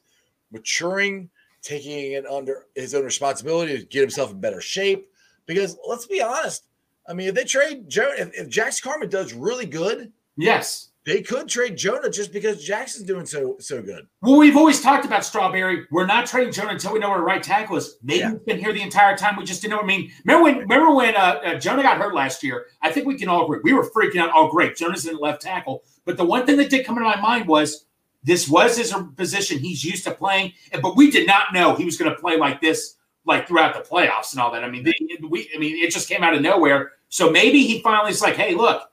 maturing, 0.51 1.30
taking 1.61 2.13
it 2.13 2.26
under 2.28 2.67
his 2.76 2.93
own 2.95 3.03
responsibility 3.03 3.78
to 3.78 3.86
get 3.86 4.01
himself 4.01 4.32
in 4.32 4.39
better 4.39 4.61
shape. 4.61 5.09
Because 5.47 5.78
let's 5.88 6.05
be 6.05 6.22
honest, 6.22 6.65
I 7.09 7.13
mean, 7.13 7.28
if 7.30 7.36
they 7.36 7.43
trade 7.43 7.89
Joe, 7.89 8.11
if, 8.17 8.30
if 8.34 8.49
Jackson 8.49 8.89
Carman 8.89 9.09
does 9.09 9.34
really 9.34 9.65
good, 9.65 10.11
Yes. 10.38 10.90
They 11.05 11.21
could 11.21 11.47
trade 11.47 11.77
Jonah 11.77 12.09
just 12.09 12.31
because 12.31 12.63
Jackson's 12.63 13.07
doing 13.07 13.25
so 13.25 13.55
so 13.59 13.81
good. 13.81 14.05
Well, 14.21 14.37
we've 14.37 14.55
always 14.55 14.81
talked 14.81 15.05
about 15.05 15.25
Strawberry. 15.25 15.85
We're 15.91 16.05
not 16.05 16.27
trading 16.27 16.53
Jonah 16.53 16.71
until 16.73 16.93
we 16.93 16.99
know 16.99 17.09
where 17.09 17.21
right 17.21 17.41
tackle 17.41 17.77
is. 17.77 17.97
Maybe 18.03 18.19
Yeah. 18.19 18.31
he's 18.31 18.39
been 18.41 18.59
here 18.59 18.71
the 18.73 18.81
entire 18.81 19.17
time. 19.17 19.35
We 19.35 19.43
just 19.43 19.61
didn't 19.61 19.71
know. 19.71 19.77
What 19.77 19.85
I 19.85 19.87
mean, 19.87 20.11
remember 20.25 20.43
when 20.43 20.57
remember 20.59 20.93
when 20.93 21.15
uh, 21.15 21.39
uh, 21.43 21.55
Jonah 21.55 21.81
got 21.83 21.97
hurt 21.97 22.13
last 22.13 22.43
year? 22.43 22.67
I 22.81 22.91
think 22.91 23.07
we 23.07 23.17
can 23.17 23.29
all 23.29 23.43
agree. 23.45 23.59
We 23.63 23.73
were 23.73 23.89
freaking 23.89 24.17
out. 24.17 24.31
Oh, 24.35 24.49
great, 24.49 24.75
Jonah's 24.75 25.05
in 25.07 25.17
left 25.17 25.41
tackle. 25.41 25.83
But 26.05 26.17
the 26.17 26.25
one 26.25 26.45
thing 26.45 26.57
that 26.57 26.69
did 26.69 26.85
come 26.85 26.97
into 26.97 27.09
my 27.09 27.19
mind 27.19 27.47
was 27.47 27.85
this 28.23 28.47
was 28.47 28.77
his 28.77 28.93
position 29.17 29.57
he's 29.57 29.83
used 29.83 30.03
to 30.03 30.11
playing, 30.11 30.53
but 30.83 30.95
we 30.95 31.09
did 31.09 31.25
not 31.25 31.53
know 31.53 31.73
he 31.73 31.85
was 31.85 31.97
going 31.97 32.11
to 32.13 32.21
play 32.21 32.37
like 32.37 32.61
this, 32.61 32.97
like 33.25 33.47
throughout 33.47 33.73
the 33.73 33.81
playoffs 33.81 34.33
and 34.33 34.39
all 34.41 34.51
that. 34.51 34.63
I 34.63 34.69
mean, 34.69 34.83
they, 34.83 34.93
we, 35.27 35.49
I 35.55 35.57
mean, 35.57 35.83
it 35.83 35.91
just 35.91 36.07
came 36.07 36.23
out 36.23 36.35
of 36.35 36.41
nowhere. 36.43 36.91
So 37.09 37.31
maybe 37.31 37.65
he 37.65 37.81
finally 37.81 38.11
is 38.11 38.21
like, 38.21 38.35
hey, 38.35 38.53
look, 38.53 38.83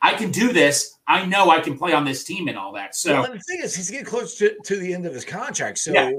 I 0.00 0.14
can 0.14 0.30
do 0.30 0.52
this. 0.54 0.94
I 1.08 1.24
know 1.24 1.50
I 1.50 1.60
can 1.60 1.76
play 1.78 1.94
on 1.94 2.04
this 2.04 2.22
team 2.22 2.48
and 2.48 2.58
all 2.58 2.72
that. 2.74 2.94
So. 2.94 3.22
well, 3.22 3.32
the 3.32 3.40
thing 3.40 3.60
is, 3.62 3.74
he's 3.74 3.90
getting 3.90 4.04
close 4.04 4.36
to, 4.38 4.54
to 4.64 4.76
the 4.76 4.92
end 4.92 5.06
of 5.06 5.14
his 5.14 5.24
contract, 5.24 5.78
so 5.78 5.92
Yeah. 5.92 6.12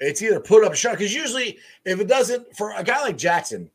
it's 0.00 0.20
either 0.20 0.40
put 0.40 0.64
up 0.64 0.72
a 0.72 0.76
shot. 0.76 0.92
Because 0.98 1.14
usually, 1.14 1.58
if 1.84 2.00
it 2.00 2.08
doesn't, 2.08 2.56
for 2.56 2.72
a 2.74 2.82
guy 2.82 3.00
like 3.02 3.16
Jackson, 3.16 3.70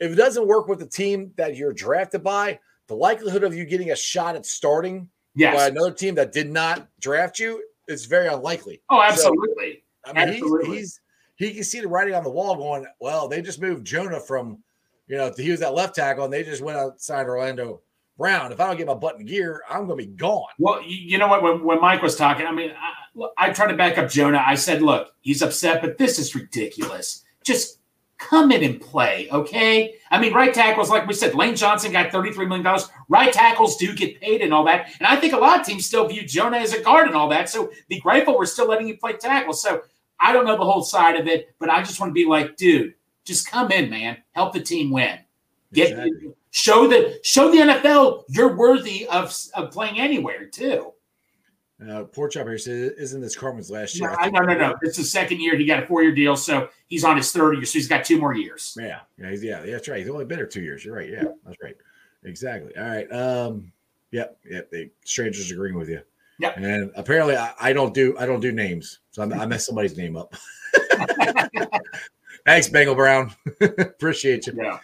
if 0.00 0.10
it 0.10 0.16
doesn't 0.16 0.46
work 0.48 0.66
with 0.66 0.80
the 0.80 0.86
team 0.86 1.32
that 1.36 1.56
you're 1.56 1.72
drafted 1.72 2.24
by, 2.24 2.58
the 2.88 2.96
likelihood 2.96 3.44
of 3.44 3.54
you 3.54 3.64
getting 3.64 3.92
a 3.92 3.96
shot 3.96 4.34
at 4.36 4.44
starting 4.44 5.08
Yes. 5.36 5.56
by 5.56 5.66
another 5.68 5.92
team 5.92 6.14
that 6.16 6.32
did 6.32 6.50
not 6.50 6.88
draft 7.00 7.38
you 7.38 7.62
is 7.88 8.04
very 8.06 8.28
unlikely. 8.28 8.82
Oh, 8.90 9.00
absolutely. 9.00 9.84
I 10.04 10.12
mean, 10.12 10.28
Absolutely. 10.34 10.76
he's 10.76 11.00
he 11.36 11.52
can 11.54 11.64
see 11.64 11.80
the 11.80 11.88
writing 11.88 12.14
on 12.14 12.22
the 12.22 12.30
wall, 12.30 12.54
going, 12.56 12.86
"Well, 13.00 13.26
they 13.26 13.42
just 13.42 13.60
moved 13.60 13.84
Jonah 13.86 14.20
from, 14.20 14.62
you 15.08 15.16
know, 15.16 15.32
he 15.36 15.50
was 15.50 15.58
that 15.60 15.74
left 15.74 15.96
tackle, 15.96 16.24
and 16.24 16.32
they 16.32 16.44
just 16.44 16.62
went 16.62 16.78
outside 16.78 17.26
Orlando 17.26 17.80
Brown. 18.16 18.52
If 18.52 18.60
I 18.60 18.66
don't 18.66 18.76
get 18.76 18.86
my 18.86 18.94
butt 18.94 19.18
in 19.18 19.26
gear, 19.26 19.62
I'm 19.68 19.86
going 19.86 19.98
to 19.98 20.06
be 20.06 20.12
gone." 20.12 20.48
well, 20.58 20.80
you, 20.82 21.18
know 21.18 21.28
what? 21.28 21.42
When, 21.42 21.64
when 21.64 21.80
Mike 21.80 22.02
was 22.02 22.16
talking, 22.16 22.46
I 22.46 22.52
mean, 22.52 22.70
I, 22.70 23.48
I 23.48 23.50
tried 23.50 23.68
to 23.68 23.76
back 23.76 23.98
up 23.98 24.10
Jonah. 24.10 24.42
I 24.44 24.54
said, 24.54 24.82
look, 24.82 25.12
he's 25.20 25.42
upset, 25.42 25.80
but 25.80 25.98
this 25.98 26.18
is 26.18 26.34
ridiculous. 26.34 27.24
Just 27.42 27.78
come 28.18 28.52
in 28.52 28.62
and 28.62 28.80
play, 28.80 29.28
okay? 29.30 29.96
I 30.10 30.20
mean, 30.20 30.32
right 30.32 30.54
tackles, 30.54 30.90
like 30.90 31.06
we 31.06 31.14
said, 31.14 31.34
Lane 31.34 31.56
Johnson 31.56 31.92
got 31.92 32.10
$33 32.10 32.48
million. 32.48 32.80
Right 33.08 33.32
tackles 33.32 33.76
do 33.76 33.94
get 33.94 34.20
paid 34.20 34.40
and 34.40 34.54
all 34.54 34.64
that. 34.64 34.92
And 34.98 35.06
I 35.06 35.16
think 35.16 35.32
a 35.32 35.38
lot 35.38 35.60
of 35.60 35.66
teams 35.66 35.86
still 35.86 36.08
view 36.08 36.26
Jonah 36.26 36.58
as 36.58 36.72
a 36.72 36.82
guard 36.82 37.06
and 37.06 37.16
all 37.16 37.28
that. 37.30 37.48
So 37.48 37.70
be 37.88 38.00
grateful 38.00 38.36
we're 38.36 38.46
still 38.46 38.68
letting 38.68 38.88
you 38.88 38.96
play 38.96 39.14
tackle. 39.14 39.52
So 39.52 39.82
I 40.20 40.32
don't 40.32 40.46
know 40.46 40.56
the 40.56 40.64
whole 40.64 40.82
side 40.82 41.18
of 41.18 41.26
it, 41.26 41.54
but 41.58 41.70
I 41.70 41.82
just 41.82 42.00
want 42.00 42.10
to 42.10 42.14
be 42.14 42.26
like, 42.26 42.56
dude, 42.56 42.94
just 43.24 43.50
come 43.50 43.70
in, 43.72 43.90
man. 43.90 44.18
Help 44.32 44.52
the 44.52 44.60
team 44.60 44.90
win. 44.90 45.18
Get 45.74 45.90
Exactly. 45.90 46.34
show 46.50 46.88
the 46.88 47.18
show 47.22 47.50
the 47.50 47.58
NFL 47.58 48.24
you're 48.28 48.56
worthy 48.56 49.06
of 49.08 49.36
of 49.54 49.70
playing 49.70 49.98
anywhere 50.00 50.46
too. 50.46 50.92
Uh, 51.86 52.04
Poor 52.04 52.28
Chopper 52.28 52.50
here 52.50 52.58
says, 52.58 52.92
"Isn't 52.92 53.20
this 53.20 53.36
Carman's 53.36 53.70
last 53.70 53.98
year?" 53.98 54.10
No, 54.22 54.28
no, 54.28 54.40
no, 54.46 54.54
no. 54.54 54.74
It's 54.82 54.96
the 54.96 55.04
second 55.04 55.40
year. 55.40 55.56
He 55.56 55.66
got 55.66 55.82
a 55.82 55.86
four 55.86 56.02
year 56.02 56.14
deal, 56.14 56.36
so 56.36 56.68
he's 56.86 57.04
on 57.04 57.16
his 57.16 57.30
third 57.32 57.56
year. 57.56 57.64
So 57.64 57.74
he's 57.74 57.88
got 57.88 58.04
two 58.04 58.18
more 58.18 58.34
years. 58.34 58.76
Yeah, 58.80 59.00
yeah, 59.18 59.30
he's, 59.30 59.42
yeah, 59.42 59.60
that's 59.66 59.88
right. 59.88 59.98
He's 59.98 60.08
only 60.08 60.24
been 60.24 60.38
here 60.38 60.46
two 60.46 60.62
years. 60.62 60.84
You're 60.84 60.94
right. 60.94 61.10
Yeah, 61.10 61.24
that's 61.44 61.60
right. 61.62 61.76
Exactly. 62.22 62.74
All 62.76 62.84
right. 62.84 63.12
Um. 63.12 63.72
Yep. 64.12 64.38
Yep. 64.48 64.70
The 64.70 64.90
strangers 65.04 65.50
agreeing 65.50 65.76
with 65.76 65.88
you. 65.88 66.00
Yep. 66.38 66.56
And 66.58 66.90
apparently, 66.94 67.36
I, 67.36 67.52
I 67.60 67.72
don't 67.72 67.92
do 67.92 68.16
I 68.18 68.24
don't 68.26 68.40
do 68.40 68.52
names, 68.52 69.00
so 69.10 69.22
I'm, 69.22 69.32
I 69.32 69.44
messed 69.44 69.66
somebody's 69.66 69.96
name 69.96 70.16
up. 70.16 70.34
Thanks, 72.46 72.68
Bengal 72.68 72.94
Brown. 72.94 73.34
Appreciate 73.60 74.46
you. 74.46 74.54
Yeah. 74.56 74.78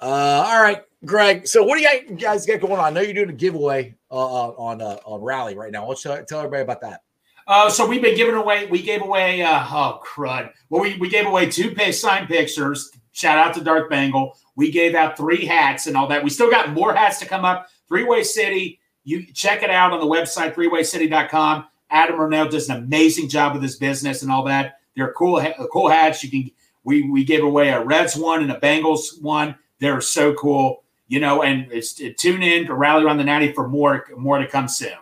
Uh, 0.00 0.44
all 0.46 0.62
right, 0.62 0.82
Greg. 1.04 1.46
So 1.46 1.62
what 1.62 1.78
do 1.78 1.82
you 1.82 2.16
guys 2.16 2.46
got 2.46 2.60
going 2.60 2.74
on? 2.74 2.80
I 2.80 2.90
know 2.90 3.00
you're 3.00 3.14
doing 3.14 3.30
a 3.30 3.34
giveaway 3.34 3.96
uh, 4.10 4.14
uh, 4.14 4.54
on 4.56 4.80
uh, 4.80 4.98
on 5.04 5.20
Rally 5.20 5.56
right 5.56 5.72
now. 5.72 5.88
Let's 5.88 6.02
tell, 6.02 6.24
tell 6.24 6.38
everybody 6.38 6.62
about 6.62 6.80
that. 6.82 7.02
Uh, 7.46 7.70
so 7.70 7.86
we've 7.86 8.02
been 8.02 8.16
giving 8.16 8.34
away. 8.34 8.66
We 8.66 8.82
gave 8.82 9.02
away. 9.02 9.42
Uh, 9.42 9.66
oh 9.70 10.00
crud! 10.04 10.52
Well, 10.68 10.82
we, 10.82 10.96
we 10.98 11.08
gave 11.08 11.26
away 11.26 11.50
two 11.50 11.74
pay, 11.74 11.92
signed 11.92 12.28
pictures. 12.28 12.90
Shout 13.12 13.38
out 13.38 13.54
to 13.54 13.60
Darth 13.60 13.90
Bangle. 13.90 14.38
We 14.54 14.70
gave 14.70 14.94
out 14.94 15.16
three 15.16 15.44
hats 15.44 15.86
and 15.86 15.96
all 15.96 16.06
that. 16.08 16.22
We 16.22 16.30
still 16.30 16.50
got 16.50 16.72
more 16.72 16.94
hats 16.94 17.18
to 17.20 17.26
come 17.26 17.44
up. 17.44 17.68
Three 17.88 18.04
Way 18.04 18.22
City. 18.22 18.78
You 19.02 19.24
check 19.32 19.62
it 19.62 19.70
out 19.70 19.92
on 19.92 20.00
the 20.00 20.06
website 20.06 20.54
threewaycity.com. 20.54 21.64
Adam 21.90 22.16
Ronell 22.16 22.50
does 22.50 22.68
an 22.68 22.76
amazing 22.76 23.28
job 23.28 23.54
with 23.54 23.62
his 23.62 23.76
business 23.76 24.22
and 24.22 24.30
all 24.30 24.44
that. 24.44 24.80
They're 24.94 25.12
cool, 25.14 25.42
cool 25.72 25.88
hats. 25.88 26.22
You 26.22 26.30
can. 26.30 26.50
We 26.84 27.10
we 27.10 27.24
gave 27.24 27.42
away 27.42 27.70
a 27.70 27.82
Reds 27.82 28.16
one 28.16 28.42
and 28.42 28.52
a 28.52 28.60
Bengals 28.60 29.20
one. 29.20 29.56
They're 29.80 30.00
so 30.00 30.34
cool, 30.34 30.82
you 31.06 31.20
know. 31.20 31.42
And 31.42 31.70
it's 31.72 31.94
tune 32.16 32.42
in 32.42 32.66
to 32.66 32.74
rally 32.74 33.04
around 33.04 33.18
the 33.18 33.24
natty 33.24 33.52
for 33.52 33.68
more 33.68 34.04
more 34.16 34.38
to 34.38 34.46
come 34.48 34.68
soon. 34.68 34.92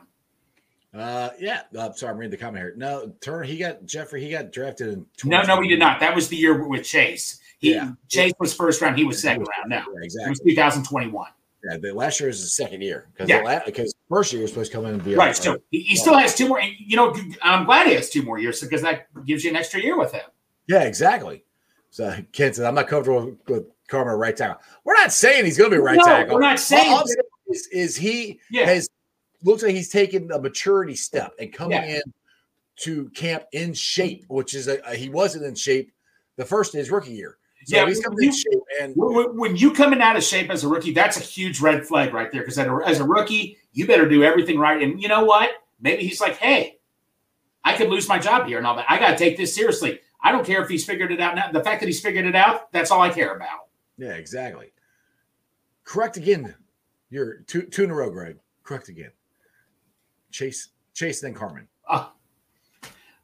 Uh, 0.95 1.31
yeah. 1.39 1.62
Uh, 1.79 1.93
sorry, 1.93 2.12
I'm 2.12 2.18
reading 2.18 2.31
the 2.31 2.37
comment 2.39 2.62
here. 2.62 2.74
No, 2.77 3.12
Turner. 3.20 3.43
He 3.45 3.59
got 3.59 3.85
Jeffrey. 3.85 4.22
He 4.24 4.31
got 4.31 4.51
drafted 4.51 4.89
in. 4.95 5.07
No, 5.24 5.43
no, 5.43 5.59
we 5.61 5.68
did 5.68 5.79
not. 5.79 6.01
That 6.01 6.14
was 6.14 6.29
the 6.29 6.37
year 6.37 6.66
with 6.66 6.85
Chase. 6.85 7.41
He 7.59 7.74
Yeah. 7.74 7.91
Chase 8.09 8.33
was 8.41 8.55
first 8.55 8.81
round. 8.81 8.97
He 8.99 9.05
was 9.05 9.22
Yeah, 9.22 9.31
he 9.31 9.35
second 9.35 9.41
was 9.43 9.49
round. 9.59 9.70
No, 9.70 9.77
Yeah, 9.93 10.01
it 10.01 10.05
exactly. 10.05 10.31
was 10.31 10.41
2021. 10.41 11.27
Yeah, 11.68 11.77
the 11.79 11.93
last 11.93 12.20
year 12.20 12.29
is 12.29 12.41
the 12.43 12.49
second 12.49 12.83
year 12.83 13.09
because 13.12 13.29
Yeah. 13.29 13.61
because 13.66 13.95
first 14.09 14.33
year 14.33 14.41
was 14.43 14.53
supposed 14.53 14.70
to 14.72 14.77
come 14.79 14.87
in 14.87 14.95
and 14.95 15.05
be 15.05 15.14
Right. 15.14 15.29
our- 15.29 15.35
So 15.35 15.59
he, 15.70 15.81
he 15.81 15.97
still 15.97 16.16
has 16.16 16.35
two 16.35 16.49
more. 16.49 16.61
You 16.62 16.97
know, 16.97 17.14
I'm 17.43 17.64
glad 17.66 17.89
he 17.89 17.95
has 17.95 18.09
two 18.09 18.22
more 18.22 18.39
years 18.39 18.61
because 18.61 18.83
that 18.83 19.09
gives 19.27 19.43
you 19.45 19.51
an 19.51 19.57
extra 19.57 19.81
year 19.83 19.99
with 19.99 20.12
him. 20.12 20.24
yeah, 20.68 20.83
exactly. 20.85 21.45
So 21.91 22.14
Kent 22.33 22.57
said, 22.57 22.66
"I'm 22.66 22.74
not 22.74 22.89
comfortable 22.89 23.24
with, 23.27 23.39
with 23.49 23.64
Carman 23.89 24.14
right 24.16 24.37
tackle." 24.37 24.61
We're 24.84 24.95
not 24.95 25.12
saying 25.12 25.45
he's 25.45 25.59
going 25.59 25.70
to 25.70 25.76
be 25.76 25.82
right 25.82 25.97
no, 25.99 26.05
tackle. 26.05 26.34
we're 26.34 26.41
not 26.41 26.59
saying. 26.59 26.93
All 26.93 27.05
is, 27.49 27.66
is 27.68 27.97
he 27.97 28.41
Yeah. 28.51 28.66
has 28.66 28.89
looks 29.43 29.62
like 29.62 29.74
he's 29.74 29.91
taken 29.91 30.30
a 30.32 30.41
maturity 30.41 30.97
step 30.97 31.32
and 31.39 31.53
coming 31.53 31.78
Yeah. 31.78 31.97
in 31.97 32.03
to 32.80 33.09
camp 33.11 33.45
in 33.53 33.72
shape, 33.74 34.24
which 34.28 34.55
is 34.55 34.68
a, 34.68 34.80
he 34.97 35.09
wasn't 35.09 35.45
in 35.45 35.55
shape 35.55 35.93
the 36.37 36.45
first 36.45 36.72
his 36.72 36.91
rookie 36.91 37.12
year. 37.12 37.39
So 37.64 37.76
Yeah, 37.76 37.87
he's 37.87 38.01
coming 38.01 38.18
you- 38.20 38.28
in 38.28 38.34
shape 38.34 38.62
and 38.80 38.93
When- 38.97 39.14
when- 39.14 39.37
When 39.37 39.57
you 39.57 39.72
coming 39.72 40.01
out 40.03 40.16
of 40.16 40.22
shape 40.24 40.51
as 40.51 40.62
a 40.64 40.68
rookie, 40.68 40.93
that's 40.93 41.16
a 41.16 41.20
huge 41.20 41.61
red 41.61 41.87
flag 41.87 42.12
right 42.12 42.30
there. 42.32 42.43
Because 42.43 42.59
as 42.59 43.01
a 43.01 43.05
rookie, 43.05 43.59
you 43.72 43.87
better 43.87 44.09
do 44.09 44.22
everything 44.24 44.59
right. 44.59 44.82
And 44.82 45.01
you 45.01 45.09
know 45.09 45.24
what? 45.24 45.51
Maybe 45.80 46.07
he's 46.07 46.20
like, 46.20 46.37
"Hey, 46.37 46.78
I 47.64 47.76
could 47.76 47.89
lose 47.89 48.09
my 48.09 48.18
job 48.18 48.47
here 48.47 48.59
and 48.59 48.66
all 48.66 48.76
that. 48.76 48.87
I 48.89 48.99
got 48.99 49.11
to 49.11 49.16
take 49.16 49.37
this 49.37 49.55
seriously. 49.55 50.01
I 50.22 50.32
don't 50.32 50.47
care 50.47 50.62
if 50.62 50.68
he's 50.68 50.84
figured 50.84 51.12
it 51.12 51.20
out 51.20 51.34
now. 51.34 51.51
The 51.53 51.62
fact 51.62 51.80
that 51.80 51.87
he's 51.87 52.01
figured 52.01 52.26
it 52.26 52.34
out, 52.37 52.70
that's 52.72 52.91
all 52.91 53.01
I 53.01 53.11
care 53.11 53.34
about." 53.34 53.65
Yeah, 53.99 54.14
exactly. 54.14 54.72
Correct 55.84 56.16
again. 56.16 56.55
You're 57.11 57.38
two 57.42 57.62
two 57.62 57.84
in 57.84 57.90
a 57.90 57.94
row, 57.94 58.11
Greg. 58.11 58.38
Correct 58.62 58.88
again. 58.88 59.12
Chase, 60.30 60.68
Chase, 60.94 61.20
then 61.20 61.34
Carman. 61.34 61.68
Uh, 61.88 62.09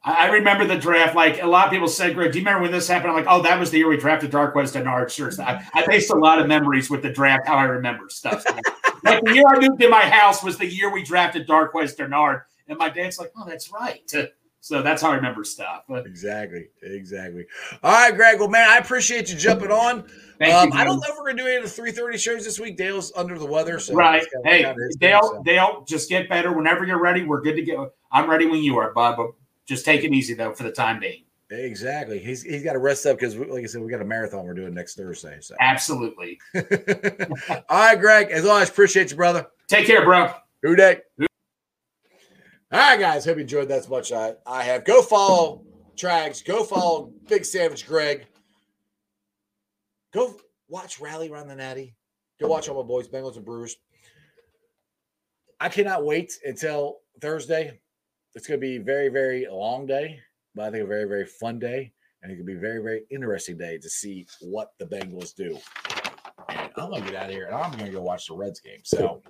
I 0.05 0.31
remember 0.31 0.66
the 0.66 0.77
draft. 0.77 1.14
Like 1.14 1.43
a 1.43 1.47
lot 1.47 1.66
of 1.66 1.73
people 1.73 1.89
said, 1.89 2.14
Greg, 2.14 2.33
do 2.33 2.39
you 2.39 2.45
remember 2.45 2.62
when 2.62 2.73
this 2.73 2.89
happened? 2.89 3.11
I'm 3.11 3.16
like, 3.16 3.27
oh, 3.29 3.43
that 3.43 3.59
was 3.59 3.70
the 3.70 3.79
year 3.79 3.89
we 3.89 3.97
drafted 3.97 4.33
Darqueze 4.33 4.73
Dennard. 4.73 5.11
Sure. 5.11 5.31
I, 5.41 5.64
I 5.75 5.87
based 5.87 6.11
a 6.11 6.16
lot 6.16 6.41
of 6.41 6.49
memories 6.49 6.91
with 6.91 7.03
the 7.03 7.11
draft, 7.11 7.47
how 7.47 7.57
I 7.57 7.64
remember 7.64 8.09
stuff. 8.09 8.45
like 9.05 9.23
the 9.23 9.35
year 9.35 9.45
I 9.47 9.61
moved 9.61 9.83
in 9.83 9.91
my 9.91 10.03
house 10.03 10.43
was 10.43 10.59
the 10.59 10.66
year 10.66 10.93
we 10.93 11.05
drafted 11.05 11.47
Darqueze 11.47 11.97
Dennard. 11.97 12.43
And 12.68 12.79
my 12.79 12.89
dad's 12.89 13.18
like, 13.18 13.33
oh, 13.37 13.45
that's 13.47 13.70
right. 13.70 14.12
So 14.63 14.81
that's 14.81 15.03
how 15.03 15.11
I 15.11 15.17
remember 15.17 15.43
stuff. 15.43 15.83
But 15.89 16.07
exactly, 16.07 16.69
exactly. 16.83 17.47
All 17.83 17.91
right, 17.91 18.15
Greg. 18.15 18.39
Well, 18.39 18.49
man, 18.49 18.71
I 18.71 18.79
appreciate 18.79 19.29
you 19.29 19.37
jumping 19.37 19.73
on. 19.73 20.05
Thank 20.39 20.55
um, 20.55 20.69
you, 20.69 20.79
I 20.79 20.85
don't 20.85 21.01
know 21.01 21.09
if 21.09 21.19
we're 21.19 21.27
gonna 21.27 21.43
do 21.43 21.49
any 21.49 21.57
of 21.57 21.65
the 21.65 21.69
three 21.69 21.91
thirty 21.91 22.17
shows 22.17 22.45
this 22.45 22.61
week. 22.61 22.77
Dale's 22.77 23.13
under 23.17 23.37
the 23.41 23.45
weather, 23.45 23.81
so 23.81 23.93
right. 23.93 24.25
Hey, 24.45 24.63
Dale, 24.63 24.75
thing, 25.21 25.21
so. 25.21 25.43
Dale, 25.43 25.85
just 25.89 26.09
get 26.09 26.29
better 26.29 26.53
whenever 26.53 26.85
you're 26.85 27.01
ready. 27.01 27.25
We're 27.25 27.41
good 27.41 27.57
to 27.57 27.63
go. 27.63 27.91
I'm 28.13 28.31
ready 28.31 28.47
when 28.47 28.63
you 28.63 28.79
are, 28.79 28.93
Bud. 28.93 29.17
But 29.17 29.33
just 29.67 29.85
take 29.85 30.05
it 30.05 30.13
easy 30.13 30.35
though 30.35 30.53
for 30.53 30.63
the 30.63 30.73
time 30.73 31.01
being. 31.01 31.25
Exactly. 31.51 32.21
He's 32.21 32.45
he's 32.45 32.63
got 32.63 32.75
to 32.75 32.79
rest 32.79 33.05
up 33.05 33.19
because, 33.19 33.37
like 33.37 33.65
I 33.65 33.67
said, 33.67 33.83
we 33.83 33.91
got 33.91 34.01
a 34.01 34.05
marathon 34.05 34.47
we're 34.47 34.55
doing 34.55 34.75
next 34.75 34.95
Thursday. 34.95 35.39
So, 35.41 35.57
Absolutely. 35.59 36.39
all 36.55 36.63
right, 37.69 37.99
Greg. 37.99 38.31
As 38.31 38.47
always, 38.47 38.71
appreciate 38.71 39.11
you, 39.11 39.17
brother. 39.17 39.49
Take 39.67 39.87
care, 39.87 40.05
bro. 40.05 40.33
Who 40.63 40.77
Dey? 40.77 41.01
All 42.73 42.79
right, 42.79 42.99
guys. 42.99 43.27
Hope 43.27 43.37
you 43.37 43.43
enjoyed 43.43 43.68
that 43.68 43.81
as 43.81 43.89
much 43.91 44.12
I, 44.12 44.33
I 44.47 44.62
have. 44.62 44.87
Go 44.87 45.03
follow 45.03 45.62
Trags. 45.95 46.43
Go 46.43 46.64
follow 46.64 47.12
Big 47.29 47.45
Savage 47.45 47.87
Greg. 47.87 48.25
Go 50.14 50.35
watch 50.68 50.99
Rally 50.99 51.29
Around 51.29 51.49
the 51.49 51.55
Natty. 51.55 51.95
Go 52.41 52.49
watch 52.49 52.70
all 52.70 52.83
my 52.83 52.89
boys, 52.89 53.09
Bengals 53.09 53.37
and 53.37 53.45
Brewers. 53.45 53.77
I 55.61 55.68
cannot 55.68 56.07
wait 56.07 56.33
until 56.47 57.01
Thursday. 57.20 57.79
It's 58.35 58.47
going 58.47 58.59
to 58.59 58.66
be 58.66 58.79
very, 58.79 59.11
very 59.11 59.47
long 59.51 59.85
day, 59.85 60.20
but 60.55 60.62
I 60.62 60.70
think 60.70 60.85
a 60.85 60.87
very, 60.87 61.05
very 61.05 61.27
fun 61.27 61.59
day. 61.59 61.93
And 62.23 62.33
it 62.33 62.37
could 62.37 62.47
be 62.47 62.57
a 62.57 62.59
very, 62.59 62.83
very 62.83 63.03
interesting 63.11 63.59
day 63.59 63.77
to 63.77 63.91
see 63.91 64.27
what 64.41 64.73
the 64.79 64.87
Bengals 64.87 65.35
do. 65.35 65.59
And 66.49 66.70
I'm 66.79 66.89
going 66.89 67.05
to 67.05 67.11
get 67.11 67.23
out 67.23 67.29
of 67.29 67.35
here 67.35 67.49
and 67.49 67.55
I'm 67.55 67.73
going 67.73 67.85
to 67.85 67.93
go 67.93 68.01
watch 68.01 68.29
the 68.29 68.35
Reds 68.35 68.61
game. 68.61 68.81
So, 68.83 69.20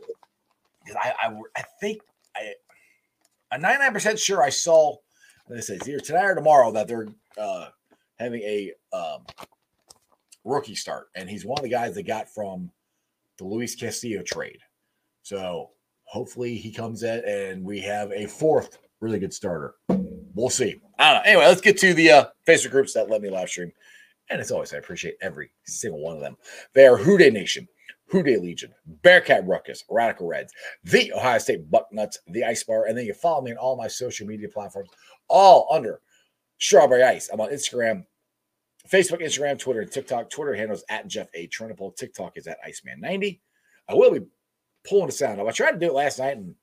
I, 1.02 1.12
I, 1.20 1.34
I 1.56 1.62
think 1.80 2.02
I'm 3.52 3.60
99% 3.60 4.18
sure 4.18 4.42
I 4.42 4.48
saw, 4.48 4.96
like 5.48 5.58
I 5.58 5.60
said, 5.60 5.86
either 5.86 6.00
tonight 6.00 6.24
or 6.24 6.34
tomorrow 6.34 6.72
that 6.72 6.88
they're 6.88 7.08
uh, 7.36 7.66
having 8.18 8.40
a 8.40 8.72
um, 8.94 9.26
rookie 10.44 10.74
start. 10.74 11.08
And 11.14 11.28
he's 11.28 11.44
one 11.44 11.58
of 11.58 11.62
the 11.62 11.68
guys 11.68 11.94
they 11.94 12.02
got 12.02 12.32
from 12.32 12.70
the 13.36 13.44
Luis 13.44 13.74
Castillo 13.74 14.22
trade. 14.22 14.58
So 15.22 15.70
hopefully 16.04 16.56
he 16.56 16.72
comes 16.72 17.02
in 17.02 17.22
and 17.26 17.62
we 17.62 17.80
have 17.80 18.10
a 18.12 18.26
fourth 18.26 18.78
really 19.00 19.18
good 19.18 19.34
starter. 19.34 19.74
We'll 20.34 20.48
see. 20.48 20.80
I 20.98 21.12
don't 21.12 21.22
know. 21.22 21.30
Anyway, 21.30 21.46
let's 21.46 21.60
get 21.60 21.76
to 21.78 21.92
the 21.92 22.10
uh, 22.10 22.24
Facebook 22.48 22.70
groups 22.70 22.94
that 22.94 23.10
let 23.10 23.20
me 23.20 23.28
live 23.28 23.50
stream. 23.50 23.70
And 24.30 24.40
as 24.40 24.50
always, 24.50 24.72
I 24.72 24.78
appreciate 24.78 25.16
every 25.20 25.52
single 25.66 26.00
one 26.00 26.14
of 26.14 26.22
them. 26.22 26.36
They 26.74 26.86
are 26.86 26.96
Who 26.96 27.18
Dey 27.18 27.30
Nation, 27.30 27.68
Who 28.12 28.22
Dey 28.22 28.36
Legion, 28.36 28.74
Bearcat 28.86 29.46
Ruckus, 29.46 29.84
Radical 29.90 30.26
Reds, 30.26 30.52
the 30.84 31.12
Ohio 31.14 31.38
State 31.38 31.70
Bucknuts, 31.70 32.18
the 32.26 32.44
Ice 32.44 32.62
Bar, 32.62 32.84
and 32.86 32.96
then 32.96 33.06
you 33.06 33.14
follow 33.14 33.40
me 33.40 33.52
on 33.52 33.56
all 33.56 33.74
my 33.74 33.88
social 33.88 34.26
media 34.26 34.48
platforms, 34.48 34.90
all 35.28 35.66
under 35.72 36.00
Strawberry 36.58 37.02
Ice. 37.02 37.30
I'm 37.32 37.40
on 37.40 37.50
Instagram, 37.50 38.04
Facebook, 38.86 39.22
Instagram, 39.22 39.58
Twitter, 39.58 39.80
and 39.80 39.90
TikTok. 39.90 40.28
Twitter 40.28 40.54
handles 40.54 40.84
at 40.90 41.08
Jeff 41.08 41.28
A. 41.34 41.48
Trennepohl. 41.48 41.96
TikTok 41.96 42.36
is 42.36 42.46
at 42.46 42.58
Iceman90. 42.62 43.40
I 43.88 43.94
will 43.94 44.12
be 44.12 44.26
pulling 44.86 45.06
the 45.06 45.12
sound 45.12 45.40
off. 45.40 45.48
I 45.48 45.52
tried 45.52 45.72
to 45.72 45.78
do 45.78 45.86
it 45.86 45.94
last 45.94 46.18
night 46.18 46.36
and 46.36 46.54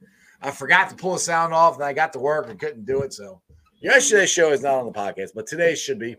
I 0.42 0.52
forgot 0.52 0.90
to 0.90 0.96
pull 0.96 1.14
the 1.14 1.20
sound 1.20 1.54
off, 1.54 1.76
and 1.76 1.84
I 1.84 1.94
got 1.94 2.14
to 2.14 2.20
work 2.20 2.50
and 2.50 2.60
couldn't 2.60 2.86
do 2.86 3.02
it. 3.02 3.12
So 3.14 3.42
yesterday's 3.82 4.30
show 4.30 4.52
is 4.52 4.62
not 4.62 4.76
on 4.76 4.86
the 4.86 4.92
podcast, 4.92 5.32
but 5.36 5.48
today 5.48 5.76
should 5.76 6.00
be. 6.00 6.16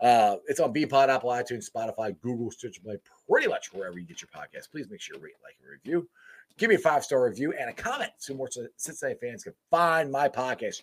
Uh, 0.00 0.36
it's 0.48 0.60
on 0.60 0.72
Bpod, 0.72 1.08
Apple, 1.08 1.30
iTunes, 1.30 1.70
Spotify, 1.70 2.18
Google, 2.20 2.50
Stitcher 2.50 2.80
Play, 2.80 2.96
pretty 3.28 3.48
much 3.48 3.72
wherever 3.72 3.98
you 3.98 4.06
get 4.06 4.22
your 4.22 4.30
podcast. 4.34 4.70
Please 4.70 4.88
make 4.90 5.00
sure 5.00 5.16
you 5.16 5.22
rate, 5.22 5.34
like, 5.44 5.56
and 5.60 5.70
review. 5.70 6.08
Give 6.56 6.70
me 6.70 6.76
a 6.76 6.78
five 6.78 7.04
star 7.04 7.24
review 7.24 7.52
and 7.58 7.70
a 7.70 7.72
comment 7.72 8.10
so 8.18 8.34
more 8.34 8.48
Cincinnati 8.76 9.18
fans 9.20 9.44
can 9.44 9.54
find 9.70 10.10
my 10.10 10.28
podcast. 10.28 10.82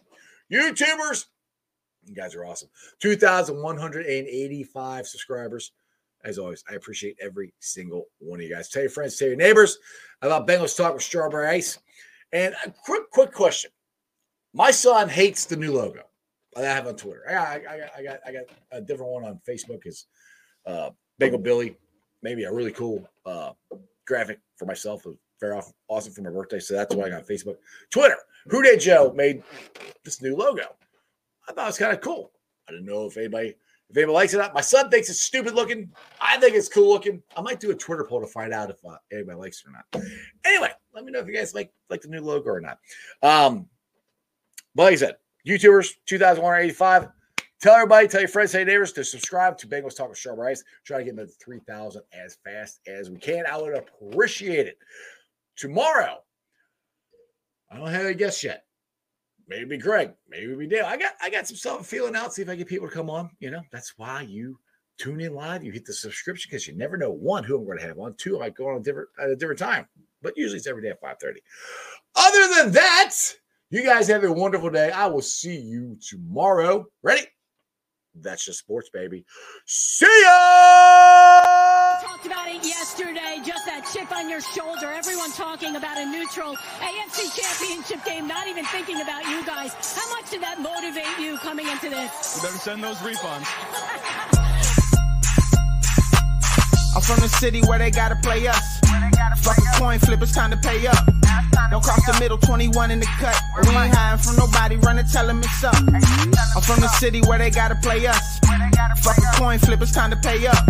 YouTubers, 0.52 1.26
you 2.06 2.16
guys 2.16 2.36
are 2.36 2.46
awesome. 2.46 2.70
2,185 3.00 5.08
subscribers. 5.08 5.72
As 6.24 6.40
always, 6.40 6.64
I 6.70 6.76
appreciate 6.76 7.18
every 7.22 7.54
single 7.60 8.06
one 8.20 8.40
of 8.40 8.44
you 8.44 8.54
guys. 8.54 8.70
Tell 8.70 8.82
your 8.82 8.90
friends, 8.90 9.18
tell 9.18 9.28
your 9.28 9.38
neighbors 9.38 9.78
about 10.22 10.48
Bengals 10.48 10.76
Talk 10.76 10.94
with 10.94 11.04
Strawberry 11.04 11.48
Ice. 11.48 11.80
And 12.34 12.56
a 12.66 12.72
quick, 12.72 13.10
quick 13.12 13.32
question. 13.32 13.72
My 14.54 14.72
son 14.72 15.10
hates 15.10 15.46
the 15.46 15.56
new 15.56 15.74
logo 15.74 16.07
I 16.58 16.62
have 16.62 16.88
on 16.88 16.96
Twitter. 16.96 17.24
I 17.30 17.34
got, 17.34 17.48
I 17.48 17.78
got, 17.78 17.90
I 17.98 18.04
got, 18.04 18.20
I 18.28 18.32
got 18.32 18.44
a 18.72 18.82
different 18.82 19.12
one 19.12 19.24
on 19.26 19.40
Facebook. 19.48 19.86
Is 19.86 20.08
uh, 20.66 20.90
Bagel 21.20 21.40
Billy, 21.40 21.78
maybe 22.22 22.44
a 22.44 22.52
really 22.52 22.72
cool 22.72 23.08
uh, 23.26 23.52
graphic 24.06 24.40
for 24.56 24.66
myself. 24.66 25.06
It 25.06 25.10
was 25.10 25.18
very 25.40 25.60
awesome, 25.88 26.14
for 26.14 26.22
my 26.22 26.32
birthday, 26.32 26.60
so 26.60 26.74
that's 26.74 26.96
why 26.96 27.06
I 27.06 27.10
got 27.10 27.28
Facebook. 27.28 27.58
Twitter. 27.92 28.18
Who 28.48 28.64
did 28.64 28.80
Joe 28.80 29.14
made 29.16 29.44
this 30.04 30.22
new 30.22 30.36
logo. 30.36 30.76
I 31.48 31.54
thought 31.54 31.64
it 31.64 31.68
was 31.68 31.78
kind 31.78 31.94
of 31.94 32.02
cool. 32.02 32.32
I 32.68 32.72
didn't 32.72 32.86
know 32.86 33.06
if 33.06 33.18
anybody 33.18 33.56
if 33.90 33.96
anybody 33.96 34.14
likes 34.14 34.34
it. 34.34 34.38
or 34.38 34.42
not. 34.42 34.54
My 34.54 34.62
son 34.62 34.90
thinks 34.90 35.10
it's 35.10 35.22
stupid 35.22 35.54
looking. 35.54 35.90
I 36.20 36.38
think 36.38 36.56
it's 36.56 36.68
cool 36.68 36.90
looking. 36.90 37.22
I 37.36 37.42
might 37.42 37.60
do 37.60 37.72
a 37.72 37.76
Twitter 37.76 38.04
poll 38.04 38.20
to 38.22 38.28
find 38.28 38.54
out 38.54 38.70
if 38.70 38.78
uh, 38.86 38.98
anybody 39.12 39.38
likes 39.38 39.64
it 39.64 39.70
or 39.70 39.74
not. 39.74 40.06
Anyway, 40.46 40.72
let 40.94 41.06
me 41.06 41.12
know 41.12 41.20
if 41.20 41.28
you 41.28 41.34
guys 41.34 41.54
like 41.54 41.72
like 41.90 42.02
the 42.02 42.10
new 42.10 42.22
logo 42.22 42.50
or 42.50 42.62
not. 42.62 42.80
Um, 43.22 43.68
but 44.76 44.84
like 44.84 44.94
I 44.94 44.98
said, 44.98 45.16
YouTubers 45.48 45.94
2,185. 46.06 47.08
Tell 47.62 47.74
everybody, 47.74 48.08
tell 48.08 48.20
your 48.20 48.28
friends, 48.28 48.54
your 48.54 48.66
neighbors 48.66 48.92
to 48.94 49.04
subscribe 49.04 49.58
to 49.58 49.68
Bengals 49.68 49.96
Talk 49.96 50.10
with 50.10 50.18
Strawberry 50.18 50.52
Ice. 50.52 50.64
Try 50.84 50.98
to 50.98 51.04
get 51.06 51.16
them 51.16 51.26
to 51.26 51.34
3,000 51.34 52.02
as 52.14 52.38
fast 52.44 52.82
as 52.86 53.10
we 53.10 53.18
can. 53.18 53.46
I 53.50 53.58
would 53.58 53.74
appreciate 53.74 54.68
it. 54.68 54.78
Tomorrow, 55.56 56.18
I 57.72 57.78
don't 57.78 57.88
have 57.88 58.06
a 58.06 58.14
guest 58.14 58.44
yet. 58.44 58.66
Maybe 59.48 59.78
Greg. 59.78 60.14
Maybe 60.30 60.54
be 60.54 60.68
Dale. 60.68 60.86
I 60.86 60.98
got 60.98 61.14
I 61.22 61.30
got 61.30 61.48
some 61.48 61.56
stuff 61.56 61.88
feeling 61.88 62.16
out. 62.16 62.34
See 62.34 62.42
if 62.42 62.50
I 62.50 62.56
get 62.56 62.68
people 62.68 62.88
to 62.88 62.94
come 62.94 63.10
on. 63.10 63.30
You 63.40 63.50
know, 63.50 63.62
that's 63.72 63.98
why 63.98 64.22
you 64.24 64.60
tune 65.00 65.22
in 65.22 65.34
live. 65.34 65.64
You 65.64 65.72
hit 65.72 65.86
the 65.86 65.94
subscription 65.94 66.50
because 66.52 66.68
you 66.68 66.76
never 66.76 66.98
know 66.98 67.12
one 67.12 67.46
who 67.46 67.58
I'm 67.58 67.66
going 67.66 67.78
to 67.78 67.86
have 67.86 67.98
on. 67.98 68.16
Two, 68.16 68.42
I 68.42 68.50
go 68.50 68.68
on 68.68 68.78
a 68.78 68.84
different 68.84 69.08
at 69.20 69.30
a 69.30 69.36
different 69.36 69.60
time. 69.60 69.88
But 70.22 70.34
usually 70.36 70.58
it's 70.58 70.68
every 70.68 70.82
day 70.82 70.90
at 70.90 71.02
5:30. 71.02 71.38
Other 72.16 72.56
than 72.56 72.74
that, 72.74 73.14
you 73.70 73.84
guys 73.84 74.08
have 74.08 74.24
a 74.24 74.32
wonderful 74.32 74.70
day. 74.70 74.92
I 74.92 75.08
will 75.08 75.22
see 75.22 75.58
you 75.58 75.98
tomorrow. 76.10 76.86
Ready? 77.04 77.24
That's 78.20 78.44
just 78.46 78.60
sports, 78.60 78.90
baby. 78.90 79.26
See 79.66 80.06
ya! 80.06 81.38
talked 82.02 82.26
about 82.26 82.48
it 82.48 82.66
yesterday, 82.66 83.42
just 83.46 83.66
that 83.66 83.88
chip 83.94 84.12
on 84.12 84.30
your 84.30 84.42
shoulder. 84.42 84.92
Everyone 84.92 85.32
talking 85.32 85.76
about 85.76 85.98
a 85.98 86.06
neutral 86.06 86.56
AFC 86.80 87.30
championship 87.36 88.04
game, 88.06 88.28
not 88.28 88.48
even 88.48 88.66
thinking 88.66 89.02
about 89.02 89.26
you 89.26 89.46
guys. 89.46 89.74
How 89.94 90.10
much 90.16 90.32
did 90.32 90.42
that 90.42 90.60
motivate 90.62 91.20
you 91.20 91.38
coming 91.38 91.68
into 91.68 91.90
this? 91.90 92.38
You 92.38 92.42
better 92.42 92.58
send 92.58 92.84
those 92.84 92.98
refunds. 92.98 93.46
I'm 96.96 97.02
from 97.02 97.20
the 97.22 97.30
city 97.30 97.62
where 97.68 97.78
they 97.78 97.92
gotta 97.92 98.16
play 98.24 98.48
us. 98.48 98.80
Fuck 99.42 99.58
a 99.60 99.80
coin 99.80 100.00
flip, 100.00 100.22
it's 100.22 100.34
time 100.34 100.52
to 100.52 100.58
pay 100.58 100.88
up. 100.88 101.17
Don't 101.70 101.84
cross 101.84 102.06
the 102.06 102.18
middle, 102.20 102.38
21 102.38 102.92
in 102.92 103.00
the 103.00 103.06
cut. 103.20 103.36
We 103.64 103.70
ain't 103.70 103.94
hiding 103.94 104.24
from 104.24 104.36
nobody, 104.38 104.78
run 104.78 105.00
and 105.00 105.10
tell 105.10 105.28
them 105.28 105.40
it's 105.44 105.64
up. 105.64 105.76
I'm 105.76 106.62
from 106.62 106.80
the 106.82 106.90
city 107.00 107.22
where 107.22 107.38
they 107.38 107.50
gotta 107.50 107.76
play 107.76 108.06
us. 108.08 108.40
Fuck 109.04 109.18
a 109.18 109.38
coin 109.38 109.60
flip, 109.60 109.82
it's 109.82 109.92
time 109.92 110.12
to 110.12 110.18
pay 110.18 110.46
up. 110.48 110.66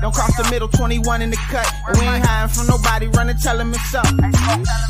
Don't 0.00 0.14
cross 0.14 0.36
the 0.36 0.48
middle, 0.50 0.68
21 0.68 1.22
in 1.22 1.30
the 1.30 1.36
cut. 1.36 1.66
We 1.94 2.06
ain't 2.06 2.24
hiding 2.24 2.54
from 2.54 2.66
nobody, 2.68 3.08
run 3.08 3.28
and 3.30 3.40
tell 3.40 3.58
them 3.58 3.72
it's 3.74 3.94
up. 3.94 4.06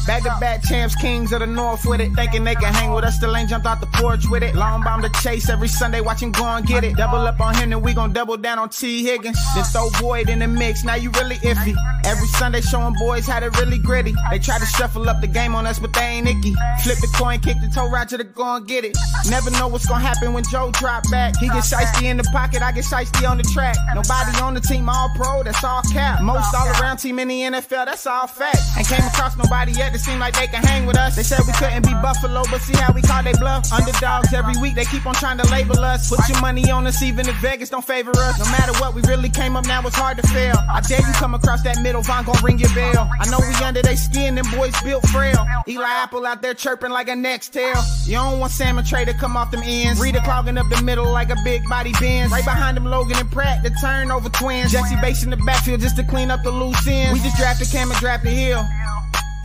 Back 0.06 0.22
to 0.24 0.36
back 0.40 0.62
champs, 0.64 0.94
kings 0.96 1.32
of 1.32 1.40
the 1.40 1.46
north 1.46 1.86
with 1.86 2.00
it. 2.00 2.12
Thinking 2.14 2.44
they 2.44 2.54
can 2.54 2.74
hang 2.74 2.92
with 2.92 3.04
us, 3.04 3.16
still 3.16 3.34
ain't 3.36 3.48
jumped 3.48 3.66
out 3.66 3.80
the 3.80 3.86
porch 3.86 4.24
with 4.30 4.42
it. 4.42 4.54
Long 4.54 4.82
bomb 4.82 5.02
to 5.02 5.10
chase 5.22 5.48
every 5.48 5.68
Sunday, 5.68 6.00
watch 6.00 6.20
him 6.20 6.32
go 6.32 6.44
and 6.44 6.66
get 6.66 6.84
it. 6.84 6.96
Double 6.96 7.26
up 7.26 7.40
on 7.40 7.54
him, 7.54 7.70
then 7.70 7.80
we 7.80 7.94
gon' 7.94 8.12
double 8.12 8.36
down 8.36 8.58
on 8.58 8.68
T. 8.68 9.02
Higgins. 9.02 9.38
Then 9.54 9.64
throw 9.64 9.88
Boyd 10.00 10.28
in 10.28 10.40
the 10.40 10.48
mix, 10.48 10.84
now 10.84 10.94
you 10.94 11.10
really 11.12 11.36
iffy. 11.36 11.74
Every 12.04 12.28
Sunday 12.28 12.60
showing 12.60 12.94
boys 12.98 13.26
how 13.26 13.40
to 13.40 13.50
really 13.50 13.78
gritty. 13.78 14.14
They 14.30 14.38
try 14.38 14.58
to 14.58 14.66
shuffle 14.66 15.08
up 15.08 15.20
the 15.20 15.26
game 15.26 15.54
on 15.54 15.66
us, 15.66 15.78
but 15.78 15.92
they 15.94 16.02
ain't 16.02 16.28
icky. 16.28 16.54
Flip 16.82 16.98
the 16.98 17.12
coin, 17.16 17.40
kick 17.40 17.56
the 17.60 17.70
toe 17.74 17.88
right 17.88 18.08
to 18.08 18.16
the 18.16 18.24
go 18.24 18.56
and 18.56 18.66
get 18.66 18.84
it. 18.84 18.96
Never 19.30 19.50
know 19.52 19.68
what's 19.68 19.86
gonna 19.86 20.04
happen 20.04 20.32
when 20.32 20.44
Joe 20.50 20.70
drop 20.72 21.04
back. 21.10 21.36
He 21.38 21.48
get 21.48 21.64
shiesty 21.64 22.04
in 22.04 22.18
the 22.18 22.24
pocket, 22.24 22.47
I 22.56 22.72
get 22.72 22.84
shiesty 22.84 23.28
on 23.28 23.36
the 23.36 23.44
track. 23.54 23.76
Nobody 23.94 24.40
on 24.40 24.54
the 24.54 24.60
team 24.60 24.88
all 24.88 25.10
pro, 25.14 25.42
that's 25.42 25.62
all 25.62 25.82
cap. 25.92 26.22
Most 26.22 26.54
all 26.54 26.68
around 26.80 26.96
team 26.98 27.18
in 27.18 27.28
the 27.28 27.40
NFL, 27.40 27.86
that's 27.86 28.06
all 28.06 28.26
fact. 28.26 28.58
And 28.76 28.86
came 28.86 29.04
across 29.04 29.36
nobody 29.36 29.72
yet 29.72 29.92
that 29.92 30.00
seemed 30.00 30.20
like 30.20 30.34
they 30.38 30.46
can 30.46 30.62
hang 30.62 30.86
with 30.86 30.96
us. 30.96 31.16
They 31.16 31.22
said 31.22 31.40
we 31.46 31.52
couldn't 31.52 31.84
be 31.84 31.92
Buffalo, 32.00 32.42
but 32.50 32.60
see 32.60 32.76
how 32.76 32.92
we 32.92 33.02
call 33.02 33.22
they 33.22 33.32
bluff. 33.34 33.70
Underdogs 33.72 34.32
every 34.32 34.54
week, 34.60 34.74
they 34.74 34.84
keep 34.86 35.06
on 35.06 35.14
trying 35.14 35.38
to 35.38 35.46
label 35.50 35.78
us. 35.80 36.08
Put 36.08 36.28
your 36.28 36.40
money 36.40 36.70
on 36.70 36.86
us, 36.86 37.02
even 37.02 37.28
if 37.28 37.36
Vegas 37.36 37.70
don't 37.70 37.84
favor 37.84 38.12
us. 38.16 38.38
No 38.38 38.46
matter 38.46 38.72
what, 38.80 38.94
we 38.94 39.02
really 39.02 39.28
came 39.28 39.56
up 39.56 39.66
now, 39.66 39.82
it's 39.86 39.96
hard 39.96 40.16
to 40.16 40.26
fail. 40.28 40.56
I 40.70 40.80
dare 40.80 41.00
you 41.00 41.12
come 41.14 41.34
across 41.34 41.62
that 41.62 41.80
middle, 41.82 42.02
Vonn 42.02 42.24
gon' 42.24 42.42
ring 42.42 42.58
your 42.58 42.72
bell. 42.74 43.10
I 43.20 43.28
know 43.30 43.38
we 43.40 43.54
under 43.64 43.82
they 43.82 43.96
skin, 43.96 44.34
them 44.34 44.46
boys 44.54 44.74
built 44.82 45.06
frail. 45.08 45.46
Eli 45.68 45.88
Apple 45.88 46.26
out 46.26 46.42
there 46.42 46.54
chirping 46.54 46.90
like 46.90 47.08
a 47.08 47.16
next 47.16 47.50
tail. 47.50 47.76
You 48.04 48.14
don't 48.14 48.40
want 48.40 48.52
Sam 48.52 48.78
and 48.78 48.86
Trey 48.86 49.04
to 49.04 49.14
come 49.14 49.36
off 49.36 49.50
them 49.50 49.62
ends. 49.64 50.00
Reader 50.00 50.20
clogging 50.20 50.56
up 50.56 50.68
the 50.70 50.82
middle 50.82 51.10
like 51.10 51.30
a 51.30 51.36
big 51.44 51.62
body 51.68 51.92
Benz. 52.00 52.32
Right 52.38 52.44
behind 52.44 52.76
them, 52.76 52.84
Logan 52.84 53.16
and 53.18 53.28
Pratt, 53.32 53.64
the 53.64 53.70
turnover 53.80 54.28
twins. 54.28 54.70
Jessie 54.70 54.94
Bates 55.02 55.24
in 55.24 55.30
the 55.30 55.36
backfield 55.38 55.80
just 55.80 55.96
to 55.96 56.04
clean 56.04 56.30
up 56.30 56.44
the 56.44 56.52
loose 56.52 56.86
ends. 56.86 57.12
We 57.12 57.18
just 57.18 57.36
drafted 57.36 57.68
Cam 57.68 57.90
and 57.90 57.98
drafted 57.98 58.30
Hill. 58.30 58.64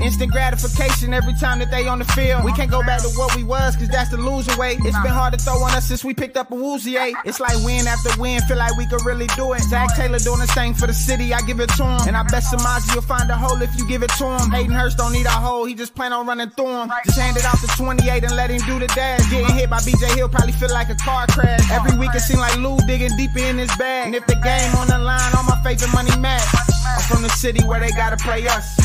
Instant 0.03 0.31
gratification 0.31 1.13
every 1.13 1.33
time 1.33 1.59
that 1.59 1.71
they 1.71 1.87
on 1.87 1.99
the 1.99 2.05
field. 2.05 2.43
We 2.43 2.51
can't 2.51 2.69
go 2.69 2.81
back 2.83 3.01
to 3.01 3.09
what 3.15 3.35
we 3.35 3.43
was, 3.43 3.75
cause 3.75 3.87
that's 3.87 4.09
the 4.09 4.17
loser 4.17 4.55
way. 4.59 4.75
It's 4.83 4.99
been 4.99 5.15
hard 5.15 5.33
to 5.33 5.39
throw 5.39 5.63
on 5.63 5.73
us 5.73 5.87
since 5.87 6.03
we 6.03 6.13
picked 6.13 6.35
up 6.35 6.49
Awuzie. 6.49 6.95
Eh? 6.95 7.13
It's 7.25 7.39
like 7.39 7.55
win 7.63 7.87
after 7.87 8.11
win, 8.19 8.41
feel 8.41 8.57
like 8.57 8.75
we 8.77 8.85
could 8.85 9.05
really 9.05 9.27
do 9.35 9.53
it. 9.53 9.61
Zac 9.61 9.95
Taylor 9.95 10.19
doing 10.19 10.39
the 10.39 10.47
same 10.47 10.73
for 10.73 10.87
the 10.87 10.93
city, 10.93 11.33
I 11.33 11.41
give 11.41 11.59
it 11.59 11.69
to 11.79 11.83
him. 11.83 12.07
And 12.07 12.17
I 12.17 12.23
bet 12.23 12.43
Samaje 12.43 12.93
will 12.93 13.01
find 13.01 13.29
a 13.29 13.37
hole 13.37 13.61
if 13.61 13.71
you 13.77 13.87
give 13.87 14.03
it 14.03 14.11
to 14.19 14.25
him. 14.25 14.51
Hayden 14.51 14.73
Hurst 14.73 14.97
don't 14.97 15.13
need 15.13 15.25
a 15.25 15.29
hole, 15.31 15.65
he 15.65 15.73
just 15.73 15.95
plan 15.95 16.11
on 16.11 16.27
running 16.27 16.49
through 16.49 16.83
him. 16.83 16.91
Just 17.05 17.17
hand 17.17 17.37
it 17.37 17.45
off 17.45 17.61
to 17.61 17.67
28 17.77 18.23
and 18.23 18.35
let 18.35 18.49
him 18.49 18.61
do 18.67 18.79
the 18.79 18.87
dash. 18.87 19.23
Getting 19.31 19.55
hit 19.55 19.69
by 19.69 19.79
BJ 19.79 20.15
Hill 20.15 20.27
probably 20.27 20.53
feel 20.53 20.71
like 20.71 20.89
a 20.89 20.95
car 20.95 21.27
crash. 21.27 21.63
Every 21.71 21.97
week 21.97 22.11
it 22.13 22.19
seem 22.19 22.39
like 22.39 22.57
Lou 22.57 22.77
digging 22.87 23.15
deeper 23.15 23.39
in 23.39 23.57
his 23.57 23.73
bag. 23.77 24.07
And 24.07 24.15
if 24.15 24.25
the 24.27 24.35
game 24.35 24.75
on 24.75 24.87
the 24.87 24.99
line, 24.99 25.31
all 25.37 25.43
my 25.43 25.61
favorite 25.63 25.93
money 25.93 26.15
match. 26.19 26.43
I'm 26.85 27.01
from 27.03 27.21
the 27.23 27.29
city 27.29 27.63
where 27.65 27.79
they 27.79 27.91
gotta 27.91 28.17
play 28.17 28.45
us. 28.47 28.77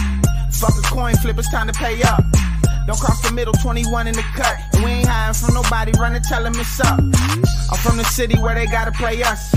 Fuck 0.52 0.74
a 0.78 0.82
coin 0.82 1.14
flip, 1.16 1.38
it's 1.38 1.50
time 1.50 1.66
to 1.66 1.72
pay 1.72 2.02
up. 2.02 2.22
Don't 2.86 2.98
cross 2.98 3.20
the 3.22 3.32
middle, 3.32 3.52
21 3.52 4.06
in 4.06 4.14
the 4.14 4.22
cut. 4.34 4.56
And 4.72 4.84
we 4.84 4.90
ain't 4.90 5.06
hiding 5.06 5.34
from 5.34 5.54
nobody, 5.54 5.92
run 6.00 6.14
and 6.14 6.24
tell 6.24 6.42
them 6.42 6.54
it's 6.56 6.80
up. 6.80 6.98
I'm 6.98 7.78
from 7.84 7.96
the 7.98 8.04
city 8.04 8.38
where 8.40 8.54
they 8.54 8.66
gotta 8.66 8.92
play 8.92 9.22
us. 9.22 9.50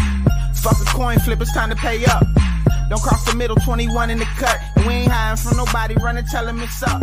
Fuck 0.61 0.81
a 0.81 0.85
coin 0.85 1.17
flip, 1.19 1.41
it's 1.41 1.53
time 1.53 1.69
to 1.69 1.75
pay 1.75 2.03
up. 2.05 2.23
Don't 2.89 3.01
cross 3.01 3.23
the 3.23 3.35
middle, 3.35 3.55
21 3.55 4.09
in 4.09 4.19
the 4.19 4.25
cut. 4.35 4.59
And 4.75 4.85
we 4.85 4.93
ain't 4.93 5.11
hiding 5.11 5.37
from 5.37 5.57
nobody, 5.57 5.95
run 5.95 6.17
and 6.17 6.27
tell 6.27 6.45
them 6.45 6.59
it's 6.61 6.83
up. 6.83 7.01